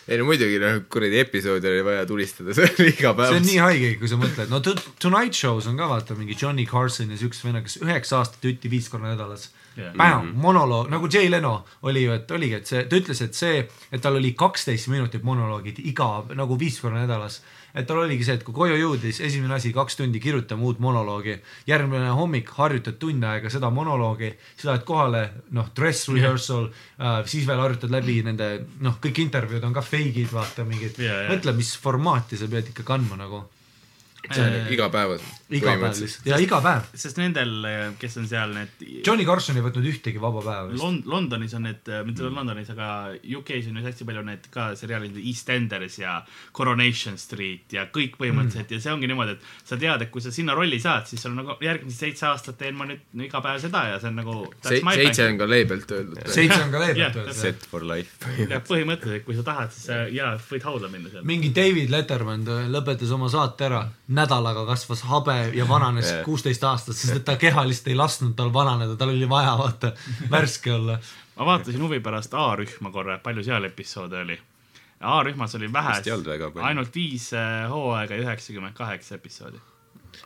ei 0.08 0.16
no 0.20 0.24
muidugi 0.28 0.56
noh, 0.62 0.78
kuradi 0.88 1.18
episoodi 1.20 1.68
oli 1.68 1.82
vaja 1.84 2.06
tulistada, 2.08 2.54
see 2.56 2.68
oli 2.78 2.92
iga 2.94 3.12
päev. 3.18 3.32
see 3.34 3.40
on 3.42 3.48
nii 3.50 3.58
haige, 3.64 3.90
kui 4.00 4.08
sa 4.10 4.16
mõtled, 4.20 4.48
no 4.52 4.60
To- 4.64 4.76
Tonight 5.04 5.36
Show's 5.36 5.68
on 5.68 5.76
ka 5.80 5.88
vaata 5.90 6.16
mingi 6.18 6.36
Johnny 6.40 6.64
Carson 6.68 7.12
ja 7.12 7.20
siuksed 7.20 7.44
vennad, 7.48 7.66
kes 7.68 7.78
üheksa 7.84 8.22
aastat 8.22 8.48
ütti 8.48 8.70
viis 8.72 8.88
korda 8.92 9.12
nädalas 9.12 9.50
Jah. 9.78 9.92
Bam, 9.94 10.32
monoloog 10.42 10.88
nagu 10.90 11.06
Jay 11.12 11.28
Leno 11.30 11.60
oli 11.86 12.02
ju, 12.02 12.14
et 12.16 12.30
oligi, 12.34 12.56
et 12.58 12.66
see, 12.66 12.80
ta 12.90 12.98
ütles, 12.98 13.20
et 13.22 13.36
see, 13.38 13.60
et 13.94 14.02
tal 14.02 14.18
oli 14.18 14.32
kaksteist 14.38 14.88
minutit 14.90 15.22
monoloogid 15.22 15.78
iga 15.86 16.08
nagu 16.34 16.58
viis 16.58 16.80
korda 16.82 17.04
nädalas. 17.04 17.40
et 17.78 17.86
tal 17.86 18.00
oligi 18.00 18.24
see, 18.26 18.34
et 18.34 18.42
kui 18.42 18.54
koju 18.56 18.74
jõudis, 18.74 19.20
esimene 19.22 19.54
asi 19.54 19.70
kaks 19.76 20.00
tundi 20.00 20.18
kirjutame 20.18 20.64
uut 20.66 20.80
monoloogi, 20.82 21.36
järgmine 21.68 22.08
hommik 22.16 22.48
harjutad 22.56 22.96
tund 22.98 23.22
aega 23.22 23.52
seda 23.52 23.70
monoloogi, 23.70 24.32
siis 24.56 24.64
lähed 24.66 24.82
kohale, 24.88 25.20
noh, 25.54 25.68
dress 25.76 26.08
rehearsal 26.10 26.66
äh,, 26.66 27.20
siis 27.28 27.46
veel 27.46 27.60
harjutad 27.62 27.92
läbi 27.92 28.22
nende, 28.26 28.48
noh, 28.82 28.96
kõik 29.04 29.20
intervjuud 29.28 29.68
on 29.68 29.76
ka 29.76 29.84
fake'id, 29.84 30.32
vaata 30.32 30.66
mingid 30.66 30.98
Jaa, 30.98 31.22
jaa. 31.22 31.30
mõtle, 31.36 31.54
mis 31.60 31.76
formaati 31.78 32.40
sa 32.40 32.50
pead 32.50 32.72
ikka 32.72 32.88
kandma 32.88 33.20
nagu 33.20 33.44
see 34.34 34.44
on 34.44 34.72
igapäevaselt. 34.72 35.26
Iga 35.48 35.74
päev 35.80 35.96
lihtsalt 36.02 36.26
ja 36.28 36.38
iga 36.42 36.58
päev. 36.64 36.88
sest 36.98 37.18
nendel, 37.20 37.52
kes 38.00 38.18
on 38.20 38.26
seal 38.28 38.52
need 38.52 38.82
Johnny 39.06 39.24
Carson 39.28 39.56
ei 39.56 39.64
võtnud 39.64 39.86
ühtegi 39.88 40.20
vaba 40.20 40.42
päeva 40.44 40.66
vist. 40.68 40.82
Lond-, 40.82 41.08
Londonis 41.08 41.54
on 41.56 41.64
need, 41.68 41.88
mitte 42.06 42.28
Londonis, 42.28 42.68
aga 42.74 42.88
UK-s 43.22 43.70
on 43.70 43.80
ju 43.80 43.86
hästi 43.86 44.06
palju 44.08 44.24
need 44.26 44.48
ka 44.52 44.68
seriaalid, 44.78 45.16
EastEnders 45.22 45.98
ja 46.02 46.18
Coronation 46.56 47.16
Street 47.20 47.72
ja 47.76 47.86
kõik 47.94 48.18
põhimõtteliselt 48.20 48.68
mm. 48.68 48.76
ja 48.76 48.84
see 48.84 48.92
ongi 48.92 49.10
niimoodi, 49.10 49.36
et 49.38 49.70
sa 49.70 49.78
tead, 49.80 50.04
et 50.04 50.12
kui 50.12 50.24
sa 50.24 50.32
sinna 50.34 50.56
rolli 50.58 50.80
saad, 50.82 51.08
siis 51.08 51.24
sul 51.24 51.32
on 51.32 51.40
nagu 51.42 51.56
järgmised 51.64 52.04
seitse 52.04 52.28
aastat 52.28 52.60
teen 52.60 52.76
ma 52.76 52.88
nüüd 52.88 53.24
iga 53.28 53.42
päev 53.44 53.62
seda 53.64 53.86
ja 53.92 53.96
see 54.02 54.12
on 54.12 54.20
nagu. 54.20 54.36
seitse 54.68 55.28
on 55.30 55.40
ka 55.40 55.48
leebelt 55.48 55.96
öeldud. 55.96 56.20
seitse 56.34 56.60
on 56.60 56.74
ka 56.74 56.84
leebelt 56.84 57.20
öeldud. 57.22 57.38
Set 57.38 57.64
for 57.70 57.86
life. 57.88 58.20
jah, 58.42 58.60
põhimõtteliselt, 58.68 59.24
kui 59.24 59.38
sa 59.38 59.46
tahad, 59.48 59.72
siis 59.72 59.88
sa 59.88 60.02
ja 60.12 60.34
võid 60.50 60.68
haudla 60.68 60.92
minna 60.92 61.12
seal. 61.12 61.24
mingi 61.28 61.54
David 61.56 61.92
Letterman 61.94 62.44
ta 62.44 62.60
lõpetas 62.68 63.16
oma 63.16 63.30
saate 63.32 63.68
ära, 63.70 63.82
nädalaga 64.12 64.66
kasvas 64.68 65.06
habe 65.08 65.37
ja 65.54 65.68
vananes 65.68 66.12
kuusteist 66.24 66.64
aastat, 66.64 66.96
sest 66.96 67.16
et 67.20 67.24
ta 67.24 67.36
keha 67.40 67.64
lihtsalt 67.68 67.92
ei 67.92 67.96
lasknud 67.98 68.34
tal 68.38 68.52
vananeda, 68.54 68.96
tal 68.96 69.14
oli 69.14 69.28
vaja 69.28 69.56
vaata 69.58 69.92
värske 70.30 70.72
olla. 70.74 70.98
ma 71.36 71.46
vaatasin 71.52 71.82
huvi 71.82 72.00
pärast 72.00 72.34
A-rühma 72.34 72.92
korra, 72.92 73.18
palju 73.18 73.44
seal 73.44 73.64
episoode 73.64 74.22
oli. 74.26 74.38
A-rühmas 75.00 75.54
oli 75.54 75.72
vähe 75.72 76.00
ainult 76.60 76.94
viis 76.94 77.32
äh, 77.32 77.68
hooaega 77.70 78.14
ja 78.14 78.26
üheksakümmend 78.26 78.74
kaheksa 78.74 79.14
episoodi. 79.14 79.60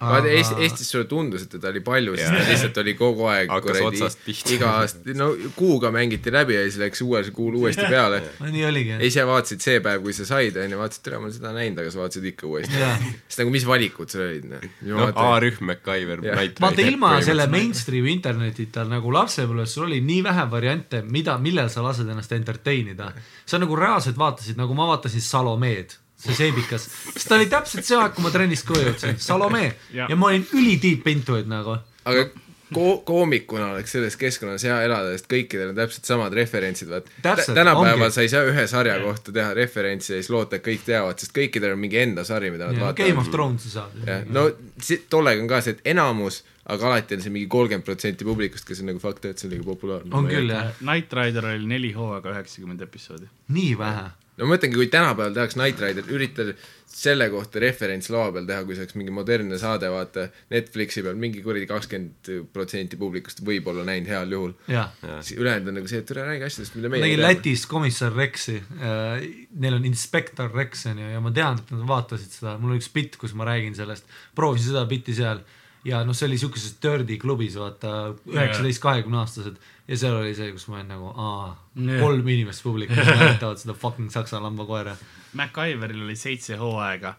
Vaata 0.02 0.30
Eest, 0.32 0.54
Eestis 0.58 0.90
sulle 0.90 1.06
tundus, 1.10 1.46
et 1.46 1.52
teda 1.56 1.70
oli 1.70 1.82
palju, 1.84 2.16
sest 2.18 2.34
ta 2.34 2.46
lihtsalt 2.48 2.80
oli 2.82 2.94
kogu 2.98 3.26
aeg 3.30 3.52
Hakkas 3.52 3.80
otsast 3.86 4.22
pihta. 4.26 4.52
iga 4.56 4.70
aasta, 4.80 5.14
no 5.18 5.30
kuuga 5.56 5.92
mängiti 5.94 6.32
läbi 6.34 6.56
ja 6.56 6.64
siis 6.66 6.78
läks 6.82 7.02
uuel 7.06 7.30
kuul 7.34 7.56
uuesti 7.60 7.86
peale. 7.88 8.22
nii 8.42 8.64
oligi 8.68 8.94
ja. 8.94 9.00
ise 9.06 9.26
vaatasid 9.28 9.64
see 9.64 9.80
päev, 9.84 10.02
kui 10.04 10.16
sa 10.16 10.26
said, 10.28 10.58
onju, 10.64 10.80
vaatasid, 10.80 11.04
tere, 11.06 11.20
ma 11.22 11.28
olen 11.28 11.36
seda 11.36 11.54
näinud, 11.56 11.82
aga 11.84 11.94
sa 11.94 12.02
vaatasid 12.02 12.28
ikka 12.32 12.48
uuesti. 12.50 12.82
Siis 13.28 13.40
nagu, 13.42 13.54
mis 13.54 13.66
valikud 13.68 14.12
sul 14.12 14.24
olid, 14.26 14.48
noh? 14.50 14.68
noh, 14.90 15.14
A-rühm, 15.26 15.62
MacGyver, 15.70 16.24
Jah. 16.26 16.38
Knight 16.38 16.62
vaata 16.62 16.86
ilma 16.86 17.14
selle 17.20 17.46
põhimõtteliselt. 17.46 17.56
mainstream 17.56 18.10
internetita 18.12 18.86
nagu 18.88 19.14
lapsepõlves 19.14 19.76
sul 19.76 19.88
oli 19.88 20.02
nii 20.04 20.22
vähe 20.26 20.46
variante, 20.50 21.02
mida, 21.06 21.38
millal 21.42 21.70
sa 21.72 21.84
lased 21.84 22.08
ennast 22.08 22.34
entertain 22.36 22.92
ida. 22.94 23.12
sa 23.46 23.60
nagu 23.62 23.76
reaalselt 23.78 24.18
vaatasid, 24.18 24.58
nagu 24.60 24.74
ma 24.74 24.88
vaatasin 24.92 25.22
Salomeed, 25.22 25.96
see 26.22 26.34
seebikas, 26.38 26.86
sest 27.14 27.28
ta 27.28 27.34
oli 27.40 27.46
täpselt 27.50 27.84
see 27.88 27.96
aeg, 27.98 28.14
kui 28.14 28.22
ma 28.24 28.30
trennist 28.30 28.66
koju 28.68 28.86
jõudsin, 28.92 29.18
Salome 29.18 29.74
Ja. 29.92 30.06
ja 30.08 30.16
ma 30.16 30.26
olin 30.32 30.46
üli 30.54 30.78
deep 30.82 31.06
into 31.08 31.36
it 31.38 31.46
nagu. 31.50 31.78
aga 32.04 32.28
ko-, 32.72 33.02
koomikuna 33.04 33.66
oleks 33.74 33.92
selles 33.92 34.14
keskkonnas 34.16 34.62
hea 34.64 34.78
elada, 34.86 35.10
sest 35.12 35.26
kõikidel 35.28 35.72
on 35.72 35.76
täpselt 35.76 36.06
samad 36.08 36.32
referentsid, 36.32 36.88
vaat. 36.88 37.10
Täpselt, 37.22 37.52
tänapäeval 37.58 38.06
ongi. 38.06 38.14
sa 38.14 38.22
ei 38.24 38.30
saa 38.32 38.46
ühe 38.48 38.64
sarja 38.70 38.94
kohta 39.02 39.32
teha 39.32 39.50
referentsi 39.58 40.14
ja 40.14 40.22
siis 40.22 40.30
loota, 40.32 40.56
et 40.56 40.64
kõik 40.64 40.86
teavad, 40.86 41.18
sest 41.20 41.34
kõikidel 41.36 41.74
on 41.74 41.82
mingi 41.82 41.98
enda 42.00 42.24
sari, 42.24 42.50
mida 42.54 42.70
nad 42.70 42.78
Game 42.78 42.86
vaatavad. 42.86 43.18
of 43.26 43.28
Thrones'i 43.34 43.68
saad. 43.74 43.98
jah, 44.06 44.24
no 44.30 44.46
si- 44.80 45.02
tollega 45.10 45.42
on 45.42 45.48
ka 45.52 45.60
see, 45.60 45.76
et 45.76 45.84
enamus, 45.92 46.42
aga 46.64 46.86
alati 46.94 47.14
on 47.18 47.20
see 47.26 47.30
mingi 47.34 47.48
kolmkümmend 47.52 47.84
protsenti 47.84 48.24
publikust, 48.24 48.64
kes 48.64 48.80
on 48.80 48.86
nagu 48.86 48.98
fuck 49.02 49.20
that, 49.20 49.38
see 49.38 49.48
on 49.50 49.52
liiga 49.58 49.64
populaarne. 49.68 50.08
on 50.14 50.26
küll 50.32 50.48
jah, 50.54 50.72
Knight 50.80 51.12
Rider 51.12 51.44
oli 51.52 51.66
neli 51.66 51.92
hooaega, 51.92 52.30
üheksakümmend 52.38 52.80
episoodi. 52.88 53.28
nii 53.52 53.76
vähe. 53.78 54.08
No 54.36 54.46
ma 54.46 54.54
mõtlengi, 54.54 54.78
kui 54.78 54.88
tänapäeval 54.92 55.34
tehakse 55.36 55.58
Knight 55.58 55.82
Rider, 55.82 56.08
üritad 56.12 56.52
selle 56.92 57.28
kohta 57.32 57.60
referents 57.62 58.10
laua 58.12 58.32
peal 58.34 58.46
teha, 58.48 58.64
kui 58.66 58.76
see 58.76 58.84
oleks 58.84 58.96
mingi 58.98 59.14
modernne 59.14 59.56
saade, 59.60 59.88
vaata 59.92 60.26
Netflixi 60.52 61.04
peal 61.04 61.16
mingi 61.20 61.40
kuradi 61.44 61.68
kakskümmend 61.70 62.30
protsenti 62.52 62.98
publikust 63.00 63.40
võib-olla 63.44 63.84
näinud 63.88 64.10
heal 64.12 64.34
juhul. 64.36 64.52
ülejäänud 64.68 65.72
on 65.72 65.78
nagu 65.80 65.90
see, 65.90 66.02
et 66.02 66.08
tule 66.08 66.26
räägi 66.26 66.46
asjadest, 66.48 66.76
mida 66.76 66.92
meie 66.92 67.06
nägin. 67.06 67.24
Lätis 67.24 67.64
komissar 67.70 68.12
Rexi 68.16 68.58
äh,, 68.60 69.24
neil 69.56 69.78
on 69.78 69.88
inspektor 69.88 70.52
Rex 70.52 70.86
on 70.90 71.00
ju 71.00 71.08
ja 71.14 71.24
ma 71.24 71.32
tean, 71.34 71.60
et 71.62 71.72
nad 71.74 71.88
vaatasid 71.88 72.38
seda, 72.40 72.58
mul 72.60 72.74
oli 72.74 72.82
üks 72.82 72.92
bitt, 72.92 73.18
kus 73.20 73.36
ma 73.38 73.48
räägin 73.48 73.76
sellest, 73.78 74.08
proovisin 74.36 74.72
seda 74.74 74.84
bitti 74.90 75.16
seal 75.16 75.40
ja 75.84 76.02
noh, 76.06 76.16
see 76.16 76.28
oli 76.30 76.38
siukeses 76.40 76.76
dirty 76.82 77.18
klubis 77.22 77.56
vaata, 77.58 78.12
üheksateist, 78.30 78.82
kahekümne 78.82 79.22
aastased 79.22 79.58
ja 79.88 79.98
seal 79.98 80.14
oli 80.20 80.34
see, 80.36 80.52
kus 80.54 80.68
ma 80.70 80.78
olin 80.78 80.92
nagu 80.94 81.10
aa, 81.10 81.48
kolm 81.74 82.28
inimest 82.30 82.62
publikus 82.64 83.00
näitavad 83.22 83.60
seda 83.60 83.74
fucking 83.78 84.12
saksa 84.14 84.40
lambakoera. 84.42 84.94
MacGyveril 85.32 86.02
oli 86.04 86.14
seitse 86.18 86.58
hooaega, 86.60 87.14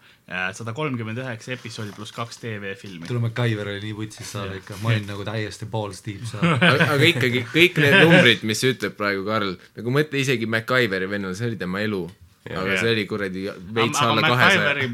sada 0.54 0.72
kolmkümmend 0.76 1.18
üheksa 1.18 1.56
episoodi 1.56 1.90
pluss 1.96 2.14
kaks 2.14 2.38
TV-filmi. 2.44 3.08
tule 3.08 3.20
MacGyver 3.24 3.72
oli 3.72 3.82
nii 3.82 3.96
vutsis 3.98 4.30
saada 4.36 4.54
ikka, 4.60 4.78
ma 4.82 4.92
olin 4.92 5.08
nagu 5.10 5.26
täiesti 5.26 5.66
balls 5.70 6.04
deep 6.06 6.22
seal. 6.30 6.54
aga, 6.54 7.00
ikkagi 7.10 7.42
kõik 7.50 7.80
need 7.82 7.98
numbrid, 8.04 8.46
mis 8.46 8.62
ütleb 8.70 8.94
praegu 8.98 9.26
Karl, 9.26 9.56
nagu 9.78 9.96
mõtle 9.98 10.22
isegi 10.22 10.46
MacGyveri 10.46 11.10
vennale, 11.10 11.34
see 11.38 11.50
oli 11.50 11.58
tema 11.60 11.82
elu. 11.82 12.04
Aga 12.50 12.74
Jah. 12.74 12.82
see 12.82 12.92
oli 12.92 13.06
kuradi 13.08 13.46
veits 13.48 14.00
aga 14.02 14.10
alla 14.12 14.28
kahesaja, 14.34 14.88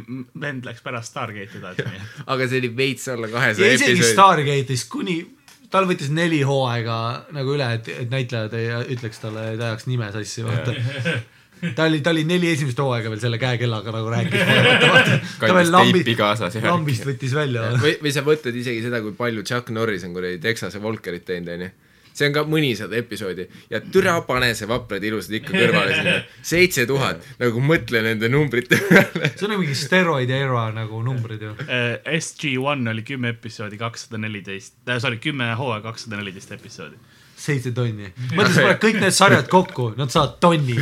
vend 0.44 0.68
läks 0.68 0.84
pärast 0.84 1.10
Stargate'i 1.10 1.58
edasi, 1.58 1.86
aga 2.30 2.46
see 2.46 2.62
oli 2.62 2.70
veits 2.78 3.08
alla 3.10 3.26
ja 3.26 3.34
kahesaja 3.34 3.74
isegi. 3.78 4.06
Stargate'is 4.12 4.86
kuni, 4.92 5.18
tal 5.72 5.88
võttis 5.90 6.12
neli 6.14 6.44
hooaega 6.46 7.00
nagu 7.34 7.56
üle, 7.56 7.66
et, 7.80 7.90
et 8.04 8.14
näitlejad 8.14 8.54
ei 8.58 8.70
ütleks 8.94 9.22
talle, 9.24 9.48
et 9.56 9.66
ajaks 9.66 9.90
nime 9.90 10.12
sassi, 10.14 10.46
vaata. 10.46 11.18
ta 11.76 11.88
oli, 11.90 12.00
ta 12.06 12.14
oli 12.14 12.24
neli 12.28 12.52
esimest 12.54 12.78
hooaega 12.80 13.10
veel 13.12 13.20
selle 13.26 13.42
käekellaga 13.42 13.92
nagu 13.98 14.14
rääkis. 14.14 14.46
kandis 15.42 15.74
teipi, 15.74 16.16
kaasas 16.18 16.56
lambist 16.64 17.06
võttis 17.08 17.34
välja. 17.36 17.66
või, 17.82 17.96
või 18.02 18.14
sa 18.14 18.22
võtad 18.26 18.56
isegi 18.62 18.86
seda, 18.86 19.02
kui 19.04 19.16
palju 19.18 19.42
Chuck 19.42 19.74
Norris 19.74 20.06
on 20.06 20.14
kuradi 20.16 20.38
Texase 20.42 20.82
Volkerit 20.82 21.26
teinud, 21.28 21.50
onju. 21.58 21.70
See 22.14 22.28
on 22.28 22.34
ka 22.34 22.44
mõnisada 22.48 22.98
episoodi 22.98 23.46
ja 23.70 23.80
türa 23.80 24.16
pane 24.26 24.50
see 24.58 24.68
vaprad 24.70 25.04
ilusad 25.06 25.36
ikka 25.40 25.54
kõrvale 25.54 25.94
sinna. 25.96 26.16
seitse 26.52 26.86
tuhat, 26.88 27.22
nagu 27.40 27.62
mõtle 27.64 28.02
nende 28.04 28.30
numbrite 28.32 28.78
peale. 28.88 29.32
see 29.36 29.46
on 29.48 29.56
mingi 29.56 29.76
steroidi 29.78 30.36
era 30.36 30.66
nagu 30.74 31.02
numbrid 31.06 31.46
ju. 31.46 31.54
äh, 31.66 32.00
SG-1 32.18 32.90
oli 32.92 33.06
kümme 33.06 33.34
episoodi, 33.36 33.78
kakssada 33.80 34.20
neliteist, 34.20 34.76
sorry, 34.98 35.20
kümme 35.22 35.52
hooaega, 35.58 35.90
kakssada 35.90 36.20
neliteist 36.20 36.52
episoodi. 36.56 36.98
seitse 37.40 37.72
tonni. 37.76 38.10
mõtle, 38.36 38.52
sa 38.52 38.66
paned 38.66 38.82
kõik 38.82 39.00
need 39.00 39.16
sarjad 39.16 39.48
kokku, 39.52 39.92
nad 40.00 40.12
saavad 40.12 40.36
tonni. 40.42 40.76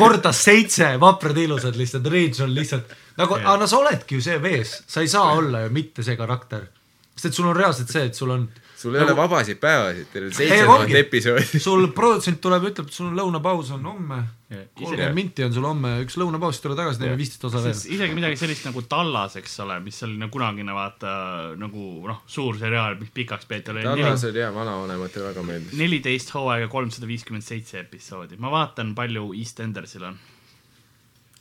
korda 0.00 0.32
seitse 0.36 0.92
vaprad 1.02 1.42
ilusad 1.42 1.78
lihtsalt, 1.78 2.12
Rage 2.12 2.44
on 2.44 2.54
lihtsalt 2.54 2.94
nagu, 3.16 3.40
aga 3.40 3.56
no 3.62 3.68
sa 3.70 3.80
oledki 3.80 4.18
ju 4.18 4.24
see 4.28 4.38
vees, 4.42 4.78
sa 4.86 5.02
ei 5.02 5.10
saa 5.10 5.34
olla 5.38 5.64
ju 5.64 5.74
mitte 5.74 6.04
see 6.06 6.16
karakter. 6.18 6.68
sest 7.16 7.30
et 7.30 7.34
sul 7.34 7.48
on 7.48 7.56
reaalselt 7.56 7.90
see, 7.90 8.04
et 8.10 8.14
sul 8.14 8.30
on 8.30 8.48
sul 8.76 8.94
ei 8.94 9.02
ole 9.02 9.14
vabasid 9.16 9.58
päevasid, 9.60 10.08
teil 10.12 10.26
on 10.28 10.32
seitse 10.36 10.56
Ei, 10.58 10.64
tuhat 10.66 10.90
episoodi. 10.98 11.60
sul 11.62 11.86
produtsent 11.96 12.40
tuleb 12.44 12.66
ja 12.66 12.72
ütleb, 12.72 12.90
et 12.90 12.96
sul 12.98 13.08
on 13.08 13.16
lõunapaus 13.16 13.70
on 13.76 13.86
homme. 13.88 14.18
Ise- 14.46 14.66
kolmkümmend 14.78 15.16
minti 15.16 15.44
on 15.46 15.54
sul 15.56 15.64
homme, 15.66 15.94
üks 16.04 16.18
lõunapaus, 16.20 16.60
tule 16.62 16.76
tagasi, 16.78 17.00
teeme 17.00 17.16
viisteist 17.18 17.46
osa 17.48 17.62
veel. 17.64 17.74
sest 17.74 17.88
isegi 17.96 18.14
midagi 18.14 18.38
sellist 18.38 18.68
nagu 18.68 18.82
Tallas, 18.86 19.38
eks 19.40 19.56
ole, 19.64 19.78
mis 19.82 19.98
oli 20.06 20.20
nagu 20.20 20.30
kunagine 20.36 20.76
vaata 20.76 21.14
nagu 21.58 21.88
noh, 22.06 22.20
suur 22.30 22.60
seriaal, 22.60 22.98
mis 23.00 23.10
pikaks 23.16 23.48
peeti, 23.48 23.72
oli 23.72 23.86
Tallas 23.88 24.28
oli 24.28 24.44
hea, 24.44 24.52
vanavanematele 24.54 25.30
väga 25.32 25.46
meeldis. 25.48 25.74
neliteist 25.80 26.34
hooaega, 26.36 26.68
kolmsada 26.72 27.08
viiskümmend 27.08 27.46
seitse 27.48 27.80
episoodi. 27.80 28.38
ma 28.38 28.52
vaatan, 28.52 28.94
palju 28.98 29.32
EastEndersil 29.40 30.04
on. 30.12 30.20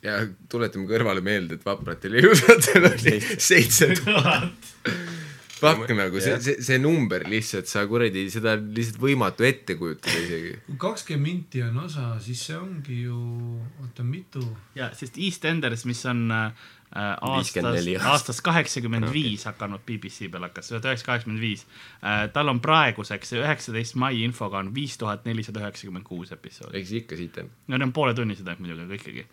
ja 0.08 0.18
tuletame 0.50 0.88
kõrvale 0.90 1.22
meelde, 1.26 1.60
et 1.60 1.68
vapratel 1.68 2.18
ilusatel 2.24 2.90
oli 2.94 3.20
seitse 3.38 3.92
tuhat. 4.00 4.74
Fuck 5.66 5.96
nagu 5.98 6.22
see, 6.24 6.38
see, 6.46 6.62
see 6.70 6.80
number 6.82 7.26
lihtsalt, 7.30 7.70
sa 7.72 7.86
kuradi, 7.90 8.28
seda 8.34 8.56
on 8.60 8.70
lihtsalt 8.76 9.02
võimatu 9.02 9.48
ette 9.48 9.78
kujutada 9.80 10.22
isegi. 10.22 10.56
kui 10.70 10.80
kakskümmend 10.86 11.26
minti 11.26 11.62
on 11.66 11.78
osa, 11.86 12.14
siis 12.22 12.46
see 12.50 12.58
ongi 12.58 13.02
ju, 13.06 13.20
oota 13.84 14.06
mitu. 14.06 14.44
ja, 14.78 14.92
sest 14.96 15.18
EastEnders, 15.22 15.86
mis 15.90 16.04
on 16.12 16.28
äh, 16.32 16.66
54, 16.96 17.98
aastat. 17.98 18.12
aastast 18.12 18.42
kaheksakümmend 18.46 19.10
viis 19.12 19.44
hakanud 19.50 19.84
BBC 19.88 20.30
peal 20.32 20.46
hakkas, 20.48 20.70
tuhat 20.70 20.86
üheksasada 20.86 21.10
kaheksakümmend 21.10 21.44
viis. 21.44 21.66
tal 22.34 22.52
on 22.52 22.62
praeguseks 22.64 23.34
üheksateist 23.36 23.98
mai 24.00 24.22
infoga 24.24 24.62
on 24.64 24.72
viis 24.76 24.96
tuhat 25.02 25.26
nelisada 25.28 25.66
üheksakümmend 25.66 26.08
kuus 26.08 26.32
episoodi. 26.32 26.78
eks 26.80 26.94
ikka 27.02 27.20
siit 27.20 27.42
on 27.42 27.52
no 27.68 27.76
need 27.76 27.90
on 27.90 27.94
pooletunnised 27.94 28.48
ainult 28.48 28.64
muidugi, 28.64 28.86
aga 28.86 29.00
ikkagi. 29.02 29.28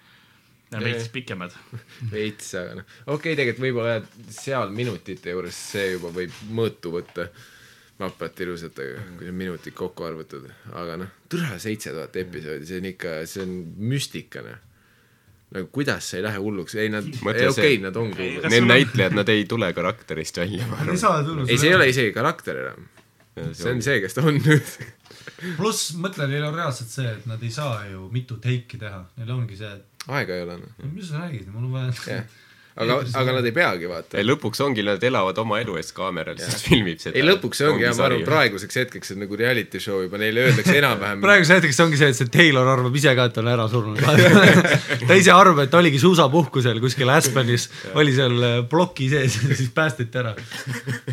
Veits 0.80 1.08
pikemad. 1.12 1.54
veits, 2.14 2.52
aga 2.58 2.80
noh, 2.80 2.92
okei 3.06 3.14
okay,, 3.14 3.38
tegelikult 3.40 3.66
võib-olla 3.66 4.30
seal 4.32 4.72
minutite 4.74 5.34
juures 5.34 5.58
see 5.72 5.92
juba 5.96 6.12
võib 6.14 6.44
mõõtu 6.54 6.94
võtta 6.96 7.28
vapralt 8.02 8.40
ilusatega, 8.40 9.02
kui 9.18 9.28
sa 9.28 9.34
minutid 9.36 9.74
kokku 9.78 10.06
arvutad, 10.06 10.46
aga 10.78 10.98
noh, 11.02 11.10
türa 11.30 11.58
seitse 11.62 11.92
tuhat 11.94 12.16
episoodi, 12.22 12.66
see 12.68 12.80
on 12.82 12.88
ikka, 12.92 13.16
see 13.30 13.44
on 13.44 13.52
müstika, 13.92 14.42
noh. 14.46 14.62
nagu 15.52 15.68
kuidas 15.74 16.08
see 16.08 16.22
ei 16.22 16.26
lähe 16.26 16.40
hulluks, 16.42 16.74
ei 16.80 16.88
nad, 16.92 17.06
okei, 17.06 17.76
nad 17.82 17.96
ongi 18.00 18.18
hullud. 18.18 18.48
Need 18.48 18.64
on- 18.64 18.72
näitlejad, 18.72 19.18
nad 19.20 19.28
ei 19.28 19.44
tule 19.44 19.68
karakterist 19.76 20.40
välja, 20.40 20.66
ma 20.70 20.80
ei 20.80 20.96
arvan. 20.96 21.44
ei, 21.46 21.58
see 21.58 21.70
ei 21.70 21.76
ole 21.76 21.88
isegi 21.92 22.16
karakter 22.16 22.64
enam. 22.64 22.88
see 23.52 23.70
on 23.70 23.84
see, 23.84 24.00
kes 24.00 24.16
ta 24.16 24.26
on 24.28 24.40
nüüd. 24.40 24.74
pluss 25.58 25.92
mõtle, 25.98 26.26
neil 26.30 26.44
on 26.46 26.56
reaalselt 26.56 26.90
see, 26.92 27.08
et 27.18 27.26
nad 27.30 27.42
ei 27.42 27.52
saa 27.52 27.84
ju 27.90 28.06
mitu 28.12 28.38
teiki 28.42 28.80
teha, 28.80 29.02
neil 29.18 29.34
ongi 29.34 29.58
see, 29.58 29.70
et 29.70 29.91
aega 30.08 30.34
ei 30.36 30.42
ole, 30.46 30.56
noh. 30.62 30.88
mis 30.92 31.08
sa 31.08 31.22
räägid, 31.24 31.50
mul 31.52 31.68
on 31.68 31.72
vaja 31.72 31.92
Jah. 32.06 32.24
Aga, 32.76 32.98
aga 33.20 33.34
nad 33.36 33.46
ei 33.48 33.54
peagi 33.56 33.88
vaata. 33.90 34.18
ei 34.20 34.26
lõpuks 34.26 34.62
ongi, 34.64 34.84
nad 34.86 35.02
elavad 35.04 35.38
oma 35.42 35.58
elu 35.62 35.76
eest 35.80 35.94
kaameral, 35.96 36.38
siis 36.40 36.64
filmib 36.64 37.00
seda. 37.02 37.14
ei 37.18 37.24
lõpuks 37.26 37.60
see 37.60 37.68
ongi 37.68 37.84
jah, 37.84 37.96
ma 37.98 38.06
arvan 38.08 38.24
praeguseks 38.26 38.78
hetkeks 38.82 39.14
on 39.14 39.22
nagu 39.24 39.38
reality 39.38 39.80
show 39.82 40.00
juba, 40.04 40.20
neile 40.22 40.46
öeldakse 40.46 40.76
enam-vähem 40.80 41.22
praeguseks 41.26 41.58
hetkeks 41.58 41.82
ongi 41.84 42.00
see, 42.00 42.12
et 42.14 42.20
see 42.20 42.32
Taylor 42.32 42.72
arvab 42.74 42.96
ise 43.02 43.14
ka, 43.18 43.28
et 43.28 43.36
ta 43.36 43.44
on 43.44 43.52
ära 43.52 43.68
surnud 43.72 44.00
ta 45.08 45.18
ise 45.18 45.34
arvab, 45.36 45.64
et 45.66 45.76
oligi 45.82 46.00
suusapuhkusel 46.02 46.80
kuskil 46.82 47.12
Aspenis, 47.12 47.68
oli 47.98 48.16
seal 48.16 48.38
äh, 48.48 48.58
ploki 48.70 49.10
sees 49.12 49.38
ja 49.50 49.58
siis 49.58 49.72
päästeti 49.74 50.22
ära. 50.22 50.34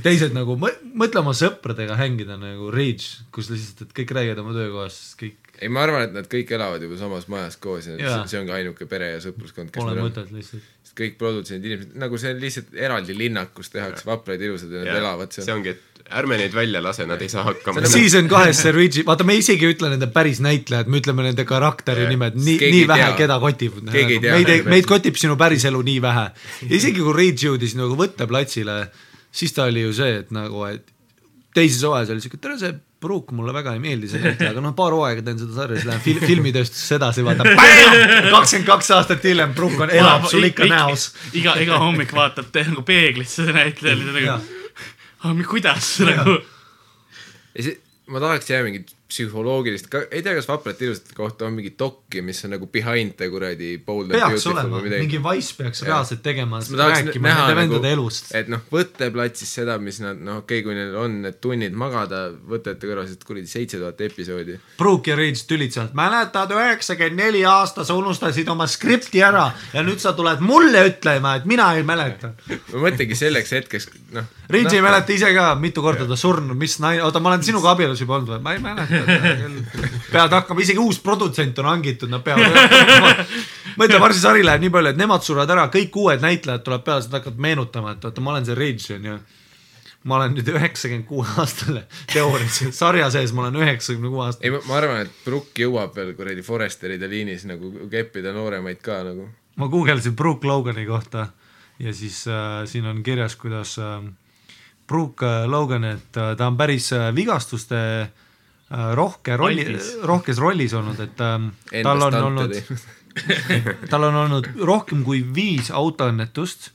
teised 0.04 0.36
nagu, 0.36 0.56
mõtle 0.60 1.24
oma 1.24 1.36
sõpradega 1.38 2.00
hängida 2.00 2.40
nagu 2.40 2.72
Rage, 2.74 3.28
kus 3.36 3.52
lihtsalt, 3.52 3.90
et 3.90 3.96
kõik 4.02 4.16
räägivad 4.16 4.44
oma 4.46 4.56
töökohas, 4.56 5.04
kõik 5.20 5.50
ei, 5.60 5.68
ma 5.68 5.84
arvan, 5.84 6.06
et 6.08 6.14
nad 6.16 6.28
kõik 6.32 6.52
elavad 6.56 6.84
juba 6.84 6.98
samas 7.00 7.26
majas 7.32 7.58
koos 7.60 7.90
ja, 7.90 7.98
ja. 8.00 8.14
see 8.32 8.40
ongi 8.40 8.54
ainuke 8.56 8.88
pere 8.90 9.12
ja 9.16 9.24
sõpruskond, 9.24 9.74
Pole 9.76 9.96
mõtet, 9.98 10.30
lihtsalt. 10.32 10.64
Kõik 10.98 11.18
produtsendid, 11.20 11.72
inimesed, 11.72 11.94
nagu 12.02 12.18
see 12.22 12.34
on 12.34 12.42
lihtsalt 12.42 12.74
eraldi 12.88 13.16
linnak, 13.18 13.54
kus 13.56 13.72
tehakse 13.74 14.08
vapraid 14.08 14.42
ilusad 14.46 14.74
ja 14.74 14.84
nad 14.84 15.00
elavad 15.00 15.34
seal. 15.36 15.46
see 15.48 15.56
ongi, 15.56 15.74
et 15.76 16.04
ärme 16.20 16.40
neid 16.40 16.56
välja 16.56 16.82
lase, 16.84 17.06
nad 17.10 17.22
ei 17.22 17.30
saa 17.32 17.44
hakkama. 17.48 17.84
Season 17.90 18.30
kahes 18.32 18.62
see 18.64 18.74
Luigi, 18.74 19.04
vaata 19.08 19.28
me 19.28 19.36
isegi 19.40 19.68
ei 19.68 19.76
ütle 19.76 19.92
nende 19.94 20.10
päris 20.14 20.42
näitlejad, 20.44 20.90
me 20.90 21.02
ütleme 21.04 21.26
nende 21.28 21.46
karakteri 21.50 22.08
ja. 22.08 22.12
nimed, 22.12 22.38
nii, 22.40 22.58
nii 22.76 22.86
vähe, 22.90 23.10
keda 23.20 23.40
kotib. 23.44 23.80
meid, 23.94 24.70
meid 24.70 24.90
kotib 24.90 25.20
sinu 25.22 25.38
päris 25.40 25.66
elu 25.70 25.82
nii 25.92 26.02
vähe. 26.06 26.28
isegi 26.70 27.06
kui 27.06 27.16
Rage 27.16 27.50
jõudis 27.50 27.78
nagu 27.78 27.98
võtteplatsile, 28.00 28.82
siis 29.32 29.54
ta 29.56 29.70
oli 29.70 29.86
ju 29.86 29.96
see, 30.02 30.22
et 30.24 30.34
nagu, 30.36 30.66
et 30.70 30.86
teises 31.58 31.84
hooajas 31.86 32.14
oli 32.16 32.26
siuke, 32.26 32.42
tere 32.42 32.58
see 32.62 32.74
pruuk 33.00 33.32
mulle 33.36 33.54
väga 33.56 33.74
ei 33.78 33.82
meeldi 33.84 34.10
see 34.12 34.22
näitleja, 34.26 34.52
aga 34.54 34.64
noh, 34.64 34.76
paar 34.78 34.96
hooaega 34.96 35.24
teen 35.26 35.40
seda 35.42 35.56
sarja, 35.56 35.80
siis 35.80 35.90
lähen 35.90 36.04
fil 36.04 36.22
filmitööstusesse 36.24 37.00
edasi, 37.00 37.26
vaata, 37.28 37.48
kakskümmend 37.48 38.70
kaks 38.70 38.92
aastat 38.98 39.26
hiljem 39.30 39.56
pruuk 39.58 39.80
on, 39.86 39.94
elab 39.96 40.28
sul 40.32 40.48
ikka 40.50 40.68
näos. 40.70 41.10
iga, 41.38 41.56
iga 41.64 41.80
hommik 41.82 42.14
vaatab 42.16 42.52
nagu 42.74 42.86
peeglisse 42.88 43.48
see 43.48 43.56
näitleja, 43.56 44.00
nagu, 44.04 44.38
kuidas? 45.50 45.96
Nagu. 46.08 46.40
ja 47.56 47.70
see, 47.70 47.80
ma 48.12 48.24
tahaks 48.24 48.52
jah 48.52 48.66
mingit 48.68 48.99
psühholoogilist, 49.10 49.90
ei 50.12 50.22
tea, 50.22 50.36
kas 50.38 50.48
Vaprate 50.48 50.86
ilusate 50.86 51.16
kohta 51.18 51.48
on 51.48 51.56
mingi 51.58 51.72
dokki, 51.80 52.22
mis 52.26 52.44
on 52.46 52.54
nagu 52.54 52.68
behind 52.70 53.16
the 53.18 53.30
kuradi 53.34 53.72
bold 53.86 54.12
peaks 54.14 54.46
olema, 54.52 54.82
mingi 54.86 55.18
Wise 55.24 55.56
peaks 55.58 55.82
reaalselt 55.88 56.22
tegema, 56.26 56.60
rääkima 56.62 57.32
nende 57.32 57.56
vendade 57.58 57.82
nagu, 57.82 57.90
elust. 57.90 58.30
et 58.38 58.52
noh, 58.52 58.62
võtteplatsis 58.70 59.56
seda, 59.60 59.80
mis 59.82 59.98
nad, 60.04 60.20
noh 60.22 60.44
okei 60.44 60.62
okay,, 60.62 60.66
kui 60.68 60.78
neil 60.78 60.94
on 61.02 61.16
need 61.24 61.40
tunnid 61.42 61.74
magada 61.74 62.28
võtete 62.30 62.86
kõrval, 62.86 63.08
sest 63.10 63.26
kuradi 63.26 63.50
seitse 63.50 63.80
tuhat 63.82 64.04
episoodi. 64.06 64.60
Brooke 64.78 65.10
ja 65.10 65.18
Rage 65.18 65.42
tülitsevad, 65.50 65.98
mäletad 65.98 66.54
üheksakümmend 66.54 67.24
neli 67.24 67.42
aasta 67.50 67.88
sa 67.88 67.98
unustasid 67.98 68.50
oma 68.54 68.70
skripti 68.70 69.24
ära 69.26 69.48
ja 69.74 69.86
nüüd 69.86 70.04
sa 70.04 70.14
tuled 70.18 70.46
mulle 70.46 70.86
ütlema, 70.92 71.40
et 71.42 71.50
mina 71.50 71.72
ei 71.80 71.88
mäleta. 71.88 72.36
ma 72.76 72.86
mõtlengi 72.86 73.18
selleks 73.18 73.58
hetkeks, 73.58 73.90
noh. 74.14 74.30
No, 74.50 74.58
ei 74.58 74.82
mäleta 74.82 75.14
ise 75.14 75.30
ka, 75.34 75.52
mitu 75.62 75.82
korda 75.86 76.08
ta 76.10 76.16
surnud, 76.18 76.58
mis 76.58 76.80
naine, 76.82 77.04
oota, 77.06 77.22
ma 77.22 77.30
olen 77.34 77.44
sinuga 77.46 77.74
abielus 77.76 78.00
juba 78.02 78.18
olnud 78.18 78.32
või, 78.34 78.40
ma 78.46 78.56
ei 78.56 78.64
mäleta 78.64 78.99
peavad 80.14 80.36
hakkama, 80.40 80.64
isegi 80.64 80.82
uus 80.82 81.00
produtsent 81.04 81.60
on 81.60 81.70
hangitud, 81.70 82.12
nad 82.12 82.24
peavad 82.26 82.56
mõtle, 83.80 84.00
varsti 84.02 84.22
sari 84.22 84.46
läheb 84.46 84.64
nii 84.64 84.74
palju, 84.74 84.94
et 84.94 85.00
nemad 85.00 85.26
surevad 85.26 85.52
ära, 85.56 85.68
kõik 85.74 85.98
uued 86.02 86.24
näitlejad 86.24 86.64
tuleb 86.66 86.86
peale, 86.86 87.04
siis 87.04 87.12
nad 87.12 87.22
hakkavad 87.22 87.44
meenutama, 87.46 87.94
et 87.96 88.08
oota, 88.10 88.24
ma 88.24 88.34
olen 88.34 88.48
see 88.48 88.58
Rage 88.60 88.98
onju. 88.98 89.20
ma 90.10 90.16
olen 90.16 90.32
nüüd 90.38 90.48
üheksakümmend 90.48 91.06
kuue 91.10 91.26
aastane, 91.42 91.84
teoorias, 92.14 92.62
sarja 92.76 93.10
sees 93.12 93.34
ma 93.36 93.44
olen 93.46 93.60
üheksakümne 93.60 94.12
kuue 94.14 94.24
aastane. 94.30 94.48
ei, 94.48 94.62
ma 94.70 94.78
arvan, 94.78 95.04
et 95.04 95.26
Brook 95.26 95.60
jõuab 95.60 95.96
veel 95.96 96.14
kuradi 96.16 96.46
Forresteride 96.46 97.10
liinis 97.12 97.44
nagu 97.50 97.74
keppida 97.92 98.34
nooremaid 98.36 98.80
ka 98.84 99.02
nagu. 99.08 99.28
ma 99.60 99.68
guugeldasin 99.68 100.16
Brook 100.16 100.48
Logani 100.48 100.86
kohta 100.88 101.28
ja 101.80 101.94
siis 101.94 102.26
äh, 102.28 102.64
siin 102.66 102.88
on 102.88 103.04
kirjas, 103.04 103.36
kuidas 103.36 103.76
äh, 103.80 104.00
Brook 104.88 105.24
äh, 105.24 105.46
Logan, 105.48 105.84
et 105.84 106.18
äh, 106.18 106.36
ta 106.36 106.48
on 106.48 106.58
päris 106.58 106.94
äh, 106.94 107.12
vigastuste 107.16 107.76
Äh, 107.76 108.29
rohke 108.70 109.38
rolli, 109.38 109.78
rohkes 110.06 110.38
rollis 110.38 110.74
olnud, 110.78 111.00
et 111.02 111.22
ähm, 111.26 111.48
tal 111.84 112.02
on 112.06 112.14
olnud, 112.14 112.54
tal 113.92 114.04
on 114.10 114.16
olnud 114.26 114.52
rohkem 114.62 115.04
kui 115.04 115.24
viis 115.36 115.72
autoõnnetust 115.74 116.70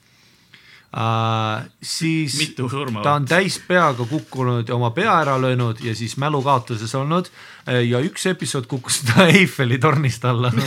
äh,. 0.99 1.65
siis 1.83 2.55
ta 3.03 3.15
on 3.15 3.25
täis 3.31 3.61
peaga 3.69 4.07
kukkunud 4.11 4.69
ja 4.69 4.75
oma 4.75 4.91
pea 4.91 5.21
ära 5.23 5.41
löönud 5.41 5.77
ja 5.87 5.95
siis 5.95 6.17
mälukaotuses 6.17 6.95
olnud 6.95 7.31
äh, 7.69 7.83
ja 7.87 8.01
üks 8.03 8.27
episood 8.31 8.67
kukkus 8.67 9.03
ta 9.07 9.27
Eiffeli 9.39 9.79
tornist 9.79 10.25
alla 10.25 10.53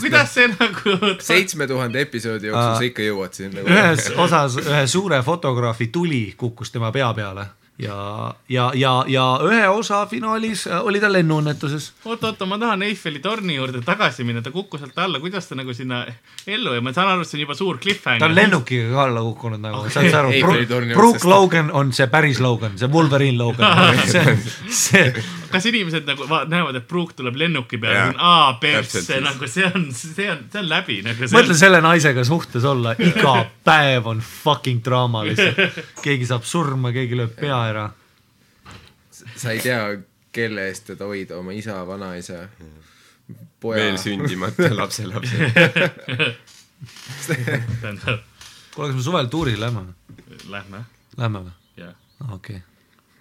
kuidas 0.00 0.34
see 0.34 0.48
nagu 0.52 1.14
seitsme 1.20 1.66
tuhande 1.66 2.00
episoodi 2.04 2.46
jooksul 2.50 2.76
sa 2.76 2.84
ikka 2.84 3.02
jõuad 3.08 3.32
sinna 3.36 3.62
nagu.? 3.62 3.72
ühes 3.72 4.10
osas 4.20 4.56
ühe 4.60 4.84
suure 4.86 5.22
fotograafi 5.24 5.88
tuli 5.92 6.34
kukkus 6.36 6.70
tema 6.76 6.92
pea 6.92 7.08
peale 7.16 7.46
ja, 7.82 8.34
ja, 8.48 8.70
ja, 8.74 8.92
ja 9.08 9.24
ühe 9.44 9.68
osa 9.68 10.02
finaalis 10.06 10.66
äh, 10.68 10.80
oli 10.84 11.00
ta 11.00 11.08
lennuõnnetuses. 11.12 11.90
oot, 12.04 12.24
oota, 12.24 12.46
ma 12.46 12.58
tahan 12.60 12.82
Eiffeli 12.86 13.22
torni 13.24 13.56
juurde 13.56 13.82
tagasi 13.86 14.24
minna, 14.28 14.42
ta 14.44 14.52
kukkus 14.54 14.82
sealt 14.84 14.98
alla, 15.00 15.20
kuidas 15.22 15.48
ta 15.48 15.56
nagu 15.58 15.74
sinna 15.76 16.02
ellu 16.46 16.74
ja 16.76 16.84
ma 16.84 16.92
saan 16.96 17.14
aru, 17.14 17.24
et 17.24 17.30
see 17.30 17.40
on 17.40 17.44
juba 17.46 17.56
suur 17.58 17.80
cliffhanger. 17.82 18.20
ta 18.20 18.28
on 18.28 18.36
lennukiga 18.36 18.90
ka 18.92 19.04
alla 19.08 19.24
kukkunud 19.28 19.64
nagu 19.64 19.82
okay., 19.82 19.94
saad 19.96 20.10
sa 20.12 20.22
aru, 20.24 20.94
Brooke 20.94 21.28
Logan 21.28 21.72
on 21.72 21.92
see 21.96 22.08
päris 22.12 22.40
Logan, 22.44 22.76
see 22.80 22.90
Wolverine 22.92 23.38
Logan 23.38 24.04
see, 24.12 24.36
see. 24.68 25.06
Kas 25.50 25.66
inimesed 25.70 26.06
nagu 26.08 26.26
näevad, 26.50 26.78
et 26.78 26.86
Brooke 26.88 27.16
tuleb 27.18 27.36
lennuki 27.40 27.78
peale, 27.80 28.14
aa, 28.16 28.52
persse, 28.62 29.20
nagu 29.24 29.48
see 29.50 29.66
on, 29.66 29.88
see 29.94 30.28
on, 30.30 30.44
see 30.52 30.60
on 30.62 30.68
läbi 30.70 31.00
nagu. 31.06 31.30
mõtle 31.34 31.56
selle 31.58 31.80
naisega 31.84 32.24
suhtes 32.26 32.66
olla, 32.68 32.94
iga 32.98 33.34
päev 33.66 34.10
on 34.12 34.22
fucking 34.24 34.82
draama 34.84 35.24
lihtsalt. 35.28 35.80
keegi 36.04 36.28
saab 36.30 36.46
surma, 36.48 36.94
keegi 36.96 37.18
lööb 37.18 37.34
pea 37.38 37.58
ära. 37.72 37.88
sa 39.34 39.54
ei 39.54 39.62
tea, 39.64 39.82
kelle 40.32 40.68
eest 40.70 40.92
teda 40.92 41.10
hoida, 41.10 41.40
oma 41.40 41.54
isa, 41.56 41.80
vanaisa, 41.86 42.44
poja. 43.60 43.82
veel 43.82 44.00
sündimata 44.00 44.70
lapselapse 44.80 45.36
kuule, 48.74 48.88
kas 48.88 48.96
me 48.96 49.04
suvel 49.04 49.28
tuurile 49.28 49.66
lähme? 49.66 49.92
Lähme. 50.48 50.84
Lähme 51.18 51.44
või? 51.44 51.54
jah. 51.76 51.94
okei 52.32 52.62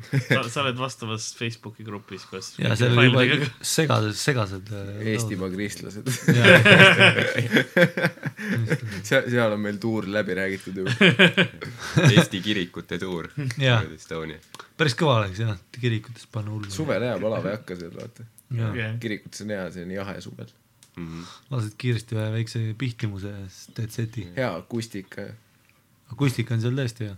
sa, 0.07 0.43
sa 0.49 0.61
oled 0.63 0.77
vastavas 0.79 1.27
Facebooki 1.37 1.83
grupis, 1.85 2.25
kus 2.29 2.53
ja 2.59 2.75
seal 2.79 2.95
oli 2.95 3.09
juba 3.09 3.23
segased, 3.65 4.15
segased 4.19 4.71
äh, 4.75 5.01
Eestimaa 5.13 5.49
kristlased 5.53 6.07
seal, 9.09 9.27
seal 9.27 9.55
on 9.55 9.61
meil 9.63 9.77
tuur 9.81 10.07
läbi 10.09 10.37
räägitud 10.39 10.79
juba 10.81 10.95
Eesti 12.15 12.41
kirikute 12.45 12.99
tuur 13.01 13.29
Estonia. 13.35 14.39
päris 14.79 14.97
kõva 14.99 15.19
oleks 15.23 15.43
jah, 15.43 15.59
kirikutes 15.79 16.29
panna 16.31 16.55
hullu. 16.55 16.71
suvel 16.73 17.05
hea, 17.09 17.19
palav 17.21 17.45
ei 17.49 17.57
hakka 17.59 17.79
seal 17.79 17.93
vaata. 17.95 18.27
kirikutes 19.03 19.45
on 19.45 19.55
hea, 19.55 19.69
see 19.75 19.85
on 19.87 19.95
jahe 19.99 20.19
suvel 20.25 20.49
mm. 20.95 21.07
-hmm. 21.07 21.23
lased 21.53 21.75
kiiresti 21.77 22.17
ühe 22.17 22.27
väikse 22.39 22.65
pihtimuse 22.77 23.35
ja 23.35 23.47
siis 23.47 23.73
teed 23.75 23.91
seti. 23.95 24.27
hea 24.35 24.51
akustika. 24.55 25.31
akustika 26.13 26.55
on 26.55 26.61
seal 26.63 26.79
tõesti 26.79 27.11
hea 27.11 27.17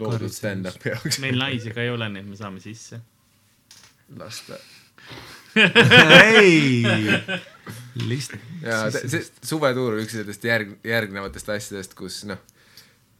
loodud 0.00 0.34
stand-up'i 0.34 0.94
jaoks. 0.94 1.20
meil 1.24 1.38
naisi 1.40 1.74
ka 1.74 1.84
ei 1.84 1.94
ole, 1.94 2.10
nii 2.12 2.24
et 2.24 2.32
me 2.32 2.40
saame 2.40 2.62
sisse. 2.64 3.00
las 4.18 4.42
ta 4.48 4.60
ei, 6.38 6.84
lihtsalt. 8.08 8.44
ja 8.62 8.84
see 8.92 9.24
suvetuur 9.42 9.96
on 9.96 10.04
üks 10.04 10.16
nendest 10.18 10.44
järg, 10.46 10.76
järgnevatest 10.86 11.50
asjadest, 11.54 11.96
kus 11.98 12.22
noh, 12.28 12.40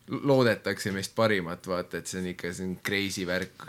loodetakse 0.08 0.92
meist 0.94 1.12
parimat, 1.16 1.66
vaata, 1.68 2.00
et 2.00 2.08
see 2.08 2.22
on 2.22 2.28
ikka, 2.30 2.52
see 2.56 2.64
on 2.64 2.76
crazy 2.84 3.26
värk, 3.28 3.66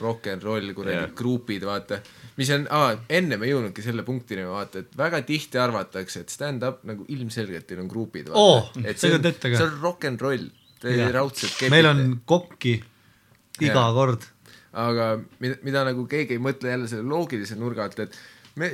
rock 0.00 0.30
n 0.32 0.40
roll, 0.44 0.72
kuradi 0.76 0.96
yeah. 0.96 1.12
grupid, 1.16 1.66
vaata. 1.68 2.00
mis 2.38 2.52
on, 2.54 2.64
ennem 3.12 3.44
ei 3.44 3.52
jõudnudki 3.52 3.84
selle 3.84 4.04
punktini, 4.06 4.46
vaata, 4.48 4.84
et 4.84 4.96
väga 4.98 5.20
tihti 5.28 5.60
arvatakse, 5.60 6.24
et 6.24 6.32
stand-up 6.32 6.86
nagu 6.88 7.06
ilmselgelt 7.12 7.68
teil 7.68 7.84
on 7.84 7.92
grupid, 7.92 8.32
oh,. 8.32 8.72
et 8.84 9.00
see 9.00 9.12
on, 9.12 9.28
see 9.42 9.66
on 9.66 9.78
rock 9.82 10.08
n 10.08 10.20
roll 10.22 10.48
raudselt 11.14 11.70
meil 11.72 11.88
on 11.90 12.02
kokki 12.26 12.76
iga 13.60 13.86
ja. 13.86 13.88
kord. 13.94 14.26
aga 14.72 15.08
mida, 15.42 15.58
mida 15.62 15.84
nagu 15.90 16.06
keegi 16.10 16.38
ei 16.38 16.42
mõtle 16.42 16.72
jälle 16.72 16.88
selle 16.90 17.06
loogilise 17.08 17.58
nurga 17.60 17.86
alt, 17.86 17.98
et 18.06 18.16
me 18.56 18.70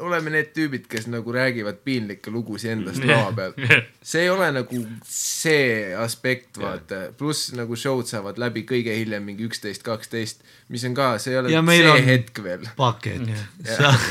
oleme 0.00 0.32
need 0.34 0.50
tüübid, 0.56 0.86
kes 0.90 1.06
nagu 1.12 1.32
räägivad 1.32 1.80
piinlikke 1.84 2.32
lugusid 2.34 2.72
endast 2.74 3.04
lava 3.08 3.32
peal. 3.36 3.54
see 4.02 4.24
ei 4.24 4.30
ole 4.32 4.50
nagu 4.54 4.80
see 5.08 5.94
aspekt, 5.98 6.58
vaata, 6.60 7.00
pluss 7.18 7.52
nagu 7.56 7.76
show'd 7.78 8.08
saavad 8.10 8.38
läbi 8.40 8.64
kõige 8.68 8.94
hiljem 8.96 9.24
mingi 9.26 9.46
üksteist, 9.48 9.84
kaksteist, 9.86 10.44
mis 10.72 10.84
on 10.88 10.96
ka, 10.96 11.14
see 11.22 11.34
ei 11.34 11.40
ole 11.42 11.64
see 11.70 12.04
hetk 12.08 12.42
veel. 12.44 12.68
pakett. 12.76 13.32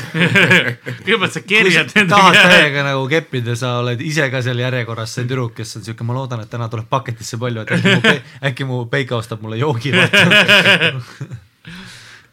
kõigepealt 1.04 1.36
sa 1.36 1.44
kerjad 1.46 1.94
enda 2.02 2.16
tahad 2.16 2.40
täiega 2.54 2.86
nagu 2.88 3.06
keppida, 3.10 3.56
sa 3.58 3.78
oled 3.82 4.02
ise 4.04 4.28
ka 4.32 4.42
seal 4.44 4.62
järjekorras 4.64 5.16
see 5.18 5.28
tüdruk, 5.28 5.56
kes 5.58 5.78
on 5.80 5.86
siuke, 5.86 6.06
ma 6.06 6.16
loodan, 6.16 6.44
et 6.44 6.52
täna 6.52 6.70
tuleb 6.72 6.88
paketisse 6.90 7.40
palju, 7.40 7.64
et 7.64 7.74
äkki 7.78 7.96
mu, 7.96 8.14
äkki 8.50 8.68
mu 8.68 8.84
Peika 8.90 9.18
ostab 9.18 9.42
mulle 9.44 9.58
joogi 9.60 9.94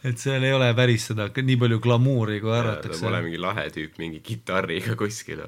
et 0.03 0.17
seal 0.17 0.43
ei 0.45 0.53
ole 0.55 0.71
päris 0.77 1.05
seda 1.11 1.27
nii 1.29 1.57
palju 1.61 1.79
glamuuri, 1.83 2.39
kui 2.41 2.53
arvatakse. 2.55 2.97
ta 2.97 3.05
pole 3.05 3.21
mingi 3.27 3.39
lahe 3.41 3.67
tüüp 3.73 3.99
mingi 4.01 4.21
kitarriga 4.25 4.97
kuskil. 4.97 5.43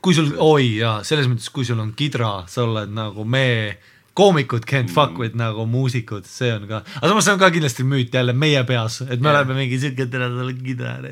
kui 0.00 0.16
sul, 0.16 0.32
oi 0.40 0.76
jaa, 0.80 1.00
selles 1.06 1.28
mõttes, 1.28 1.50
kui 1.52 1.68
sul 1.68 1.82
on 1.82 1.92
kidra, 1.98 2.40
sa 2.48 2.64
oled 2.64 2.94
nagu 2.96 3.26
me 3.28 3.76
koomikud 4.16 4.64
can't 4.68 4.90
fuck 4.90 5.20
with 5.20 5.36
nagu 5.38 5.66
muusikud, 5.70 6.26
see 6.28 6.50
on 6.52 6.66
ka, 6.68 6.80
aga 6.96 7.12
samas 7.12 7.28
see 7.28 7.36
on 7.36 7.44
ka 7.44 7.52
kindlasti 7.54 7.86
müüt 7.86 8.16
jälle 8.16 8.34
meie 8.36 8.64
peas, 8.68 9.02
et 9.06 9.20
me 9.20 9.30
yeah. 9.30 9.36
oleme 9.36 9.60
mingi 9.60 9.78
siuke, 9.80 10.08
et 10.08 10.12
tere, 10.12 10.32
sa 10.32 10.42
oled 10.46 10.64
kidrar. 10.64 11.06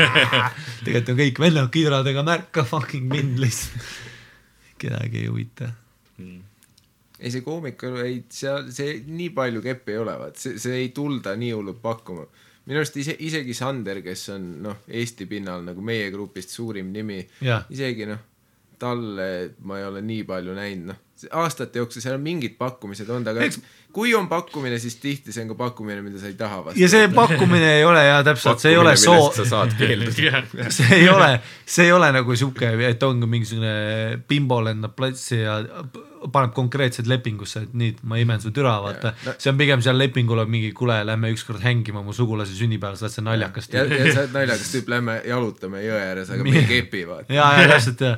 tegelikult 0.84 1.12
on 1.14 1.20
kõik 1.22 1.40
vennad 1.46 1.70
kidradega, 1.76 2.26
märka 2.26 2.66
fucking 2.66 3.08
mind 3.12 3.40
lihtsalt. 3.44 3.94
kedagi 4.80 5.22
ei 5.22 5.30
huvita 5.32 5.72
mm 6.18 6.45
ei, 7.20 7.30
see 7.32 7.44
koomikul 7.44 8.00
ei, 8.04 8.20
seal 8.32 8.68
see 8.74 9.00
nii 9.06 9.30
palju 9.36 9.62
keppi 9.64 9.94
ei 9.94 10.02
ole, 10.02 10.16
vaat. 10.20 10.36
See, 10.40 10.58
see 10.62 10.82
ei 10.82 10.92
tulda 10.96 11.36
nii 11.38 11.52
hullult 11.56 11.80
pakkuma. 11.82 12.26
minu 12.66 12.80
arust 12.82 12.96
ise, 12.98 13.14
isegi 13.22 13.54
Sander, 13.54 14.00
kes 14.02 14.28
on 14.34 14.46
noh, 14.64 14.80
Eesti 14.88 15.28
pinnal 15.30 15.62
nagu 15.64 15.82
meie 15.86 16.10
grupist 16.10 16.50
suurim 16.50 16.88
nimi, 16.92 17.20
isegi 17.70 18.08
noh, 18.10 18.22
talle 18.78 19.28
ma 19.64 19.78
ei 19.78 19.84
ole 19.86 20.02
nii 20.04 20.24
palju 20.28 20.56
näinud, 20.56 20.92
noh. 20.92 21.02
Aastate 21.40 21.80
jooksul 21.80 22.02
seal 22.04 22.18
on 22.18 22.24
mingid 22.26 22.58
pakkumised 22.58 23.08
olnud, 23.08 23.30
aga 23.30 23.46
eks 23.46 23.62
kui 23.96 24.14
on 24.14 24.28
pakkumine, 24.28 24.78
siis 24.82 24.98
tihti 25.00 25.32
see 25.32 25.46
on 25.46 25.54
ka 25.54 25.58
pakkumine, 25.62 26.02
mida 26.04 26.20
sa 26.20 26.28
ei 26.28 26.36
taha 26.36 26.62
vastu. 26.66 26.80
ja 26.82 26.88
see 26.92 27.08
pakkumine 27.16 27.70
ei 27.78 27.84
ole 27.88 28.02
ja 28.04 28.18
täpselt, 28.26 28.60
see 28.60 28.74
ei 28.74 28.80
ole 28.80 28.92
soo. 29.00 29.30
sa 29.36 29.46
saad 29.48 29.72
keelduda 29.78 30.42
see 30.78 31.00
ei 31.00 31.08
ole, 31.08 31.30
see 31.64 31.88
ei 31.88 31.94
ole 31.96 32.10
nagu 32.12 32.36
sihuke, 32.36 32.74
et 32.90 33.06
ongi 33.06 33.30
mingisugune 33.30 33.72
bimbo 34.28 34.60
lendab 34.66 34.92
platsi 34.98 35.40
ja 35.40 35.62
paneb 36.32 36.52
konkreetselt 36.56 37.08
lepingusse, 37.10 37.62
et 37.66 37.74
nii, 37.76 37.94
ma 38.10 38.18
imen 38.20 38.40
su 38.42 38.52
türa, 38.54 38.76
vaata 38.82 39.12
see 39.36 39.50
on 39.52 39.58
pigem 39.60 39.82
seal 39.84 39.98
lepingul 39.98 40.40
on 40.42 40.50
mingi, 40.50 40.72
kuule, 40.76 40.98
lähme 41.06 41.30
ükskord 41.34 41.62
hängima 41.62 42.02
mu 42.04 42.14
sugulase 42.16 42.56
sünnipäeval, 42.56 42.98
sa 42.98 43.06
oled 43.06 43.16
see 43.16 43.26
naljakas 43.26 43.70
tüüp. 43.70 43.92
ja, 43.92 44.00
ja 44.00 44.14
sa 44.14 44.24
oled 44.24 44.36
naljakas 44.36 44.72
tüüp, 44.74 44.90
lähme 44.92 45.16
jalutame 45.28 45.82
jõe 45.84 46.00
ääres, 46.00 46.32
aga 46.34 46.46
me 46.46 46.54
ei 46.60 46.66
kepi, 46.70 47.04
vaata. 47.08 47.36
ja, 47.36 47.48
ja 47.60 47.68
täpselt 47.74 48.04
ja, 48.06 48.12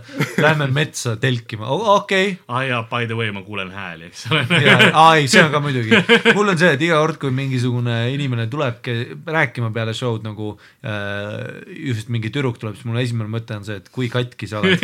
lähme 0.45 0.71
metsa 0.79 1.17
telkima, 1.21 1.69
okei 1.69 2.33
okay.. 2.33 2.37
aa 2.49 2.65
jaa, 2.69 2.83
by 2.91 3.11
the 3.11 3.19
way, 3.19 3.33
ma 3.35 3.45
kuulen 3.47 3.73
hääli, 3.75 4.13
eks 4.13 4.27
ole. 4.33 4.45
aa 4.93 5.09
ei, 5.19 5.29
see 5.31 5.45
on 5.45 5.53
ka 5.55 5.63
muidugi, 5.69 6.33
mul 6.37 6.53
on 6.53 6.59
see, 6.61 6.71
et 6.77 6.85
iga 6.87 6.99
kord, 7.03 7.19
kui 7.23 7.35
mingisugune 7.35 7.97
inimene 8.15 8.49
tuleb 8.51 8.89
rääkima 9.29 9.71
peale 9.75 9.95
show'd 9.97 10.25
nagu 10.27 10.55
äh, 10.83 11.61
just 11.91 12.11
mingi 12.13 12.33
tüdruk 12.35 12.59
tuleb, 12.61 12.79
siis 12.79 12.89
mul 12.89 13.01
esimene 13.03 13.31
mõte 13.33 13.59
on 13.59 13.67
see, 13.69 13.79
et 13.83 13.93
kui 13.95 14.11
katki 14.13 14.49
sa 14.51 14.63
oled. 14.63 14.83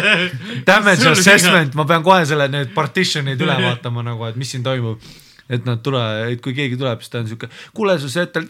Damage 0.68 1.10
assessment, 1.14 1.76
ma 1.78 1.86
pean 1.88 2.06
kohe 2.06 2.22
selle 2.28 2.50
need 2.52 2.74
partition'id 2.76 3.40
üle 3.40 3.58
vaatama 3.66 4.04
nagu, 4.06 4.28
et 4.28 4.38
mis 4.40 4.52
siin 4.52 4.66
toimub. 4.66 5.02
et 5.50 5.64
nad 5.66 5.80
tule, 5.82 6.00
et 6.30 6.40
kui 6.42 6.54
keegi 6.54 6.76
tuleb, 6.78 7.00
siis 7.02 7.10
ta 7.10 7.24
on 7.24 7.30
siuke, 7.30 7.48
kuule 7.74 7.96
su 7.98 8.10
setel, 8.12 8.46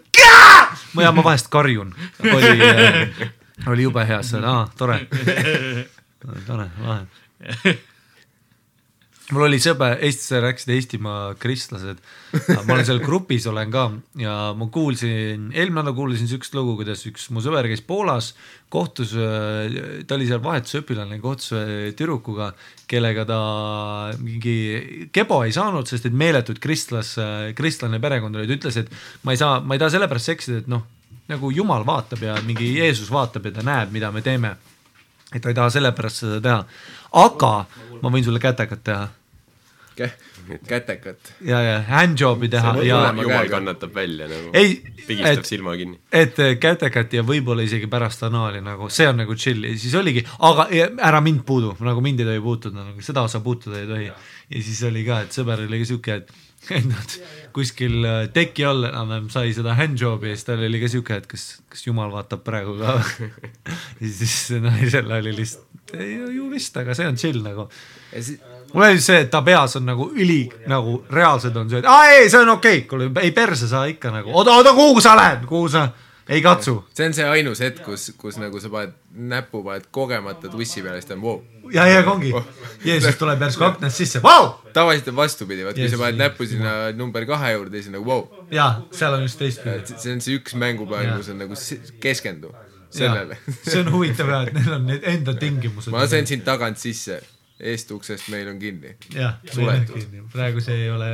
ja 1.01 1.13
ma 1.17 1.25
vahest 1.25 1.49
karjun. 1.53 1.95
oli 2.21 2.57
äh,, 2.67 3.29
oli 3.67 3.83
jube 3.89 4.05
hea, 4.07 4.23
see, 4.23 4.43
aa, 4.45 4.67
tore. 4.79 5.01
tore, 6.47 6.69
lahe 6.85 7.79
mul 9.35 9.47
oli 9.47 9.59
sõber, 9.63 9.99
Eestis 10.05 10.33
rääkisid 10.43 10.73
Eestimaa 10.75 11.35
kristlased, 11.41 12.01
ma 12.65 12.75
olen 12.75 12.87
seal 12.87 13.01
grupis 13.03 13.47
olen 13.51 13.73
ka. 13.73 13.85
Ja 14.21 14.35
ma 14.57 14.69
kuulsin, 14.73 15.51
eelmine 15.55 15.81
nädal 15.81 15.97
kuulasin 15.97 16.31
siukest 16.31 16.55
lugu, 16.57 16.77
kuidas 16.81 17.05
üks 17.09 17.29
mu 17.35 17.43
sõber 17.45 17.69
käis 17.71 17.83
Poolas, 17.87 18.33
kohtus, 18.73 19.15
ta 19.15 20.17
oli 20.17 20.29
seal 20.29 20.43
vahetusõpilane, 20.45 21.21
kohtus 21.23 21.53
tüdrukuga, 21.99 22.53
kellega 22.91 23.27
ta 23.29 23.41
mingi 24.23 24.57
kebo 25.15 25.43
ei 25.47 25.55
saanud, 25.55 25.89
sest 25.91 26.09
et 26.11 26.17
meeletud 26.17 26.59
kristlas, 26.63 27.15
kristlane 27.59 28.03
perekond 28.03 28.39
oli, 28.39 28.49
ta 28.51 28.59
ütles, 28.59 28.81
et 28.83 28.91
ma 29.27 29.37
ei 29.37 29.41
saa, 29.41 29.61
ma 29.63 29.77
ei 29.77 29.83
taha 29.83 29.95
sellepärast 29.97 30.33
seksida, 30.33 30.65
et 30.65 30.71
noh, 30.71 30.87
nagu 31.31 31.53
jumal 31.55 31.87
vaatab 31.87 32.27
ja 32.27 32.35
mingi 32.47 32.75
Jeesus 32.81 33.11
vaatab 33.13 33.47
ja 33.47 33.59
ta 33.61 33.67
näeb, 33.67 33.95
mida 33.95 34.11
me 34.15 34.23
teeme. 34.27 34.57
et 35.31 35.39
ta 35.43 35.53
ei 35.53 35.55
taha 35.55 35.71
sellepärast 35.71 36.25
seda 36.25 36.41
teha, 36.43 36.61
aga 37.23 37.53
ma 38.03 38.11
võin 38.11 38.25
sulle 38.27 38.41
kätekat 38.43 38.81
teha 38.83 39.05
kätekat. 40.69 41.33
ja, 41.47 41.61
ja 41.63 41.79
handjob'i 41.89 42.51
teha 42.53 42.75
ja. 42.85 43.01
jumal 43.23 43.49
kannatab 43.53 43.95
välja 43.95 44.29
nagu. 44.31 44.53
pigistab 45.07 45.47
silma 45.49 45.77
kinni. 45.77 46.01
et 46.13 46.37
kätekat 46.61 47.13
ja 47.19 47.25
võib-olla 47.27 47.65
isegi 47.67 47.91
pärast 47.91 48.23
anaali 48.29 48.63
nagu, 48.65 48.91
see 48.93 49.09
on 49.09 49.21
nagu 49.23 49.37
chill 49.39 49.65
ja 49.69 49.77
siis 49.79 49.95
oligi, 49.99 50.25
aga 50.49 50.69
ära 51.11 51.23
mind 51.25 51.45
puudu, 51.47 51.75
nagu 51.87 52.05
mind 52.05 52.25
ei 52.25 52.33
tohi 52.33 52.45
puutuda, 52.45 52.85
nagu 52.93 53.05
seda 53.05 53.25
osa 53.29 53.41
puutuda 53.45 53.81
ei 53.81 53.91
tohi. 53.91 54.13
ja 54.51 54.63
siis 54.63 54.85
oli 54.89 55.05
ka, 55.07 55.25
et 55.27 55.37
sõber 55.37 55.67
oli 55.67 55.83
ka 55.83 55.91
siuke, 55.95 56.23
et 56.23 56.31
et 56.31 56.50
nad 56.93 57.15
kuskil 57.57 58.05
äh, 58.05 58.29
teki 58.35 58.65
all 58.69 58.85
enam-vähem 58.91 59.29
sai 59.33 59.55
seda 59.57 59.75
handjob'i 59.79 60.31
ja 60.31 60.37
siis 60.39 60.47
tal 60.47 60.63
oli 60.67 60.81
ka 60.83 60.91
siuke, 60.93 61.17
et 61.23 61.27
kas, 61.31 61.47
kas 61.73 61.87
jumal 61.87 62.13
vaatab 62.13 62.45
praegu 62.47 62.77
ka 62.81 62.99
ja 64.03 64.13
siis 64.13 64.37
naisel 64.63 65.11
oli 65.19 65.35
lihtsalt, 65.39 65.95
ju 66.37 66.49
vist, 66.53 66.77
aga 66.77 66.95
see 66.97 67.09
on 67.09 67.19
chill 67.21 67.41
nagu. 67.45 67.67
Mul 68.71 68.87
oli 68.87 69.01
see, 69.03 69.25
et 69.25 69.33
ta 69.33 69.41
peas 69.47 69.75
on 69.81 69.89
nagu 69.89 70.11
üli 70.15 70.45
nagu 70.71 71.01
reaalsed 71.11 71.57
on 71.59 71.73
see, 71.73 71.81
et 71.83 71.89
aa 71.91 72.13
ei, 72.13 72.29
see 72.31 72.45
on 72.45 72.55
okei 72.55 72.85
okay., 72.85 72.87
kuule 72.91 73.11
ei 73.25 73.33
perse 73.35 73.71
sa 73.71 73.87
ikka 73.91 74.13
nagu, 74.15 74.31
oota, 74.35 74.61
oota, 74.61 74.77
kuhu 74.77 75.03
sa 75.03 75.17
lähed, 75.19 75.49
kuhu 75.49 75.71
sa, 75.73 75.89
ei 76.31 76.43
katsu. 76.43 76.77
see 76.95 77.07
on 77.11 77.15
see 77.17 77.27
ainus 77.27 77.61
hetk, 77.65 77.83
kus, 77.85 78.11
kus 78.19 78.39
nagu 78.41 78.61
sa 78.63 78.71
paned 78.73 78.95
näpu, 79.33 79.63
paned 79.67 79.89
kogemata 79.95 80.51
tussi 80.53 80.83
peale, 80.85 81.01
siis 81.01 81.11
ta 81.11 81.17
on 81.17 81.25
vau 81.25 81.37
wow.. 81.41 81.73
ja, 81.75 81.87
ja 81.91 82.05
ongi 82.11 82.33
oh., 82.37 82.47
Jeesus 82.85 83.19
tuleb 83.21 83.43
järsku 83.47 83.67
aknast 83.67 83.99
sisse, 83.99 84.23
vau. 84.25 84.53
tavaliselt 84.77 85.11
on 85.13 85.19
vastupidi, 85.19 85.67
vaat 85.67 85.81
kui 85.81 85.91
sa 85.91 86.01
paned 86.01 86.21
näpu 86.21 86.47
sinna 86.51 86.75
number 86.97 87.27
kahe 87.29 87.53
juurde, 87.57 87.81
siis 87.81 87.91
on 87.91 87.99
nagu 87.99 88.07
vau 88.07 88.23
wow.. 88.23 88.47
ja, 88.55 88.69
seal 88.95 89.19
on 89.19 89.27
just 89.27 89.41
teistpidi. 89.43 89.97
see 89.97 90.15
on 90.15 90.25
see 90.25 90.39
üks 90.39 90.57
mänguplaan, 90.59 91.17
kus 91.19 91.33
on 91.35 91.43
nagu 91.43 91.59
keskendu 92.03 92.55
sellele. 92.95 93.39
see 93.67 93.83
on 93.83 93.93
huvitav 93.97 94.31
ja, 94.31 94.41
et 94.47 94.57
neil 94.57 94.79
on 94.79 94.89
need 94.91 95.07
enda 95.17 95.35
tingimused. 95.39 95.91
ma 95.95 96.05
lasen 96.05 96.31
sind 96.31 96.47
tagant 96.47 96.79
sisse 96.81 97.21
eestuksest 97.61 98.31
meil 98.33 98.49
on 98.49 98.59
kinni. 98.63 98.95
jah, 99.15 99.41
praegu 100.33 100.63
see 100.65 100.85
ei 100.85 100.91
ole, 100.95 101.11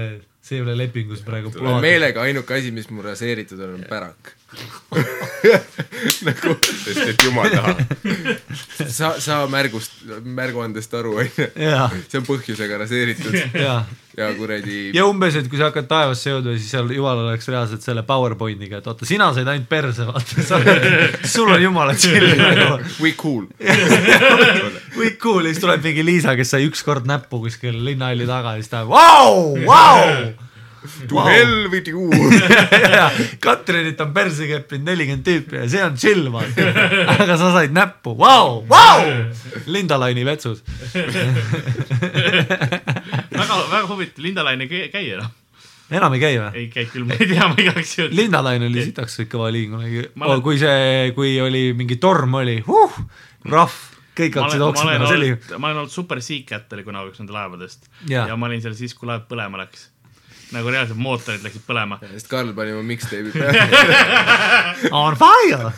see 0.47 0.61
ei 0.61 0.63
ole 0.63 0.77
lepingus 0.79 1.25
praegu. 1.27 1.51
meelega 1.83 2.23
ainuke 2.23 2.55
asi, 2.55 2.71
mis 2.75 2.89
mul 2.91 3.09
raseeritud 3.09 3.61
on, 3.67 3.79
on 3.81 3.87
pärak 3.91 4.35
nagu, 6.29 6.55
sest 6.63 7.03
et 7.03 7.25
jumal 7.27 7.51
tahab. 7.51 7.81
sa, 8.87 9.17
sa 9.21 9.41
märgust, 9.51 9.99
märguandest 10.23 10.95
aru, 10.95 11.17
onju. 11.25 11.49
see 12.07 12.21
on 12.21 12.29
põhjusega 12.29 12.79
raseeritud. 12.85 13.35
ja, 13.59 13.81
ja 14.17 14.35
kuradi. 14.35 14.91
ja 14.97 15.05
umbes, 15.07 15.37
et 15.37 15.49
kui 15.51 15.59
sa 15.61 15.69
hakkad 15.69 15.89
taevasse 15.91 16.31
jõudma, 16.31 16.57
siis 16.57 16.73
seal 16.73 16.89
jumal 16.95 17.21
oleks 17.27 17.49
reaalselt 17.53 17.85
selle 17.85 18.05
PowerPointiga, 18.09 18.81
et 18.81 18.89
oota, 18.89 19.09
sina 19.09 19.29
said 19.37 19.49
ainult 19.53 19.69
perse, 19.69 20.07
vaata. 20.09 20.63
sul 21.35 21.53
on 21.53 21.63
jumala 21.63 21.97
chill. 21.99 22.33
We 23.03 23.13
cool 23.19 23.45
We 24.99 25.13
cool 25.21 25.45
ja 25.45 25.53
siis 25.53 25.63
tuleb 25.63 25.85
mingi 25.85 26.05
Liisa, 26.07 26.37
kes 26.39 26.57
sai 26.57 26.65
ükskord 26.69 27.09
näppu 27.09 27.43
kuskil 27.45 27.77
linnahalli 27.85 28.29
taga 28.29 28.57
ja 28.57 28.65
siis 28.65 28.73
ta, 28.73 28.87
vau, 28.89 29.55
vau 29.67 30.35
To 30.87 31.17
wow. 31.17 31.27
hell 31.27 31.69
with 31.71 31.89
you 31.89 32.11
Katrinit 33.43 34.01
on 34.01 34.13
perse 34.15 34.47
keppinud 34.47 34.87
nelikümmend 34.87 35.27
tüüpi 35.27 35.59
ja 35.59 35.67
see 35.71 35.83
on 35.83 35.97
chill 35.99 36.29
vaata. 36.31 36.69
aga 37.17 37.37
sa 37.41 37.51
said 37.57 37.75
näppu, 37.75 38.15
vau, 38.19 38.61
vau. 38.71 39.03
Linda 39.67 39.99
Laini 39.99 40.23
vetsus 40.27 40.63
väga, 43.49 43.67
väga 43.73 43.91
huvitav, 43.91 44.25
Linda 44.27 44.45
Lain 44.47 44.65
ei 44.67 44.89
käi 44.93 45.09
enam 45.17 45.35
enam 45.91 46.15
ei 46.17 46.23
käi 46.23 46.39
või? 46.39 46.53
ei 46.61 46.69
käi 46.73 46.87
küll, 46.91 47.07
ma 47.07 47.17
ei 47.17 47.29
tea, 47.31 47.49
ma 47.51 47.59
igaks 47.63 47.97
juhuks. 47.99 48.17
Linda 48.19 48.43
Lain 48.45 48.67
oli 48.67 48.87
sitaks 48.89 49.21
kõva 49.31 49.51
liin 49.55 49.75
kunagi 49.75 50.03
olen... 50.07 50.29
oh,, 50.29 50.41
kui 50.45 50.59
see, 50.61 51.11
kui 51.17 51.37
oli 51.43 51.69
mingi 51.79 52.01
torm 52.03 52.41
oli 52.43 52.59
huh,, 52.67 52.97
rahv 53.47 53.77
kõik 54.17 54.39
hakkasid 54.41 54.65
oksendama, 54.65 55.11
see 55.11 55.19
oli. 55.21 55.35
ma 55.61 55.71
olen 55.71 55.83
olnud 55.85 55.93
Super 55.93 56.23
Seacat 56.25 56.73
oli 56.75 56.87
kunagi 56.87 57.13
üks 57.13 57.21
nende 57.23 57.37
laevadest 57.37 57.91
ja. 58.09 58.25
ja 58.27 58.39
ma 58.39 58.49
olin 58.51 58.65
seal 58.65 58.75
siis, 58.79 58.97
kui 58.97 59.11
laev 59.11 59.29
põlema 59.31 59.61
läks 59.63 59.91
nagu 60.55 60.71
reaalselt 60.71 60.99
mootorid 61.03 61.43
läksid 61.43 61.65
põlema. 61.67 61.99
sest 62.13 62.31
Karl 62.31 62.53
pani 62.57 62.75
mu 62.77 62.83
mixtape'i 62.87 63.33
peale 63.35 64.93
On 65.05 65.17
fire 65.19 65.73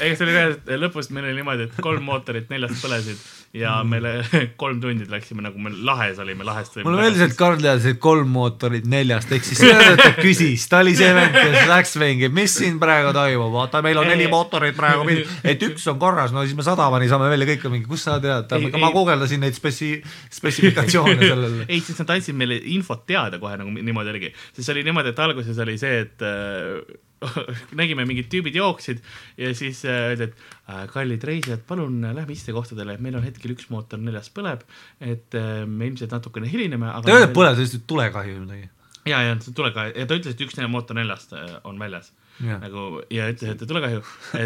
ei, 0.00 0.12
see 0.12 0.26
oli 0.26 0.34
reaalselt, 0.34 0.72
lõpus 0.84 1.10
meil 1.12 1.30
oli 1.30 1.40
niimoodi, 1.40 1.68
et 1.70 1.80
kolm 1.84 2.04
mootorit 2.08 2.52
neljast 2.52 2.80
põlesid 2.84 3.20
ja 3.56 3.76
mm. 3.82 3.88
meile 3.90 4.12
kolm 4.60 4.80
tundi 4.80 5.06
läksime 5.10 5.44
nagu 5.44 5.60
me 5.62 5.72
lahes 5.88 6.18
olime, 6.22 6.44
lahest 6.46 6.76
olime. 6.76 6.88
mulle 6.90 7.04
meeldis, 7.04 7.22
et 7.26 7.36
Karl 7.38 7.60
teadis, 7.62 7.86
et 7.92 8.00
kolm 8.02 8.28
mootorit 8.32 8.86
neljast, 8.90 9.32
ehk 9.32 9.46
siis 9.46 9.60
see, 9.62 9.72
et 9.72 10.02
ta 10.02 10.10
küsis, 10.18 10.66
ta 10.70 10.82
oli 10.84 10.94
see 10.98 11.12
vend, 11.16 11.36
kes 11.36 11.70
läks 11.70 11.96
mingi, 12.02 12.30
mis 12.40 12.56
siin 12.60 12.80
praegu 12.82 13.14
toimub, 13.16 13.54
vaata, 13.54 13.82
meil 13.86 14.00
on 14.02 14.10
neli 14.10 14.28
mootorit 14.32 14.76
praegu, 14.78 15.06
et 15.52 15.66
üks 15.68 15.86
on 15.92 16.00
korras, 16.02 16.34
no 16.36 16.44
siis 16.46 16.58
me 16.58 16.66
sadamani 16.66 17.10
saame 17.12 17.30
välja, 17.32 17.48
kõik 17.54 17.66
mingi, 17.72 17.88
kust 17.88 18.10
sa 18.10 18.18
tead, 18.22 18.52
ma 18.76 18.92
guugeldasin 18.94 19.42
neid 19.46 19.56
spetsi-, 19.56 20.00
spetsifikatsioone 20.36 21.18
sellele. 21.22 21.66
ei, 21.68 21.80
siis 21.84 21.98
nad 22.02 22.16
andsid 22.16 22.36
meile 22.36 22.60
infot 22.76 23.06
teada 23.08 23.40
kohe 23.42 23.56
nagu 23.60 23.72
niimoodi 23.72 24.14
oligi, 24.14 24.32
siis 24.56 24.70
oli 24.74 24.84
niimoodi, 24.86 25.14
et 25.14 25.26
alguses 25.26 25.64
oli 25.64 25.78
see, 25.80 26.04
et 26.06 26.26
äh, 26.26 26.96
nägime 27.80 28.06
mingid 28.08 28.28
tüübid 28.32 28.56
jooksid 28.58 29.02
ja 29.40 29.52
siis 29.56 29.82
äh, 29.88 30.10
öeldi, 30.10 30.30
et 30.30 30.70
äh, 30.70 30.84
kallid 30.92 31.24
reisijad, 31.26 31.64
palun 31.68 31.98
äh, 32.04 32.14
lähme 32.16 32.36
istekohtadele, 32.36 32.98
meil 33.02 33.18
on 33.18 33.26
hetkel 33.26 33.54
üks 33.56 33.70
mootor 33.72 34.00
neljas 34.02 34.30
põleb, 34.34 34.66
et 35.00 35.36
me 35.66 35.90
ilmselt 35.90 36.14
natukene 36.14 36.50
hilineme, 36.50 36.90
aga. 36.92 37.04
ta 37.06 37.14
ei 37.14 37.20
öelnud 37.22 37.36
põleb, 37.36 37.56
ta 37.56 37.64
ütles, 37.64 37.80
et 37.80 37.88
tulekahju 37.90 38.36
või 38.36 38.44
midagi. 38.44 38.70
ja, 39.12 39.24
ja 39.28 39.40
tulekahju 39.46 39.96
ja 39.96 40.06
ta 40.06 40.20
ütles, 40.20 40.36
et 40.36 40.46
üks 40.46 40.62
mootor 40.70 40.98
neljast 40.98 41.34
on 41.64 41.82
väljas 41.82 42.12
nagu 42.44 43.00
ja 43.12 43.28
ütles, 43.32 43.54
et 43.54 43.62
ei 43.64 43.68
tule 43.68 43.80
kahju. 43.80 44.02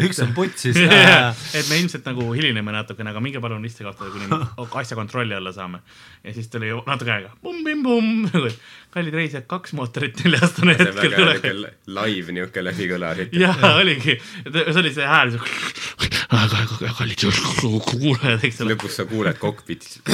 üks 0.07 0.21
on 0.23 0.31
putsis 0.35 0.77
et 1.57 1.67
me 1.67 1.79
ilmselt 1.81 2.05
nagu 2.07 2.29
hilineme 2.31 2.73
natukene, 2.75 3.11
aga 3.11 3.23
minge 3.23 3.41
palun 3.43 3.65
istekohtadele, 3.67 4.29
kuni 4.29 4.77
asja 4.81 4.97
kontrolli 4.99 5.35
alla 5.35 5.51
saame. 5.55 5.81
ja 6.23 6.33
siis 6.35 6.47
tuli 6.51 6.71
natuke 6.87 7.11
aega, 7.11 7.33
pumm-pim-pumm, 7.43 8.29
kallid 8.91 9.15
reisijad, 9.15 9.45
kaks 9.49 9.73
mootorit 9.77 10.19
neljastane 10.23 10.75
hetkel 10.79 11.13
tuleb. 11.15 11.45
live 11.87 12.31
niuke 12.35 12.63
läbi 12.63 12.87
kõla. 12.91 13.13
jah, 13.31 13.57
oligi, 13.77 14.17
see 14.47 14.79
oli 14.81 14.91
see 14.95 15.07
hääl, 15.07 15.29
kallid 16.97 17.21
kuulajad, 17.87 18.43
eks 18.47 18.61
ole. 18.63 18.69
lõpus 18.73 18.93
sa 18.99 19.03
kuuled 19.09 19.37
kokpitis 19.39 19.99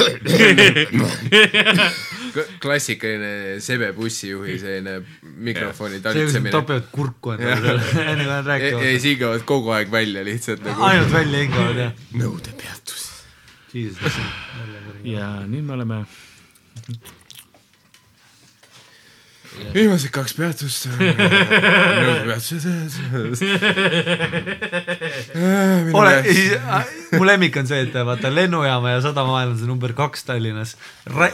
klassikaline 2.62 3.32
sebe 3.64 3.88
bussijuhi 3.96 4.58
selline 4.62 4.94
mikrofoni 5.48 5.98
talitsemine. 6.04 6.52
topivad 6.54 6.86
kurku 6.92 7.28
endale, 7.36 7.82
enne 8.10 8.24
kui 8.24 8.30
nad 8.30 8.46
räägivad. 8.46 8.82
ja 8.82 8.88
siis 8.94 9.04
hingavad 9.12 9.42
kogu 9.48 9.68
aeg 9.76 9.88
välja 9.92 10.24
lihtsalt 10.26 10.60
nagu. 10.66 10.78
ainult 10.90 11.12
välja 11.12 11.38
hingavad 11.46 11.76
jah. 11.84 11.92
nõudepeatus. 12.22 13.02
ja 15.04 15.26
nüüd 15.46 15.64
me 15.66 15.72
oleme 15.78 15.96
viimased 19.74 20.10
kaks 20.14 20.34
peatust. 20.38 20.88
ole, 25.92 26.14
mu 27.18 27.24
lemmik 27.28 27.56
on 27.60 27.68
see, 27.70 27.84
et 27.86 27.94
vaata 28.08 28.32
lennujaama 28.32 28.96
ja 28.96 29.04
sadamavahel 29.04 29.54
on 29.54 29.60
see 29.60 29.70
number 29.70 29.94
kaks 29.98 30.26
Tallinnas. 30.28 30.76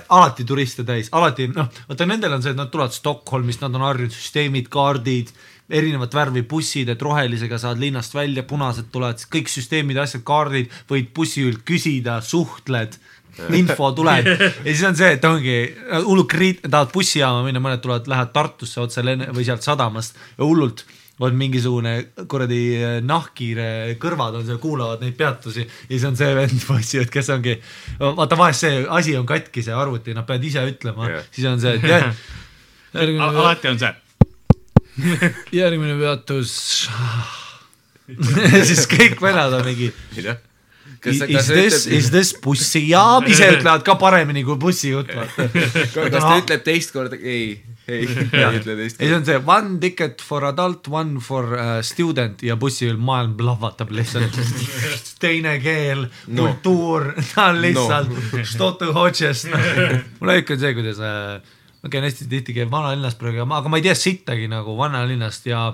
alati 0.09 0.45
turiste 0.49 0.85
täis, 0.87 1.11
alati 1.13 1.49
noh, 1.55 1.71
vaata 1.89 2.09
nendel 2.09 2.37
on 2.37 2.45
see, 2.45 2.55
et 2.55 2.61
nad 2.61 2.71
tulevad 2.73 2.95
Stockholmist, 2.97 3.65
nad 3.65 3.75
on 3.75 3.89
harjunud 3.89 4.15
süsteemid, 4.15 4.71
kaardid 4.73 5.35
erinevat 5.71 6.13
värvi 6.15 6.43
bussid, 6.49 6.91
et 6.93 7.03
rohelisega 7.03 7.59
saad 7.61 7.81
linnast 7.81 8.15
välja, 8.15 8.45
punased 8.45 8.91
tulevad, 8.93 9.23
kõik 9.33 9.49
süsteemid, 9.49 9.97
asjad, 10.03 10.25
kaardid, 10.27 10.73
võid 10.91 11.09
bussijuhilt 11.17 11.65
küsida, 11.65 12.19
suhtled 12.25 12.99
info 13.61 13.93
tuleb 13.97 14.29
ja 14.29 14.51
siis 14.65 14.85
on 14.89 14.99
see, 14.99 15.15
et 15.17 15.25
ongi 15.29 15.57
hullult 16.05 16.31
kriit-, 16.31 16.65
tahad 16.67 16.93
bussijaama 16.95 17.45
minna, 17.47 17.63
mõned 17.63 17.83
tulevad, 17.85 18.11
lähevad 18.11 18.35
Tartusse 18.35 18.83
otse 18.85 19.05
lenne- 19.05 19.31
või 19.35 19.47
sealt 19.47 19.67
sadamast 19.67 20.19
ja 20.37 20.45
hullult 20.45 20.85
on 21.23 21.35
mingisugune 21.39 21.93
kuradi 22.31 22.61
eh, 22.75 22.95
nahkhiire 23.07 23.95
kõrvad 24.03 24.41
on 24.41 24.47
seal, 24.47 24.59
kuulavad 24.63 25.03
neid 25.05 25.15
peatusi 25.19 25.63
ja 25.63 25.91
siis 25.93 26.07
on 26.09 26.17
see 26.19 26.31
vend 26.35 26.65
bussijuht, 26.69 27.13
kes 27.15 27.31
ongi, 27.35 27.59
vaata 28.01 28.39
vahest 28.39 28.67
see 28.67 28.81
asi 28.99 29.15
on 29.19 29.29
katki, 29.29 29.63
see 29.63 29.77
arvuti, 29.77 30.15
nad 30.17 30.27
peavad 30.27 30.49
ise 30.49 30.65
ütlema 30.73 31.11
yeah., 31.11 31.29
siis 31.31 31.47
on 31.51 31.63
see, 31.63 31.77
et 31.79 31.87
jah. 31.87 32.09
alati 33.29 33.71
on 33.71 33.79
see. 33.83 33.95
järgmine 35.55 35.97
peatus 35.99 36.57
siis 38.69 38.85
kõik 38.91 39.23
vennad 39.23 39.55
on 39.59 39.65
mingi 39.67 39.93
Is, 41.05 41.21
is 41.21 41.47
this, 41.49 41.87
is 41.87 42.11
this 42.11 42.33
bussijaam, 42.41 43.27
ise 43.29 43.51
ütlevad 43.59 43.85
ka 43.85 43.97
paremini 44.01 44.45
kui 44.47 44.57
bussijuht, 44.61 45.11
vaata. 45.13 45.49
kas 46.15 46.25
ta 46.25 46.37
ütleb 46.41 46.63
teist 46.65 46.95
korda, 46.95 47.19
ei, 47.21 47.59
ei, 47.85 48.07
ei 48.33 48.61
ütle 48.61 48.77
teist 48.79 48.97
korda. 48.97 49.05
ja 49.05 49.11
siis 49.11 49.17
on 49.19 49.27
see 49.29 49.41
one 49.43 49.79
ticket 49.83 50.25
for 50.25 50.49
adult, 50.49 50.89
one 50.89 51.21
for 51.25 51.53
uh, 51.53 51.75
student 51.85 52.45
ja 52.47 52.57
bussijuht 52.61 53.01
maailm 53.01 53.37
plahvatab 53.37 53.93
lihtsalt 53.93 54.39
teine 55.25 55.59
keel 55.65 56.07
no., 56.09 56.49
kultuur, 56.49 57.11
ta 57.35 57.51
on 57.53 57.61
lihtsalt 57.65 58.15
no. 58.15 58.47
Stotu 58.49 58.93
Hodges 58.97 59.45
no.. 59.51 59.61
mulle 60.21 60.41
ikka 60.41 60.57
on 60.57 60.65
see, 60.65 60.75
kuidas 60.81 61.03
uh, 61.05 61.55
ma 61.85 61.93
käin 61.93 62.09
hästi 62.09 62.31
tihti 62.33 62.57
käin 62.57 62.71
vanalinnas 62.73 63.21
praegu, 63.21 63.45
aga 63.45 63.69
ma 63.69 63.81
ei 63.81 63.85
tea 63.85 63.97
sittagi 63.99 64.49
nagu 64.49 64.77
vanalinnast 64.79 65.53
ja 65.53 65.67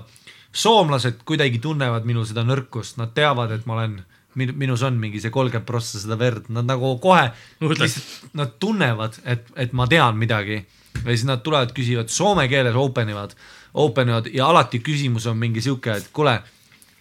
soomlased 0.51 1.23
kuidagi 1.25 1.59
tunnevad 1.63 2.03
minu 2.03 2.25
seda 2.27 2.43
nõrkust, 2.43 2.99
nad 2.99 3.13
teavad, 3.15 3.53
et 3.55 3.63
ma 3.65 3.79
olen 3.79 4.01
min-, 4.39 4.53
minus 4.57 4.83
on 4.87 4.97
mingi 4.99 5.21
see 5.23 5.33
kolmkümmend 5.33 5.67
prossa 5.67 6.01
seda 6.01 6.17
verd, 6.19 6.49
nad 6.53 6.67
nagu 6.69 6.93
kohe 7.03 7.29
lihtsalt 7.61 8.35
nad 8.37 8.55
tunnevad, 8.61 9.19
et, 9.25 9.47
et 9.55 9.73
ma 9.77 9.87
tean 9.91 10.19
midagi. 10.19 10.61
Ja 11.01 11.07
siis 11.09 11.25
nad 11.27 11.43
tulevad, 11.43 11.71
küsivad 11.75 12.11
soome 12.11 12.47
keeles 12.51 12.75
open 12.77 13.09
ivad, 13.09 13.35
open 13.79 14.11
ivad 14.11 14.27
ja 14.33 14.49
alati 14.51 14.81
küsimus 14.83 15.27
on 15.31 15.39
mingi 15.39 15.63
sihuke, 15.63 15.95
et 15.97 16.11
kuule, 16.13 16.35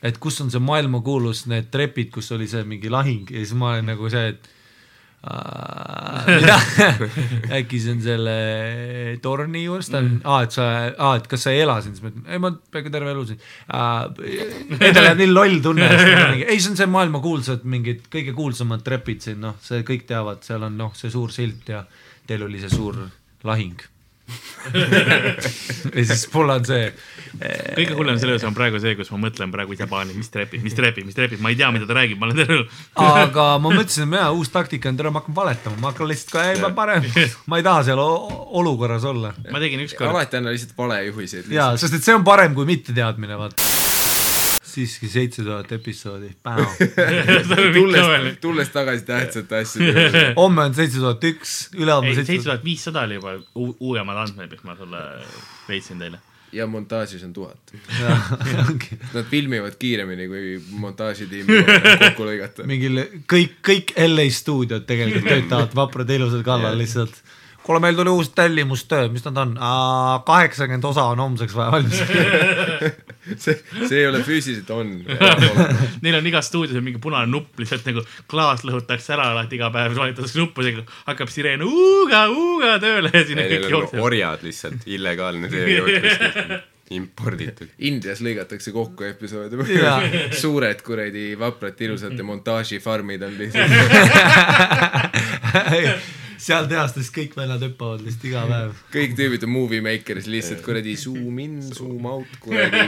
et 0.02 0.18
kus 0.22 0.40
on 0.44 0.52
see 0.52 0.62
maailmakuulus 0.62 1.44
need 1.50 1.68
trepid, 1.74 2.12
kus 2.14 2.30
oli 2.36 2.48
see 2.48 2.62
mingi 2.68 2.92
lahing? 2.92 3.28
Ja 3.30 3.42
siis 3.42 3.56
ma 3.58 3.74
olen 3.74 3.90
nagu 3.92 4.10
see, 4.12 4.34
et 4.34 4.50
äkki 7.58 7.76
see 7.76 7.92
on 7.92 8.00
selle 8.00 8.36
torni 9.20 9.66
juures, 9.66 9.90
ta 9.92 9.98
on 10.00 10.06
mm., 10.06 10.22
aa, 10.24 10.46
et 10.46 10.56
sa, 10.56 10.68
aa, 10.96 11.12
et 11.20 11.28
kas 11.28 11.44
sa 11.44 11.52
ei 11.52 11.60
ela 11.66 11.76
siin, 11.84 11.92
siis 11.96 12.06
ma 12.06 12.12
ütlen, 12.12 12.24
ei 12.24 12.40
ma 12.40 12.52
peaaegu 12.56 12.94
terve 12.94 13.12
elu 13.12 13.26
siin 13.28 13.40
uh,. 13.40 14.08
Endal 14.80 15.10
jääb 15.10 15.20
nii 15.20 15.30
loll 15.34 15.60
tunne, 15.64 15.90
ei 16.40 16.56
see 16.56 16.72
on 16.72 16.80
see 16.80 16.88
maailmakuulsad 16.96 17.68
mingid 17.68 18.08
kõige 18.12 18.32
kuulsamad 18.36 18.80
trepid 18.86 19.20
siin, 19.28 19.44
noh, 19.44 19.60
see 19.64 19.84
kõik 19.84 20.08
teavad, 20.08 20.40
seal 20.46 20.64
on 20.70 20.80
noh, 20.80 20.96
see 20.96 21.12
suur 21.12 21.30
silt 21.34 21.68
ja 21.68 21.84
teil 22.24 22.48
oli 22.48 22.62
see 22.64 22.72
suur 22.72 22.96
lahing 23.44 23.76
ja 25.96 26.04
siis 26.04 26.26
mul 26.34 26.52
on 26.54 26.66
see. 26.68 26.90
kõige 27.76 27.96
hullem 27.98 28.18
selle 28.20 28.34
juures 28.34 28.46
on 28.48 28.56
praegu 28.56 28.80
see, 28.82 28.94
kus 28.98 29.10
ma 29.14 29.20
mõtlen 29.26 29.52
praegu 29.54 29.74
ise 29.76 29.88
paani, 29.90 30.16
mis 30.18 30.32
trepib, 30.32 30.62
mis 30.64 30.76
trepib, 30.76 31.06
mis 31.08 31.16
trepib, 31.16 31.42
ma 31.42 31.52
ei 31.52 31.58
tea, 31.60 31.70
mida 31.74 31.88
ta 31.88 31.96
räägib, 31.98 32.20
ma 32.20 32.30
olen 32.30 32.42
terve 32.42 32.64
aga 33.06 33.46
ma 33.62 33.74
mõtlesin, 33.74 34.08
et 34.08 34.20
jaa, 34.20 34.30
uus 34.36 34.52
taktika 34.52 34.92
on, 34.92 35.00
tere, 35.00 35.12
ma 35.14 35.22
hakkan 35.22 35.36
valetama, 35.36 35.80
ma 35.82 35.92
hakkan 35.94 36.10
lihtsalt 36.10 36.34
ka, 36.36 36.46
ei 36.52 36.62
ma 36.62 36.72
parem, 36.76 37.06
ma 37.50 37.60
ei 37.60 37.66
taha 37.66 37.86
seal 37.90 38.00
olukorras 38.00 39.06
olla. 39.08 39.34
ma 39.50 39.62
tegin 39.62 39.86
ükskord. 39.86 40.12
alati 40.12 40.40
anna 40.40 40.54
lihtsalt 40.54 40.76
valejuhiseid. 40.78 41.52
jaa, 41.54 41.72
sest 41.80 42.00
et 42.00 42.06
see 42.06 42.16
on 42.16 42.26
parem 42.26 42.56
kui 42.56 42.68
mitteteadmine, 42.68 43.38
vaata 43.40 43.79
siiski 44.70 45.08
seitse 45.10 45.44
tuhat 45.46 45.72
episoodi, 45.72 46.30
tulles, 47.76 48.38
tulles 48.40 48.72
tagasi 48.74 49.04
tähtsate 49.08 49.60
asjade 49.60 50.24
homme 50.40 50.66
on 50.68 50.74
seitse 50.74 51.02
tuhat 51.02 51.24
üks, 51.32 51.54
ülehomme 51.76 52.14
seitse 52.18 52.40
tuhat 52.48 52.64
viissada 52.64 53.04
oli 53.08 53.20
juba 53.20 53.36
uuemad 53.54 54.24
andmed, 54.24 54.52
mis 54.54 54.66
ma 54.66 54.76
sulle 54.78 55.04
veetsin 55.68 56.02
teile. 56.02 56.20
Ja 56.52 56.64
montaažis 56.66 57.22
on 57.22 57.32
tuhat. 57.32 57.72
Nad 59.14 59.26
filmivad 59.30 59.76
kiiremini 59.78 60.24
kui 60.26 60.56
montaažitiim 60.82 61.46
kokku 61.46 62.26
lõigata. 62.26 62.66
mingil 62.66 63.04
kõik, 63.30 63.60
kõik 63.62 63.92
LA 64.08 64.26
stuudiod 64.34 64.82
tegelikult 64.88 65.28
töötavad 65.30 65.76
vaprad 65.78 66.10
ilusad 66.16 66.42
kallal 66.46 66.74
lihtsalt 66.80 67.22
kuule, 67.70 67.80
meil 67.84 67.94
tuli 67.94 68.10
uus 68.10 68.32
tellimustöö, 68.34 69.08
mis 69.14 69.24
nad 69.28 69.36
on? 69.38 69.54
kaheksakümmend 70.26 70.84
osa 70.84 71.04
on 71.12 71.22
homseks 71.22 71.54
vaja 71.54 71.70
valmis 71.72 72.00
see, 73.44 73.54
see 73.86 74.00
ei 74.00 74.06
ole 74.08 74.22
füüsiliselt 74.26 74.70
on 74.74 74.90
Neil 76.02 76.18
on 76.18 76.26
igas 76.26 76.50
stuudios 76.50 76.78
on 76.80 76.84
mingi 76.86 76.98
punane 77.02 77.30
nupp 77.30 77.60
lihtsalt 77.62 77.86
nagu 77.86 78.02
klaas 78.30 78.64
lõhutakse 78.66 79.14
ära 79.14 79.30
alati 79.34 79.58
iga 79.60 79.70
päev, 79.74 79.94
vajutatakse 79.98 80.40
nuppu, 80.40 80.66
hakkab 81.06 81.30
sireen 81.30 81.62
uuga, 81.66 82.26
uuga 82.34 82.78
tööle 82.82 83.12
ja 83.14 83.24
sinna 83.28 83.46
kõik 83.46 83.70
jooksevad. 83.70 84.04
orjad 84.08 84.40
lihtsalt, 84.48 84.80
illegaalne 84.90 85.46
töö 85.52 85.66
imporditud. 86.90 87.68
Indias 87.90 88.18
lõigatakse 88.24 88.72
kokku 88.74 89.06
episoode 89.06 89.54
suured 90.40 90.82
kuradi 90.86 91.38
vaprad 91.38 91.78
ilusate 91.86 92.22
montaažifarmid 92.26 93.22
on 93.28 93.36
lihtsalt 93.38 93.70
seal 96.40 96.68
tehastes 96.70 97.10
kõik 97.14 97.36
vennad 97.38 97.62
hüppavad 97.64 98.02
lihtsalt 98.04 98.26
iga 98.30 98.44
päev. 98.48 98.82
kõik 98.94 99.16
tüübid 99.18 99.46
on 99.46 99.54
movie 99.54 99.84
maker'is 99.84 100.28
lihtsalt 100.30 100.64
kuradi 100.64 100.96
zoom 101.00 101.40
in, 101.42 101.60
zoom 101.62 102.06
out, 102.08 102.36
kuradi 102.42 102.84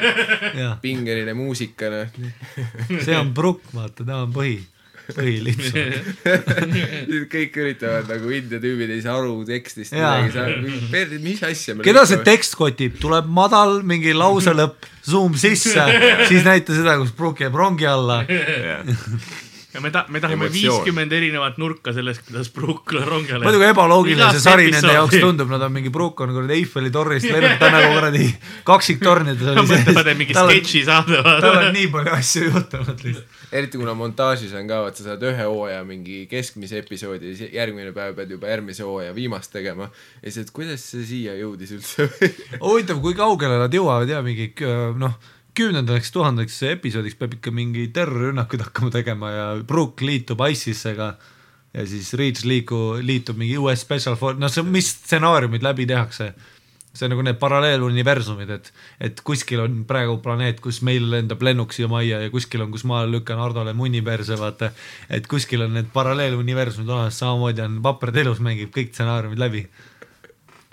pingeline 0.84 1.36
muusika, 1.36 1.90
noh. 1.92 2.20
see 2.98 3.16
on 3.18 3.34
Brook, 3.36 3.66
vaata, 3.74 4.05
tema 4.05 4.22
on 4.26 4.32
põhi 4.34 4.61
põhilips 5.03 5.72
kõik 7.32 7.57
üritavad 7.59 8.11
nagu 8.11 8.32
India 8.34 8.61
tüübid 8.62 8.92
ei 8.94 9.03
saa 9.05 9.16
aru 9.18 9.40
tekstist 9.48 9.96
midagi, 9.96 11.18
mis 11.22 11.42
asja 11.46 11.76
keda 11.82 12.05
see 12.09 12.22
tekst 12.26 12.57
kotib, 12.59 12.98
tuleb 13.03 13.28
madal 13.28 13.80
mingi 13.86 14.14
lause 14.16 14.55
lõpp, 14.57 14.86
zoom 15.09 15.34
sisse, 15.38 15.88
siis 16.30 16.46
näita 16.46 16.76
seda, 16.78 16.96
kus 17.03 17.14
Brook 17.18 17.42
jääb 17.42 17.59
rongi 17.59 17.88
alla 17.90 18.22
ja 19.74 19.80
me 19.80 19.90
ta-, 19.90 20.04
me 20.12 20.20
tahame 20.20 20.48
viiskümmend 20.52 21.12
erinevat 21.16 21.56
nurka 21.60 21.94
sellest, 21.96 22.24
kuidas 22.26 22.50
Brook 22.52 22.92
rongi 22.92 23.32
all 23.32 23.44
muidugi 23.46 23.68
ebaloogiline 23.70 24.28
see 24.36 24.44
sari 24.44 24.68
nende 24.72 24.92
jaoks 24.96 25.16
tundub, 25.22 25.48
nad 25.52 25.64
on 25.64 25.72
mingi 25.72 25.92
Brook 25.92 26.20
on 26.24 26.34
kuradi 26.36 26.58
Eiffeli 26.58 26.92
tornist 26.92 27.28
lennanud, 27.30 27.58
ta 27.60 27.70
nagu 27.72 27.88
kuradi 27.96 28.28
kaksiktornides 28.68 29.52
oli 29.54 29.66
sees. 29.70 29.84
mõtlevad, 29.86 30.12
et 30.12 30.20
mingi 30.20 30.36
sketši 30.36 30.84
saade. 30.88 31.22
tal 31.24 31.58
on 31.62 31.68
nii 31.78 31.88
palju 31.96 32.14
asju 32.18 32.44
juhtunud 32.50 33.04
lihtsalt. 33.08 33.42
eriti 33.62 33.80
kuna 33.80 33.96
montaažis 33.96 34.54
on 34.60 34.68
ka, 34.68 34.82
vaat 34.86 35.00
sa 35.00 35.08
saad 35.10 35.28
ühe 35.32 35.48
hooaja 35.48 35.82
mingi 35.88 36.22
keskmise 36.30 36.82
episoodi, 36.84 37.34
järgmine 37.56 37.96
päev 37.96 38.16
pead 38.18 38.36
juba 38.36 38.52
järgmise 38.52 38.84
hooaja 38.88 39.16
viimast 39.16 39.54
tegema. 39.56 39.88
ja 40.20 40.26
siis, 40.28 40.46
et 40.46 40.56
kuidas 40.56 40.84
see 40.92 41.06
siia 41.08 41.36
jõudis 41.40 41.76
üldse 41.78 42.10
huvitav, 42.64 43.00
kui 43.04 43.16
kaugele 43.16 43.60
nad 43.64 43.72
jõuavad 43.72 44.12
ja 44.12 44.20
mingi 44.24 44.52
noh 45.00 45.16
kümnendaks 45.59 46.12
tuhandeks 46.14 46.62
episoodiks 46.70 47.18
peab 47.20 47.36
ikka 47.36 47.53
mingi 47.53 47.88
terrorirünnakuid 47.92 48.64
hakkama 48.68 48.92
tegema 48.94 49.30
ja 49.32 49.46
Brook 49.68 50.00
liitub 50.05 50.40
ISISega 50.48 51.12
ja 51.72 51.84
siis 51.88 52.12
Reach 52.16 52.46
liiku, 52.48 52.98
liitub 53.05 53.38
mingi 53.40 53.59
US 53.61 53.84
Special 53.84 54.16
Force, 54.16 54.40
no 54.40 54.48
see, 54.53 54.64
mis 54.64 54.90
stsenaariumid 54.96 55.64
läbi 55.64 55.86
tehakse. 55.88 56.32
see 56.92 57.07
on 57.07 57.14
nagu 57.14 57.22
need 57.24 57.38
paralleeluniversumid, 57.40 58.50
et, 58.53 58.66
et 59.00 59.20
kuskil 59.24 59.62
on 59.62 59.78
praegu 59.88 60.18
planeet, 60.20 60.59
kus 60.61 60.82
meil 60.84 61.07
lendab 61.09 61.40
lennuk 61.40 61.72
siia 61.72 61.88
majja 61.88 62.18
ja 62.20 62.28
kuskil 62.30 62.66
on, 62.66 62.68
kus 62.74 62.84
ma 62.84 63.07
lükkan 63.09 63.40
Hardole 63.40 63.72
munni 63.72 64.03
perse, 64.05 64.36
vaata. 64.36 64.68
et 65.09 65.24
kuskil 65.26 65.64
on 65.64 65.72
need 65.72 65.88
paralleeluniversumid 65.94 66.92
olemas, 66.92 67.16
samamoodi 67.16 67.64
on 67.64 67.80
Vapper 67.84 68.12
Telus 68.12 68.44
mängib 68.44 68.74
kõik 68.76 68.92
stsenaariumid 68.92 69.40
läbi. 69.40 69.64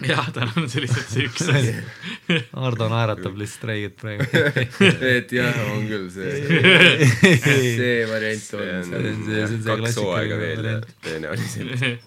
Jah, 0.07 0.29
tal 0.33 0.51
on 0.55 0.67
see 0.71 0.83
lihtsalt 0.83 1.09
see 1.11 1.25
üks 1.27 1.47
asi 1.53 2.39
Hardo 2.55 2.87
naeratab 2.91 3.39
lihtsalt 3.39 3.65
räigelt 3.69 3.97
praegu 3.99 4.27
et 5.15 5.33
jah, 5.35 5.57
on 5.73 5.87
küll 5.89 6.07
see, 6.13 6.59
see 7.79 7.95
variant 8.09 8.53
on. 8.55 8.67
see 8.67 8.75
on 8.79 8.85
see, 8.91 9.23
see 9.25 9.41
on 9.43 9.55
see 9.55 9.79
kaks 9.81 9.99
hooaega 9.99 10.39
klassikaline 10.43 11.33
variant. 11.33 12.05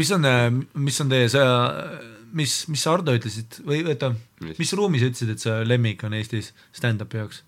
mis 0.00 0.14
on, 0.16 0.30
mis 0.88 1.02
on 1.04 1.12
teie 1.12 1.28
see, 1.32 1.50
mis, 2.38 2.56
mis 2.72 2.86
sa 2.86 2.96
Hardo 2.96 3.16
ütlesid 3.18 3.60
või 3.66 3.82
oota, 3.84 4.14
Mis? 4.44 4.56
mis 4.60 4.72
ruumi 4.78 5.02
sa 5.02 5.10
ütlesid, 5.10 5.34
et 5.34 5.44
see 5.44 5.60
lemmik 5.68 6.04
on 6.08 6.16
Eestis 6.18 6.52
stand-up'i 6.76 7.20
jaoks? 7.22 7.44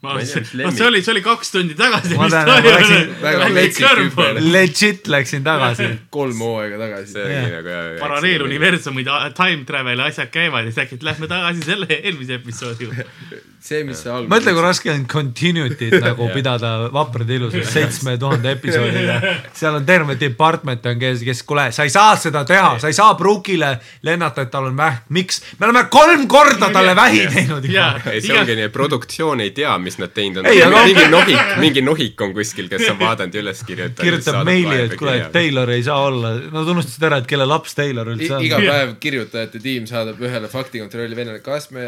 Ma 0.00 0.14
Ma 0.14 0.20
tea, 0.24 0.44
see 0.72 0.86
oli, 0.86 1.02
see 1.04 1.12
oli 1.12 1.20
kaks 1.20 1.50
tundi 1.52 1.74
tagasi. 1.76 2.14
Ma 2.16 2.28
tean, 2.32 2.48
ma 2.48 2.60
läksin 2.64 3.10
väga 3.20 3.48
metsik 3.52 3.86
hüpe. 3.98 4.28
Legit 4.40 5.10
läksin 5.12 5.44
tagasi 5.44 5.90
kolm 6.16 6.40
hooaega 6.40 6.80
tagasi 6.80 7.26
nagu 7.26 7.76
paralleeluniversumid, 8.00 9.12
time 9.36 9.68
travel, 9.68 10.00
asjad 10.06 10.32
käivad 10.32 10.64
ja 10.64 10.72
siis 10.72 10.86
äkki 10.86 11.00
lähme 11.04 11.28
tagasi 11.28 11.68
selle 11.68 12.00
eelmise 12.00 12.40
episoodi 12.40 12.88
juurde. 12.88 13.08
see, 13.60 13.82
mis 13.84 14.00
see 14.00 14.10
alguses. 14.10 14.30
mõtle, 14.32 14.54
kui 14.56 14.64
raske 14.64 14.92
on 14.92 15.04
continuity't 15.10 15.96
nagu 16.06 16.28
pidada 16.32 16.72
vaprad 16.94 17.30
ilusad 17.30 17.66
seitsme 17.68 18.16
tuhande 18.20 18.54
episoodiga. 18.56 19.18
seal 19.56 19.76
on 19.76 19.86
terve 19.86 20.16
department 20.20 20.86
on, 20.88 20.98
kes, 21.00 21.24
kes, 21.26 21.42
kuule, 21.48 21.68
sa 21.76 21.84
ei 21.86 21.92
saa 21.92 22.14
seda 22.20 22.44
teha, 22.48 22.72
sa 22.80 22.90
ei 22.90 22.96
saa 22.96 23.14
Brookile 23.18 23.74
lennata, 24.06 24.46
et 24.46 24.52
tal 24.52 24.70
on 24.70 24.76
vähk, 24.78 25.10
miks? 25.16 25.42
me 25.58 25.68
oleme 25.68 25.84
kolm 25.92 26.26
korda 26.30 26.70
talle 26.72 26.96
vähi 26.96 27.26
teinud 27.34 27.68
ei, 27.68 28.22
see 28.24 28.38
ongi 28.38 28.56
nii, 28.58 28.70
produktsioon 28.72 29.44
ei 29.44 29.52
tea, 29.56 29.76
mis 29.82 29.89
nad 29.98 30.12
teinud 30.14 30.44
on 30.44 30.46
Ei,. 30.46 30.62
aga- 30.62 30.84
mingi 30.86 31.06
nohik, 31.10 31.52
mingi 31.58 31.82
nohik 31.82 32.20
on 32.20 32.34
kuskil, 32.36 32.68
kes 32.70 32.86
on 32.92 32.98
vaadanud 33.00 33.34
ja 33.34 33.42
üles 33.42 33.62
kirjutanud. 33.66 34.04
kirjutab 34.06 34.44
meili, 34.46 34.80
et 34.86 34.96
kuule, 35.00 35.18
Taylor 35.32 35.70
ei 35.70 35.82
saa 35.82 35.98
olla, 36.06 36.34
nad 36.52 36.68
unustasid 36.74 37.02
ära, 37.10 37.18
et 37.24 37.26
kelle 37.30 37.46
laps 37.48 37.74
Taylor 37.74 38.06
üldse 38.14 38.34
on. 38.36 38.44
iga 38.44 38.60
päev 38.62 38.96
kirjutajate 39.00 39.58
tiim 39.62 39.86
saadab 39.90 40.20
ühele 40.20 40.48
faktikontrolli 40.48 41.16
vennale, 41.16 41.40
kas 41.44 41.70
me 41.74 41.86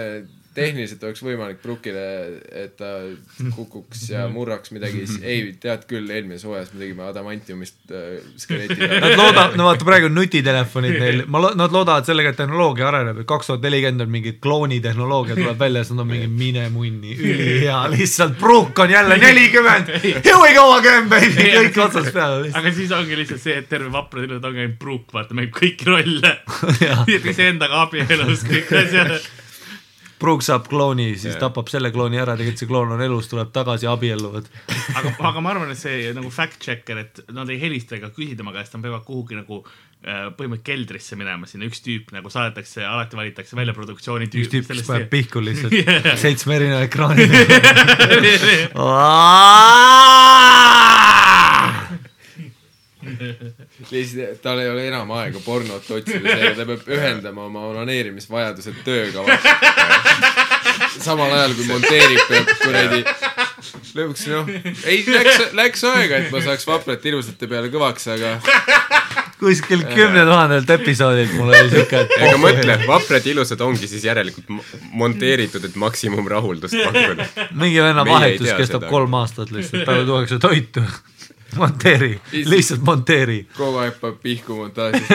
tehniliselt 0.54 1.02
oleks 1.06 1.22
võimalik 1.24 1.60
Brookile, 1.62 2.02
et 2.62 2.74
ta 2.76 2.90
kukuks 3.56 4.04
ja 4.10 4.26
murraks 4.32 4.72
midagi, 4.74 5.06
siis 5.06 5.22
ei, 5.24 5.44
tead 5.60 5.86
küll, 5.90 6.08
eelmises 6.12 6.44
hooajas 6.48 6.72
me 6.74 6.82
tegime 6.82 7.06
adamantiumist 7.08 7.92
äh, 7.94 8.18
skeleti 8.40 8.76
Nad 8.76 9.16
loodavad, 9.16 9.56
no 9.58 9.68
vaata 9.70 9.88
praegu 9.88 10.10
on 10.10 10.16
nutitelefonid 10.18 10.98
neil, 11.00 11.22
ma 11.32 11.42
lo-, 11.42 11.52
nad 11.58 11.72
loodavad 11.72 12.08
sellega, 12.08 12.34
et 12.34 12.40
tehnoloogia 12.42 12.88
areneb, 12.90 13.22
et 13.22 13.28
kaks 13.28 13.50
tuhat 13.50 13.64
nelikümmend 13.64 14.06
on 14.06 14.12
mingi 14.12 14.34
kloonitehnoloogia 14.44 15.38
tuleb 15.40 15.60
välja, 15.64 15.84
siis 15.84 15.96
nad 15.96 16.04
on 16.04 16.12
mingi 16.12 16.30
mine 16.30 16.68
munni, 16.74 17.16
ülihea, 17.16 17.82
lihtsalt 17.94 18.36
pruuk 18.40 18.84
on 18.84 18.92
jälle 18.92 19.18
nelikümmend. 19.22 19.92
Here 20.02 20.38
we 20.42 20.52
go 20.56 20.68
again 20.76 21.08
baby, 21.12 21.48
kõik 21.56 21.80
otsast 21.86 22.12
peale. 22.14 22.52
aga 22.60 22.74
siis 22.76 22.92
ongi 22.96 23.16
lihtsalt 23.22 23.44
see, 23.44 23.56
et 23.62 23.70
terve 23.72 23.92
vaprad 23.92 24.28
elud 24.28 24.50
ongi 24.50 24.66
ainult 24.66 24.80
Brook, 24.82 25.12
vaata, 25.14 25.36
mängib 25.36 25.56
kõiki 25.56 25.88
rolle. 25.88 26.36
iseendaga 27.32 27.86
abielus, 27.86 28.44
kõik 28.48 28.76
asjad. 28.82 29.16
Pruuk 30.22 30.44
saab 30.46 30.68
klooni, 30.70 31.12
siis 31.18 31.34
Jah. 31.34 31.40
tapab 31.48 31.70
selle 31.72 31.90
klooni 31.94 32.20
ära, 32.22 32.36
tegelikult 32.38 32.62
see 32.62 32.70
kloon 32.70 32.94
on 32.96 33.02
elus, 33.04 33.28
tuleb 33.30 33.50
tagasi, 33.54 33.88
abielluvad. 33.90 34.46
aga, 34.94 35.14
aga 35.30 35.42
ma 35.44 35.54
arvan, 35.54 35.72
et 35.74 35.80
see 35.80 36.12
nagu 36.16 36.30
fact 36.34 36.60
checker, 36.62 36.96
et 37.02 37.22
nad 37.34 37.50
ei 37.52 37.58
helista 37.62 37.98
ega 37.98 38.12
küsi 38.14 38.36
tema 38.38 38.54
käest, 38.54 38.76
nad 38.76 38.84
peavad 38.86 39.04
kuhugi 39.06 39.38
nagu 39.38 39.62
äh, 39.62 40.30
põhimõtteliselt 40.38 40.68
keldrisse 40.72 41.18
minema, 41.18 41.48
sinna 41.50 41.66
üks 41.68 41.82
tüüp 41.84 42.14
nagu 42.14 42.30
saadetakse, 42.32 42.84
alati 42.86 43.18
valitakse 43.18 43.58
välja 43.58 43.74
produktsiooni 43.76 44.30
üks 44.30 44.36
tüüp. 44.36 44.52
tüüp, 44.54 44.70
kes 44.70 44.86
paneb 44.88 45.10
pihku 45.12 45.42
lihtsalt 45.44 45.72
Yeah. 45.72 46.14
seitsme 46.24 46.56
erineva 46.58 46.82
ekraanide. 46.86 47.36
lihtsalt 53.90 54.40
tal 54.42 54.60
ei 54.62 54.68
ole 54.70 54.86
enam 54.88 55.10
aega 55.18 55.40
pornot 55.44 55.88
otsida, 55.90 56.36
seega 56.36 56.54
ta 56.60 56.66
peab 56.68 56.88
ühendama 56.96 57.46
oma 57.48 57.66
onaneerimisvajadused 57.72 58.82
tööga. 58.86 59.24
samal 61.02 61.32
ajal 61.32 61.54
kui 61.58 61.66
monteerib, 61.70 62.20
peab 62.28 62.50
kuradi 62.62 63.02
lõpuks 63.96 64.26
noh, 64.32 64.48
ei 64.88 65.02
läks, 65.08 65.48
läks 65.56 65.84
aega, 65.88 66.22
et 66.22 66.32
ma 66.34 66.42
saaks 66.44 66.66
vaprat 66.68 67.04
ilusate 67.10 67.48
peale 67.50 67.70
kõvaks, 67.72 68.06
aga 68.14 68.36
kuskil 69.42 69.82
kümne 69.90 70.22
tuhandelt 70.28 70.70
episoodilt 70.76 71.32
mul 71.34 71.50
oli 71.50 71.70
siuke, 71.72 72.04
et 72.04 72.12
ega 72.20 72.36
mõtle, 72.40 72.76
vaprad 72.86 73.26
ilusad 73.32 73.64
ongi 73.66 73.88
siis 73.90 74.04
järelikult 74.06 74.52
mo- 74.54 74.64
monteeritud, 75.02 75.64
et 75.66 75.78
maksimumrahuldust 75.82 76.76
pakkuda. 76.78 77.26
mingi 77.58 77.82
venna 77.82 78.04
vahetus 78.06 78.52
kestab 78.52 78.84
seda. 78.86 78.92
kolm 78.92 79.18
aastat 79.18 79.50
lihtsalt, 79.54 79.84
talle 79.88 80.06
tuuakse 80.08 80.38
toitu. 80.42 80.84
monteeri, 81.60 82.12
lihtsalt 82.32 82.82
monteeri. 82.86 83.42
kogu 83.56 83.78
aeg 83.82 83.98
paneb 84.00 84.18
pihku 84.22 84.56
montaažis. 84.56 85.08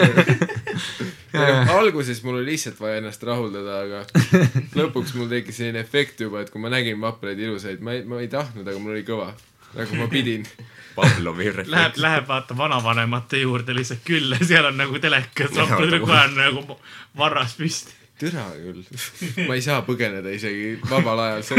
alguses 1.74 2.24
mul 2.24 2.40
oli 2.40 2.52
lihtsalt 2.54 2.80
vaja 2.80 3.02
ennast 3.02 3.24
rahuldada, 3.24 3.82
aga 3.84 4.04
lõpuks 4.80 5.16
mul 5.18 5.30
tekkis 5.32 5.60
selline 5.62 5.84
efekt 5.84 6.22
juba, 6.26 6.42
et 6.44 6.50
kui 6.54 6.62
ma 6.62 6.72
nägin 6.74 7.00
vapraid 7.02 7.40
ilusaid, 7.40 7.84
ma 7.84 7.98
ei, 7.98 8.04
ma 8.08 8.22
ei 8.24 8.32
tahtnud, 8.32 8.68
aga 8.68 8.80
mul 8.80 8.96
oli 8.98 9.06
kõva. 9.08 9.32
nagu 9.78 10.02
ma 10.02 10.08
pidin. 10.12 10.48
Pavlovi 10.98 11.46
Läheb, 11.46 11.58
refleks. 11.60 12.00
läheb 12.02 12.26
vaata 12.26 12.56
vanavanemate 12.58 13.38
juurde 13.44 13.76
lihtsalt 13.78 14.02
külla, 14.06 14.40
seal 14.42 14.66
on 14.66 14.80
nagu 14.82 14.98
telekas, 15.00 15.52
nagu- 15.54 16.00
kohe 16.02 16.22
on 16.24 16.34
nagu 16.40 16.80
varras 17.18 17.54
püsti. 17.60 17.94
Türa 18.20 18.46
küll. 18.58 18.84
ma 19.48 19.58
ei 19.58 19.64
saa 19.66 19.82
põgeneda 19.88 20.32
isegi 20.34 20.76
vabal 20.90 21.20
ajal. 21.26 21.42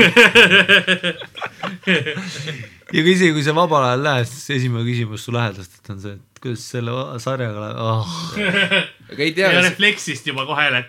ja 2.94 3.04
kui 3.04 3.12
isegi, 3.14 3.32
kui 3.36 3.44
sa 3.46 3.54
vabal 3.56 3.86
ajal 3.90 4.04
lähed, 4.06 4.30
siis 4.30 4.58
esimene 4.58 4.84
küsimus 4.88 5.26
su 5.26 5.34
lähedastelt 5.34 5.92
on 5.94 6.02
see, 6.04 6.16
et 6.18 6.42
kuidas 6.42 6.64
selle 6.74 6.96
sarjaga 7.22 7.58
läheb 7.66 7.78
oh.. 7.84 8.16
aga 9.12 9.20
ei 9.22 9.32
ja 9.32 9.52
tea, 9.52 9.64
refleksist 9.68 10.30
juba 10.30 10.46
kohe 10.48 10.68
jälle 10.68 10.84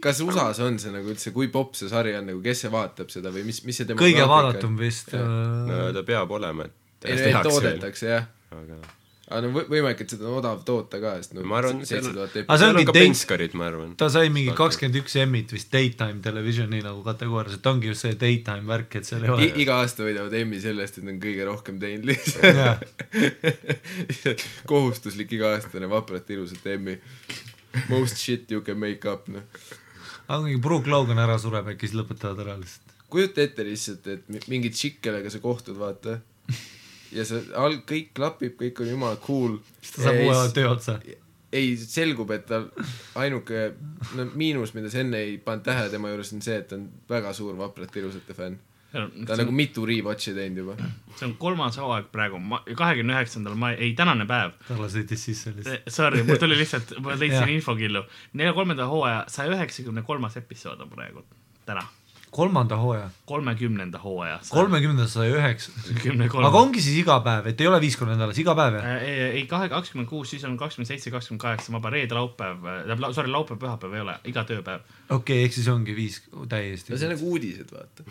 kas 0.00 0.22
USA-s 0.24 0.62
on 0.64 0.78
see 0.80 0.92
nagu 0.94 1.12
üldse, 1.12 1.32
kui 1.34 1.50
popp 1.52 1.76
see 1.78 1.90
sari 1.90 2.14
on 2.16 2.30
nagu, 2.30 2.40
kes 2.44 2.64
see 2.64 2.72
vaatab 2.72 3.12
seda 3.12 3.32
või 3.34 3.44
mis, 3.48 3.60
mis 3.68 3.82
see 3.82 3.88
tema 3.88 4.00
kõige 4.00 4.24
vaadatum 4.28 4.78
vist. 4.80 5.12
no 5.12 5.90
ta 5.96 6.06
peab 6.06 6.32
olema, 6.38 6.70
et 7.04 7.44
toodetakse 7.44 8.08
jah. 8.08 8.24
aga 8.56 8.80
aga 9.30 9.40
no 9.46 9.50
võ- 9.54 9.66
võimalik, 9.70 10.00
et 10.02 10.10
seda 10.10 10.26
on 10.26 10.38
odav 10.40 10.64
toota 10.66 10.98
ka, 11.00 11.12
sest 11.22 11.32
no 11.36 11.44
Ma 11.46 11.60
arvan, 11.60 11.80
seal 11.86 12.00
seitse 12.02 12.10
on- 12.10 12.16
tuhat 12.18 12.32
see 12.34 12.44
seal 12.64 12.76
on 12.80 12.84
ka 12.88 12.94
penskarid, 12.96 13.54
ma 13.54 13.68
arvan. 13.70 13.92
ta 13.96 14.08
sai 14.10 14.28
mingi 14.34 14.50
kakskümmend 14.58 14.98
üks 15.00 15.14
Emmit 15.22 15.52
vist 15.54 15.70
daytime 15.72 16.18
televisioni 16.24 16.80
nagu 16.82 17.04
kategoorias, 17.06 17.54
et 17.60 17.66
ongi 17.70 17.86
just 17.92 18.02
see 18.06 18.14
daytime 18.18 18.66
värk, 18.66 18.96
et 19.00 19.06
seal 19.06 19.24
ei 19.24 19.30
ole. 19.36 19.48
iga 19.64 19.78
aasta 19.84 20.02
võidavad 20.02 20.34
Emmy 20.40 20.58
selle 20.60 20.82
eest, 20.82 20.98
et 20.98 21.06
on 21.08 21.20
kõige 21.22 21.46
rohkem 21.46 21.78
teinud 21.78 22.10
lihtsalt. 22.10 22.86
Kohustuslik 24.70 25.32
iga-aastane 25.38 25.88
vapralt 25.90 26.30
ilusat 26.34 26.66
Emmy. 26.74 26.98
Most 27.88 28.18
shit 28.18 28.50
you 28.50 28.60
can 28.66 28.78
make 28.82 29.06
up, 29.08 29.28
noh. 29.30 29.42
aga 30.30 30.42
kui 30.46 30.58
Brook 30.62 30.86
Logan 30.90 31.18
ära 31.22 31.36
sureb, 31.42 31.68
äkki 31.72 31.86
siis 31.88 31.96
lõpetavad 32.00 32.40
ära 32.44 32.56
lihtsalt. 32.58 32.96
kujuta 33.10 33.42
ette 33.42 33.64
lihtsalt, 33.66 34.06
et 34.10 34.28
mi- 34.30 34.42
mingi 34.50 34.70
tšikk, 34.74 35.00
kellega 35.06 35.30
sa 35.30 35.38
kohtud, 35.42 35.76
vaata. 35.78 36.18
Ja 37.14 37.26
sa 37.26 37.40
all, 37.58 37.80
kõik 37.88 38.14
klapib, 38.16 38.56
kõik 38.60 38.80
on 38.84 38.94
jumala 38.94 39.18
cool. 39.24 39.58
siis 39.80 39.96
ta 39.96 40.06
saab 40.06 40.22
uue 40.24 40.46
töö 40.56 40.70
otsa. 40.70 40.96
ei, 41.52 41.74
selgub, 41.80 42.30
et 42.34 42.46
tal 42.48 42.68
ainuke 43.18 43.70
no, 44.16 44.26
miinus, 44.38 44.74
mida 44.76 44.90
sa 44.92 45.02
enne 45.04 45.22
ei 45.26 45.38
pannud 45.42 45.66
tähele 45.66 45.92
tema 45.92 46.12
juures, 46.12 46.34
on 46.36 46.42
see, 46.44 46.58
et 46.62 46.68
ta 46.70 46.78
on 46.78 46.90
väga 47.10 47.32
suur 47.36 47.56
vaprate 47.58 48.02
ilusate 48.02 48.36
fänn. 48.36 48.58
ta 48.90 49.04
on 49.06 49.42
nagu 49.44 49.54
mitu 49.54 49.84
rewatch'i 49.86 50.34
teinud 50.34 50.62
juba. 50.62 50.90
see 51.16 51.28
on 51.28 51.36
kolmas 51.42 51.78
hooaeg 51.82 52.10
praegu, 52.14 52.40
kahekümne 52.78 53.18
üheksandal 53.18 53.58
mai, 53.58 53.74
ei 53.78 53.94
tänane 53.98 54.26
päev. 54.30 54.56
talle 54.68 54.90
sõitis 54.92 55.26
sisse 55.30 55.54
lihtsalt. 55.56 55.94
Sorry, 56.00 56.22
mul 56.26 56.42
tuli 56.42 56.58
lihtsalt, 56.58 56.96
ma 57.02 57.18
leidsin 57.18 57.56
infokillu. 57.56 58.04
nelja 58.34 58.54
kolmanda 58.56 58.90
hooaja 58.90 59.24
saja 59.28 59.56
üheksakümne 59.56 60.06
kolmas 60.06 60.38
episood 60.38 60.86
on 60.86 60.92
praegu, 60.94 61.26
täna. 61.66 61.86
Kolmanda 62.30 62.76
hooaja, 62.76 63.10
kolmekümnenda 63.26 63.98
hooaja. 63.98 64.38
kolmekümnenda 64.50 65.06
sai 65.10 65.30
üheksa. 65.34 65.72
aga 66.46 66.58
ongi 66.58 66.82
siis 66.82 67.00
iga 67.02 67.16
päev, 67.26 67.48
et 67.50 67.60
ei 67.60 67.66
ole 67.66 67.80
viis 67.82 67.96
korda 67.98 68.14
nädalas, 68.14 68.38
iga 68.38 68.54
päev 68.58 68.76
jah? 68.78 68.88
ei, 69.02 69.14
ei 69.40 69.44
kahe, 69.50 69.68
kakskümmend 69.72 70.08
kuus, 70.08 70.30
siis 70.30 70.44
on 70.46 70.54
kakskümmend 70.60 70.88
seitse, 70.92 71.10
kakskümmend 71.10 71.42
kaheksa 71.42 71.74
vaba, 71.74 71.90
reede, 71.90 72.14
laupäev, 72.14 72.60
tähendab, 72.62 73.08
sorry, 73.16 73.32
laupäev, 73.34 73.58
pühapäev 73.62 73.96
ei 73.98 74.04
ole, 74.04 74.14
iga 74.30 74.44
tööpäev. 74.46 74.84
okei 75.08 75.16
okay,, 75.16 75.48
ehk 75.48 75.56
siis 75.58 75.70
ongi 75.72 75.96
viis 75.96 76.20
täiesti 76.52 76.94
no 76.94 77.00
see 77.00 77.08
on 77.08 77.14
nagu 77.16 77.32
uudised, 77.34 77.72
vaata. 77.74 78.06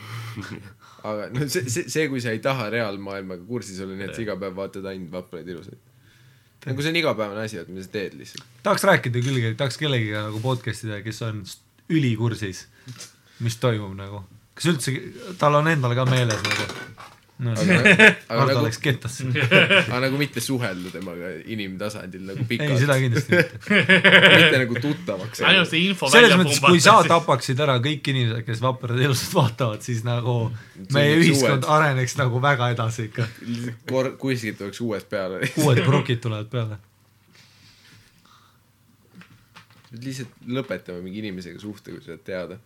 aga 1.12 1.30
no 1.36 1.48
see, 1.48 1.70
see, 1.70 1.86
see, 1.88 2.10
kui 2.12 2.24
sa 2.24 2.34
ei 2.36 2.42
taha 2.44 2.68
reaalmaailmaga 2.74 3.48
kursis 3.48 3.80
olla, 3.86 3.96
nii 3.96 4.10
et 4.10 4.18
sa 4.18 4.26
iga 4.26 4.36
päev 4.42 4.58
vaatad 4.58 4.90
ainult 4.92 5.14
vapraid 5.16 5.48
ilusaid. 5.48 5.80
nagu 6.66 6.84
see 6.84 6.92
on 6.92 7.00
igapäevane 7.06 7.48
asi, 7.48 7.62
et 7.62 7.72
mida 7.72 7.88
sa 7.88 7.96
teed 7.96 8.20
lihtsalt. 8.20 8.52
tahaks 8.68 8.84
rääkida 8.92 9.24
küll, 9.24 9.48
tahaks 9.56 9.80
kellegiga 9.80 10.26
nagu 10.28 10.44
podcast 10.44 10.84
ida, 10.90 11.00
kes 11.08 11.24
on 11.30 11.40
ülikursis, 11.90 12.66
mis 13.46 13.60
toimub 13.62 13.96
nagu. 13.98 14.24
kas 14.58 14.72
üldse, 14.74 14.96
tal 15.40 15.60
on 15.62 15.72
endal 15.72 15.96
ka 15.98 16.08
meeles 16.10 16.42
nagu? 16.46 16.70
no, 17.40 17.54
aga, 17.56 17.76
aga 18.28 18.46
nagu 18.50 18.64
läks 18.66 18.80
kettasse 18.84 19.28
aga 19.30 20.00
nagu 20.04 20.18
mitte 20.20 20.42
suhelda 20.44 20.92
temaga 20.92 21.32
inimtasandil 21.48 22.26
nagu 22.28 22.44
ei, 22.44 22.48
pikalt, 22.50 22.82
seda 22.82 22.98
kindlasti 23.00 23.38
mitte. 23.38 23.78
mitte 24.34 24.60
nagu 24.64 24.82
tuttavaks 24.84 25.44
ainult 25.48 25.72
see 25.72 25.86
info 25.88 26.10
selles 26.12 26.36
mõttes, 26.40 26.60
kui 26.66 26.84
sa 26.84 26.98
tapaksid 27.08 27.64
ära 27.64 27.78
kõik 27.84 28.12
inimesed, 28.12 28.44
kes 28.48 28.64
vaprad 28.64 29.00
elusat 29.00 29.38
vaatavad, 29.38 29.86
siis 29.86 30.04
nagu 30.08 30.36
meie 30.96 31.16
ühiskond 31.22 31.64
uued. 31.64 31.70
areneks 31.78 32.18
nagu 32.20 32.44
väga 32.44 32.74
edasi 32.76 33.08
ikka. 33.08 33.30
kor-, 33.88 34.14
kuskilt 34.20 34.60
tuleks 34.60 34.84
uued 34.84 35.08
peale. 35.12 35.40
uued 35.64 35.84
prukid 35.88 36.20
tulevad 36.26 36.52
peale. 36.52 36.82
lihtsalt 39.96 40.44
lõpetame 40.60 41.00
mingi 41.02 41.24
inimesega 41.24 41.62
suhte, 41.62 41.96
kui 41.96 42.04
sa 42.04 42.12
oled 42.14 42.28
teada, 42.28 42.60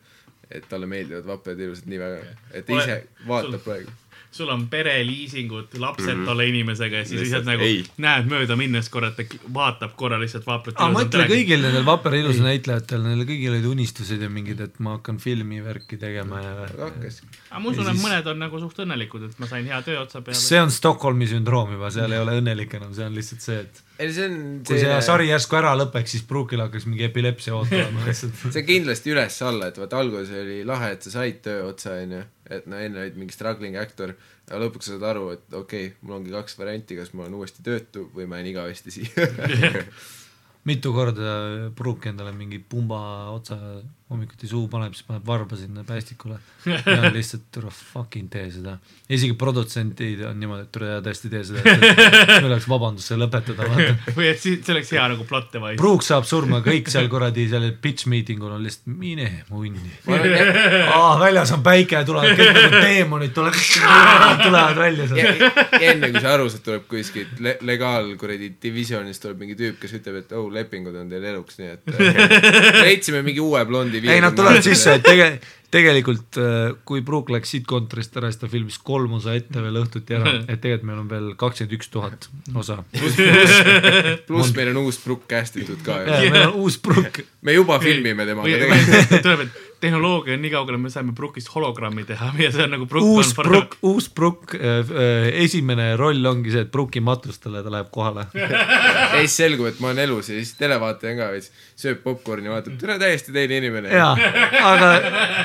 et 0.53 0.69
talle 0.69 0.87
meeldivad 0.89 1.27
vaprad 1.27 1.59
ilusad 1.59 1.89
nii 1.91 1.99
väga, 1.99 2.23
et 2.53 2.65
ta 2.65 2.79
ise 2.79 3.03
vaatab 3.27 3.51
sul- 3.51 3.63
praegu. 3.65 3.91
sul 4.33 4.49
on 4.49 4.63
pereliisingud, 4.67 5.75
lapsed 5.77 6.07
mm. 6.07 6.21
-hmm. 6.21 6.25
tolle 6.25 6.47
inimesega 6.49 6.97
ja 6.97 7.05
siis 7.05 7.21
Lihtsalt 7.21 7.45
nagu 7.45 7.61
ei. 7.61 7.83
näed 8.01 8.25
mööda 8.31 8.55
minnes 8.57 8.89
korra, 8.89 9.11
et 9.13 9.15
ta 9.19 9.51
vaatab 9.53 9.93
korra 9.95 10.17
lihtsalt 10.21 10.47
vaatab. 10.47 10.73
aga 10.75 10.89
mõtle 10.95 11.27
kõigil 11.29 11.61
nendel 11.61 11.85
vapra 11.85 12.17
ilusa 12.17 12.43
näitlejatel, 12.47 13.03
neil 13.05 13.25
kõigil 13.29 13.53
olid 13.53 13.65
unistused 13.75 14.21
ja 14.21 14.29
mingid, 14.29 14.59
et 14.65 14.79
ma 14.79 14.97
hakkan 14.97 15.17
filmivärki 15.21 15.97
tegema 16.01 16.41
ja 16.41 16.51
aga 16.65 16.89
hakkas. 16.89 17.21
aga 17.51 17.59
ma 17.59 17.69
usun, 17.69 17.87
et 17.87 17.93
siis- 17.93 18.05
mõned 18.07 18.27
on 18.33 18.39
nagu 18.39 18.59
suht 18.59 18.79
õnnelikud, 18.85 19.29
et 19.29 19.39
ma 19.39 19.47
sain 19.47 19.65
hea 19.65 19.81
töö 19.81 20.01
otsa 20.01 20.21
peale. 20.21 20.39
see 20.39 20.61
on 20.61 20.71
Stockholmi 20.71 21.27
sündroom 21.27 21.77
juba, 21.77 21.91
seal 21.91 22.11
ei 22.11 22.19
ole 22.19 22.39
õnnelik 22.41 22.73
enam, 22.73 22.93
see 22.93 23.05
on 23.05 23.13
lihtsalt 23.15 23.41
see, 23.41 23.59
et 23.59 23.83
ei, 23.99 24.11
see 24.13 24.27
on 24.27 24.37
kui 24.65 24.79
see 24.81 24.99
sari 25.05 25.27
järsku 25.29 25.57
ära 25.59 25.73
lõpeks, 25.77 26.15
siis 26.15 26.25
Brookil 26.29 26.63
hakkaks 26.63 26.87
mingi 26.89 27.05
epilepsia 27.07 27.55
ootama 27.57 28.03
lihtsalt. 28.07 28.45
see 28.55 28.65
kindlasti 28.67 29.13
üles-alla, 29.13 29.69
et 29.69 29.79
vaata 29.81 30.01
alguses 30.01 30.33
oli 30.43 30.61
lahe, 30.67 30.93
et 30.95 31.05
sa 31.05 31.13
said 31.19 31.43
töö 31.45 31.67
otsa, 31.69 31.97
onju, 32.01 32.23
et 32.57 32.67
no 32.71 32.81
enne 32.81 33.05
olid 33.05 33.19
mingi 33.19 33.35
struggling 33.35 33.77
actor, 33.81 34.15
aga 34.49 34.63
lõpuks 34.65 34.91
saad 34.93 35.05
aru, 35.13 35.29
et 35.37 35.45
okei 35.51 35.87
okay,, 35.91 35.95
mul 36.01 36.19
ongi 36.19 36.33
kaks 36.33 36.57
varianti, 36.59 36.99
kas 36.99 37.13
ma 37.13 37.27
olen 37.27 37.39
uuesti 37.41 37.65
töötu 37.65 38.09
või 38.15 38.27
ma 38.29 38.41
jään 38.41 38.51
igavesti 38.55 38.97
siia. 38.97 39.29
mitu 40.69 40.93
korda 40.95 41.69
Brook 41.75 42.07
endale 42.07 42.31
mingi 42.35 42.59
pumba 42.59 42.99
otsa 43.33 43.57
hommikuti 44.11 44.47
suhu 44.47 44.67
paneb, 44.71 44.93
siis 44.93 45.05
paneb 45.07 45.25
varba 45.25 45.57
sinna 45.57 45.83
päästikule. 45.87 46.37
ja 46.65 46.99
on 46.99 47.13
lihtsalt, 47.13 47.45
tule 47.51 47.71
fucking 47.71 48.29
tee 48.31 48.49
seda. 48.51 48.77
isegi 49.09 49.33
produtsendid 49.39 50.21
on 50.27 50.39
niimoodi, 50.39 50.67
et 50.67 50.71
tule 50.75 50.99
tõesti 51.05 51.31
tee 51.31 51.43
seda, 51.47 51.63
et 52.37 52.45
oleks 52.45 52.67
vabandust 52.69 53.11
see 53.11 53.17
lõpetada, 53.19 53.67
või 54.17 54.29
et 54.29 54.41
siis 54.41 54.61
see 54.63 54.75
oleks 54.75 54.91
hea 54.95 55.07
nagu 55.13 55.25
plot 55.29 55.49
device. 55.55 55.79
Brook 55.81 56.05
saab 56.05 56.27
surma, 56.29 56.61
kõik 56.65 56.91
seal 56.93 57.09
kuradi 57.11 57.47
seal 57.51 57.69
pitch 57.83 58.07
meeting 58.11 58.43
ul 58.43 58.55
on 58.57 58.63
lihtsalt 58.63 58.91
mine 58.91 59.29
munni. 59.49 59.93
väljas 60.05 61.55
on 61.55 61.63
päike, 61.65 62.03
tulevad 62.07 62.37
kõik 62.39 62.53
nagu 62.59 62.83
teemonid 62.83 63.35
tulevad, 63.35 64.43
tulevad 64.43 64.81
välja 64.83 65.09
sealt. 65.11 65.43
ja, 65.43 65.51
ja 65.79 65.93
enne 65.93 66.11
kui 66.13 66.23
sa 66.23 66.35
aru 66.37 66.49
saad, 66.51 66.65
tuleb 66.67 66.87
kuskilt 66.91 67.43
le 67.43 67.57
legaal 67.67 68.13
kuradi 68.19 68.53
divisionist 68.61 69.23
tuleb 69.23 69.41
mingi 69.43 69.55
tüüp, 69.59 69.77
kes 69.81 69.95
ütleb, 69.99 70.21
et 70.23 70.33
oh, 70.37 70.47
lepingud 70.53 70.95
on 70.99 71.09
teil 71.11 71.25
eluks, 71.33 71.59
nii 71.59 71.71
et 71.73 71.93
äh, 71.93 72.81
leidsime 72.83 73.23
mingi 73.25 73.41
uue 73.43 73.61
blondi. 73.67 73.92
ei, 74.01 74.23
nad 74.23 74.35
tulevad 74.37 74.65
sisse, 74.65 74.97
et 74.97 75.05
tege-, 75.05 75.33
tegelikult 75.73 76.37
äh, 76.41 76.75
kui 76.87 77.01
Brook 77.05 77.31
läks 77.33 77.53
siit 77.55 77.65
kontorist 77.69 78.15
ära, 78.19 78.29
siis 78.31 78.41
ta 78.41 78.49
filmis 78.51 78.77
kolm 78.85 79.15
osa 79.17 79.35
ette 79.37 79.61
veel 79.63 79.79
õhtuti 79.81 80.17
ära, 80.17 80.35
et 80.51 80.61
tegelikult 80.61 80.89
meil 80.89 81.01
on 81.01 81.09
veel 81.11 81.29
kakskümmend 81.39 81.77
üks 81.79 81.91
tuhat 81.93 82.29
osa. 82.59 82.79
pluss 84.27 84.53
meil 84.57 84.73
on 84.73 84.83
uus 84.85 84.99
Brook 85.03 85.25
cast 85.29 85.57
itud 85.61 85.81
ka 85.85 86.01
meil 86.05 86.39
on 86.45 86.59
uus 86.63 86.79
Brook, 86.83 87.23
me 87.41 87.57
juba 87.57 87.79
filmime 87.83 88.27
temaga 88.29 88.61
tegelikult. 88.65 89.15
tuleb, 89.27 89.45
et 89.47 89.72
tehnoloogia 89.83 90.37
on 90.37 90.41
nii 90.43 90.51
kaugele, 90.53 90.77
me 90.79 90.89
saame 90.93 91.11
Brookist 91.17 91.49
hologrammi 91.53 92.05
teha 92.07 92.31
ja 92.43 92.51
see 92.53 92.63
on 92.65 92.71
nagu 92.77 92.87
Brook 92.89 93.07
uus 93.09 93.33
Brook, 93.37 93.75
uus 93.89 94.07
Brook, 94.15 94.55
esimene 95.43 95.89
roll 95.99 96.23
ongi 96.29 96.53
see, 96.53 96.63
et 96.65 96.71
Brooki 96.71 97.01
matustele 97.03 97.63
ta 97.65 97.71
läheb 97.73 97.89
kohale. 97.93 98.25
ja 98.39 99.19
siis 99.19 99.35
selgub, 99.41 99.67
et 99.71 99.81
ma 99.83 99.91
olen 99.91 100.03
elus 100.05 100.31
ja 100.31 100.37
siis 100.39 100.53
televaataja 100.59 101.13
on 101.15 101.19
ka 101.23 101.29
veits, 101.35 101.51
sööb 101.83 101.99
popkorni, 102.05 102.51
vaatab, 102.51 102.77
tere, 102.81 102.97
täiesti 103.01 103.35
teine 103.35 103.59
inimene. 103.61 103.91
jaa, 103.93 104.13
aga 104.71 104.91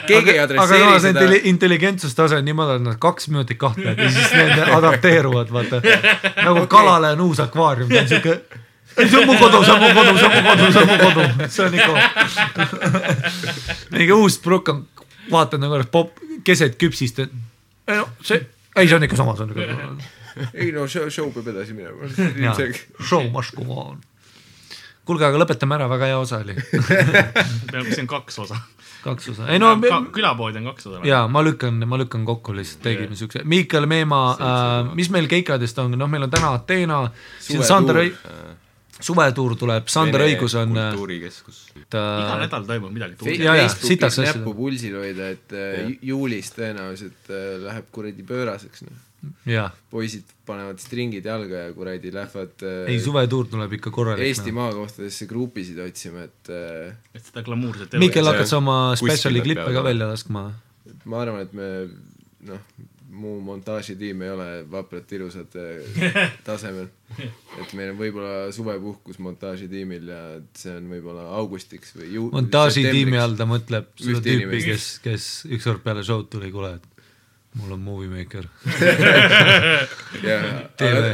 Keegi 0.09 0.34
ei 0.34 0.39
aga- 0.39 0.47
adresseeri 0.49 0.82
aga 0.82 0.86
samas 0.86 1.03
seda- 1.07 1.14
intelli- 1.24 1.43
intelligentsustase 1.53 2.39
on 2.39 2.47
niimoodi, 2.49 2.78
et 2.78 2.86
nad 2.86 3.01
kaks 3.03 3.28
minutit 3.32 3.59
kahtlevad 3.61 3.99
ja 4.05 4.11
siis 4.14 4.32
need 4.39 4.72
adapteeruvad, 4.78 5.53
vaata. 5.53 5.82
nagu 6.47 6.64
okay. 6.64 6.72
kalale 6.78 7.12
on 7.16 7.26
uus 7.28 7.43
akvaarium, 7.45 7.91
ta 7.93 8.05
on 8.05 8.11
siuke 8.14 8.39
see 8.97 9.18
on 9.18 9.26
mu 9.26 9.34
kodu, 9.39 9.62
see 9.64 9.72
on 9.74 9.80
mu 9.82 9.89
kodu, 9.95 10.18
see 10.18 10.26
on 10.28 10.32
mu 10.36 10.43
kodu, 10.49 10.72
see 10.72 10.82
on 10.82 10.89
mu 10.89 10.97
kodu, 11.03 11.22
see 11.49 11.64
on 11.64 11.74
ikka. 11.74 11.93
mingi 13.95 14.12
uus 14.12 14.39
Brook 14.43 14.68
on, 14.72 14.84
vaatad 15.30 15.62
nagu 15.62 15.78
oleks 15.78 15.91
pop, 15.93 16.18
keset 16.45 16.78
küpsist, 16.80 17.22
ei 17.22 17.99
no 17.99 18.09
see, 18.22 18.41
ei 18.76 18.89
see 18.89 18.97
on 18.99 19.07
ikka 19.09 19.18
sama, 19.20 19.36
see 19.39 19.47
on 19.47 19.55
ikka. 19.55 19.62
ei 20.55 20.72
no 20.74 20.86
show, 20.91 21.09
show 21.12 21.30
peab 21.34 21.53
edasi 21.55 21.76
minema. 21.76 22.55
show 23.05 23.28
must 23.34 23.55
go 23.59 23.68
on. 23.84 24.01
kuulge, 25.09 25.24
aga 25.28 25.41
lõpetame 25.41 25.78
ära, 25.78 25.89
väga 25.91 26.11
hea 26.11 26.18
osa 26.18 26.43
oli. 26.45 26.59
see 26.59 28.03
on 28.03 28.11
kaks 28.11 28.43
osa. 28.45 28.61
kaks 29.05 29.30
osa, 29.34 29.47
ei 29.55 29.61
no 29.62 29.72
Ka, 29.84 30.03
külapood 30.12 30.59
on 30.59 30.70
kaks 30.72 30.91
osa. 30.91 31.03
jaa, 31.07 31.26
ma 31.30 31.43
lükkan, 31.47 31.78
ma 31.89 32.01
lükkan 32.01 32.26
kokku 32.28 32.57
lihtsalt, 32.57 32.82
tegime 32.86 33.16
siukse, 33.16 33.45
Miikal 33.45 33.86
Meemaa 33.86 34.30
äh,, 34.34 34.95
mis 34.99 35.11
meil 35.14 35.30
keikadest 35.30 35.78
on, 35.84 35.95
noh, 35.99 36.11
meil 36.11 36.26
on 36.26 36.32
täna 36.32 36.55
Ateena, 36.59 37.05
siis 37.39 37.61
on 37.61 37.64
Suvetuur. 37.64 37.68
Sander 37.68 38.03
Õi-, 38.03 38.57
suvetuur 39.01 39.55
tuleb, 39.59 39.89
Sander 39.93 40.25
Õigus 40.27 40.55
on, 40.59 40.73
äh, 40.77 40.91
kultuurikeskus. 40.95 41.59
iga 41.77 41.85
ta 41.95 42.39
nädal 42.43 42.65
toimub 42.69 42.93
midagi 42.95 43.19
Facebookis 43.21 44.19
näppu 44.25 44.55
pulsil 44.59 44.97
hoida, 44.99 45.29
et 45.37 45.53
äh, 45.55 45.85
ju- 45.89 45.99
juulis 46.13 46.51
tõenäoliselt 46.57 47.31
äh, 47.31 47.45
läheb 47.67 47.87
kuradi 47.95 48.23
pööraseks, 48.27 48.83
noh. 48.89 49.05
poisid 49.91 50.25
panevad 50.47 50.79
stringid 50.83 51.25
jalga 51.27 51.65
ja 51.67 51.73
kuradi 51.75 52.13
lähevad 52.15 52.63
äh, 52.63 52.85
ei 52.93 53.01
suvetuur 53.03 53.49
tuleb 53.51 53.73
ikka 53.79 53.91
korralik. 53.95 54.23
Eesti 54.29 54.53
maakohtadesse 54.55 55.27
grupisid 55.31 55.79
otsima, 55.83 56.27
et 56.29 56.53
äh, 56.55 56.93
et 57.15 57.25
seda 57.27 57.43
glamuurset 57.47 57.95
elu. 57.95 58.03
Miikel, 58.05 58.23
see- 58.25 58.33
hakkad 58.35 58.51
sa 58.53 58.61
oma 58.63 58.79
spetsiali 58.99 59.43
klippe 59.47 59.71
ka 59.75 59.83
välja 59.87 60.07
laskma? 60.11 60.47
ma 61.09 61.23
arvan, 61.23 61.43
et 61.47 61.53
me 61.57 61.69
noh, 62.49 62.61
mu 63.19 63.35
montaažitiim 63.45 64.23
ei 64.25 64.31
ole 64.35 64.47
vapralt 64.71 65.12
ilusad 65.16 65.55
äh, 65.59 66.33
tasemel. 66.49 66.89
et 67.19 67.73
meil 67.79 67.93
on 67.95 67.99
võib-olla 68.01 68.51
suvepuhkus 68.55 69.19
montaažitiimil 69.25 70.11
ja 70.12 70.21
et 70.39 70.61
see 70.62 70.75
on 70.77 70.87
võib-olla 70.93 71.25
augustiks 71.41 71.95
või 71.99 72.12
ju- 72.16 72.29
montaažitiimi 72.35 73.19
all 73.21 73.37
ta 73.39 73.47
mõtleb 73.49 73.91
seda 73.99 74.21
tüüpi, 74.25 74.62
kes, 74.71 74.87
kes 75.05 75.29
ükskord 75.59 75.83
peale 75.87 76.05
show'd 76.07 76.29
tuli, 76.33 76.53
kuule, 76.55 76.75
et 76.79 76.98
mul 77.59 77.73
on 77.75 77.81
movie 77.83 78.09
maker. 78.09 78.45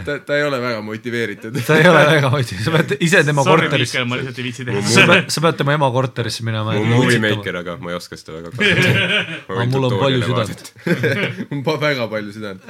ta, 0.05 0.19
ta 0.27 0.37
ei 0.37 0.43
ole 0.45 0.61
väga 0.61 0.81
motiveeritud. 0.85 1.57
sa 1.65 1.77
ei 1.81 1.89
ole 1.89 2.03
väga 2.09 2.31
hoidnud, 2.35 2.61
sa 2.65 2.75
pead 2.75 2.95
ise 3.01 3.23
tema 3.25 3.45
Sorry, 3.47 3.69
korterisse 3.69 3.99
Miikel, 3.99 4.09
ma 4.11 4.19
lihtsalt 4.21 4.41
ei 4.41 4.47
viitsi 4.47 4.65
sa 4.65 4.71
teha. 4.71 5.07
pead, 5.11 5.31
sa 5.35 5.45
pead 5.47 5.61
tema 5.61 5.77
ema 5.79 5.91
korterisse 5.95 6.47
minema. 6.47 6.77
mu 6.77 6.85
movie 7.01 7.21
maker, 7.23 7.61
aga 7.63 7.77
ma 7.81 7.95
ei 7.95 7.99
oska 7.99 8.19
seda 8.21 8.37
väga 8.39 8.53
kasutada. 8.55 9.17
aga 9.55 9.67
mul 9.73 9.89
on 9.89 9.97
palju 10.03 10.21
südant. 10.29 10.73
mul 11.51 11.63
on 11.75 11.81
väga 11.87 12.09
palju 12.13 12.37
südant. 12.37 12.61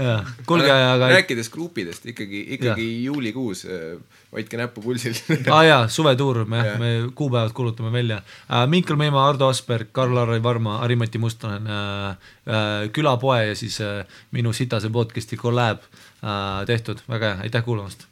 kuulge, 0.46 0.70
aga 0.74 1.10
rääkides 1.16 1.50
grupidest 1.54 2.06
ikkagi, 2.14 2.44
ikkagi 2.58 2.88
juulikuus 3.08 3.66
äh, 3.66 3.98
hoidke 4.34 4.58
näppu 4.58 4.82
pulsil. 4.84 5.16
Aa 5.48 5.54
ah, 5.58 5.64
jaa, 5.66 5.82
suvetuur, 5.88 6.44
me 6.44 6.62
me 6.78 6.92
kuupäevad 7.14 7.52
kuulutame 7.54 7.92
välja. 7.92 8.22
Uh,. 8.48 8.64
Miikal 8.70 8.96
Meemaa, 9.00 9.28
Ardo 9.28 9.48
Asperg, 9.48 9.92
Karl-Harri 9.92 10.42
Varma, 10.42 10.78
Harimati 10.78 11.18
Mustonen 11.18 11.68
uh,, 11.68 12.16
uh, 12.46 12.88
külapoe 12.92 13.44
ja 13.48 13.54
siis 13.58 13.78
uh, 13.80 14.02
minu 14.32 14.52
sitase 14.52 14.90
podcast'i 14.90 15.38
kolläb 15.40 15.84
uh, 15.86 16.64
tehtud, 16.66 17.06
väga 17.08 17.34
hea, 17.34 17.46
aitäh 17.48 17.64
kuulamast 17.64 18.08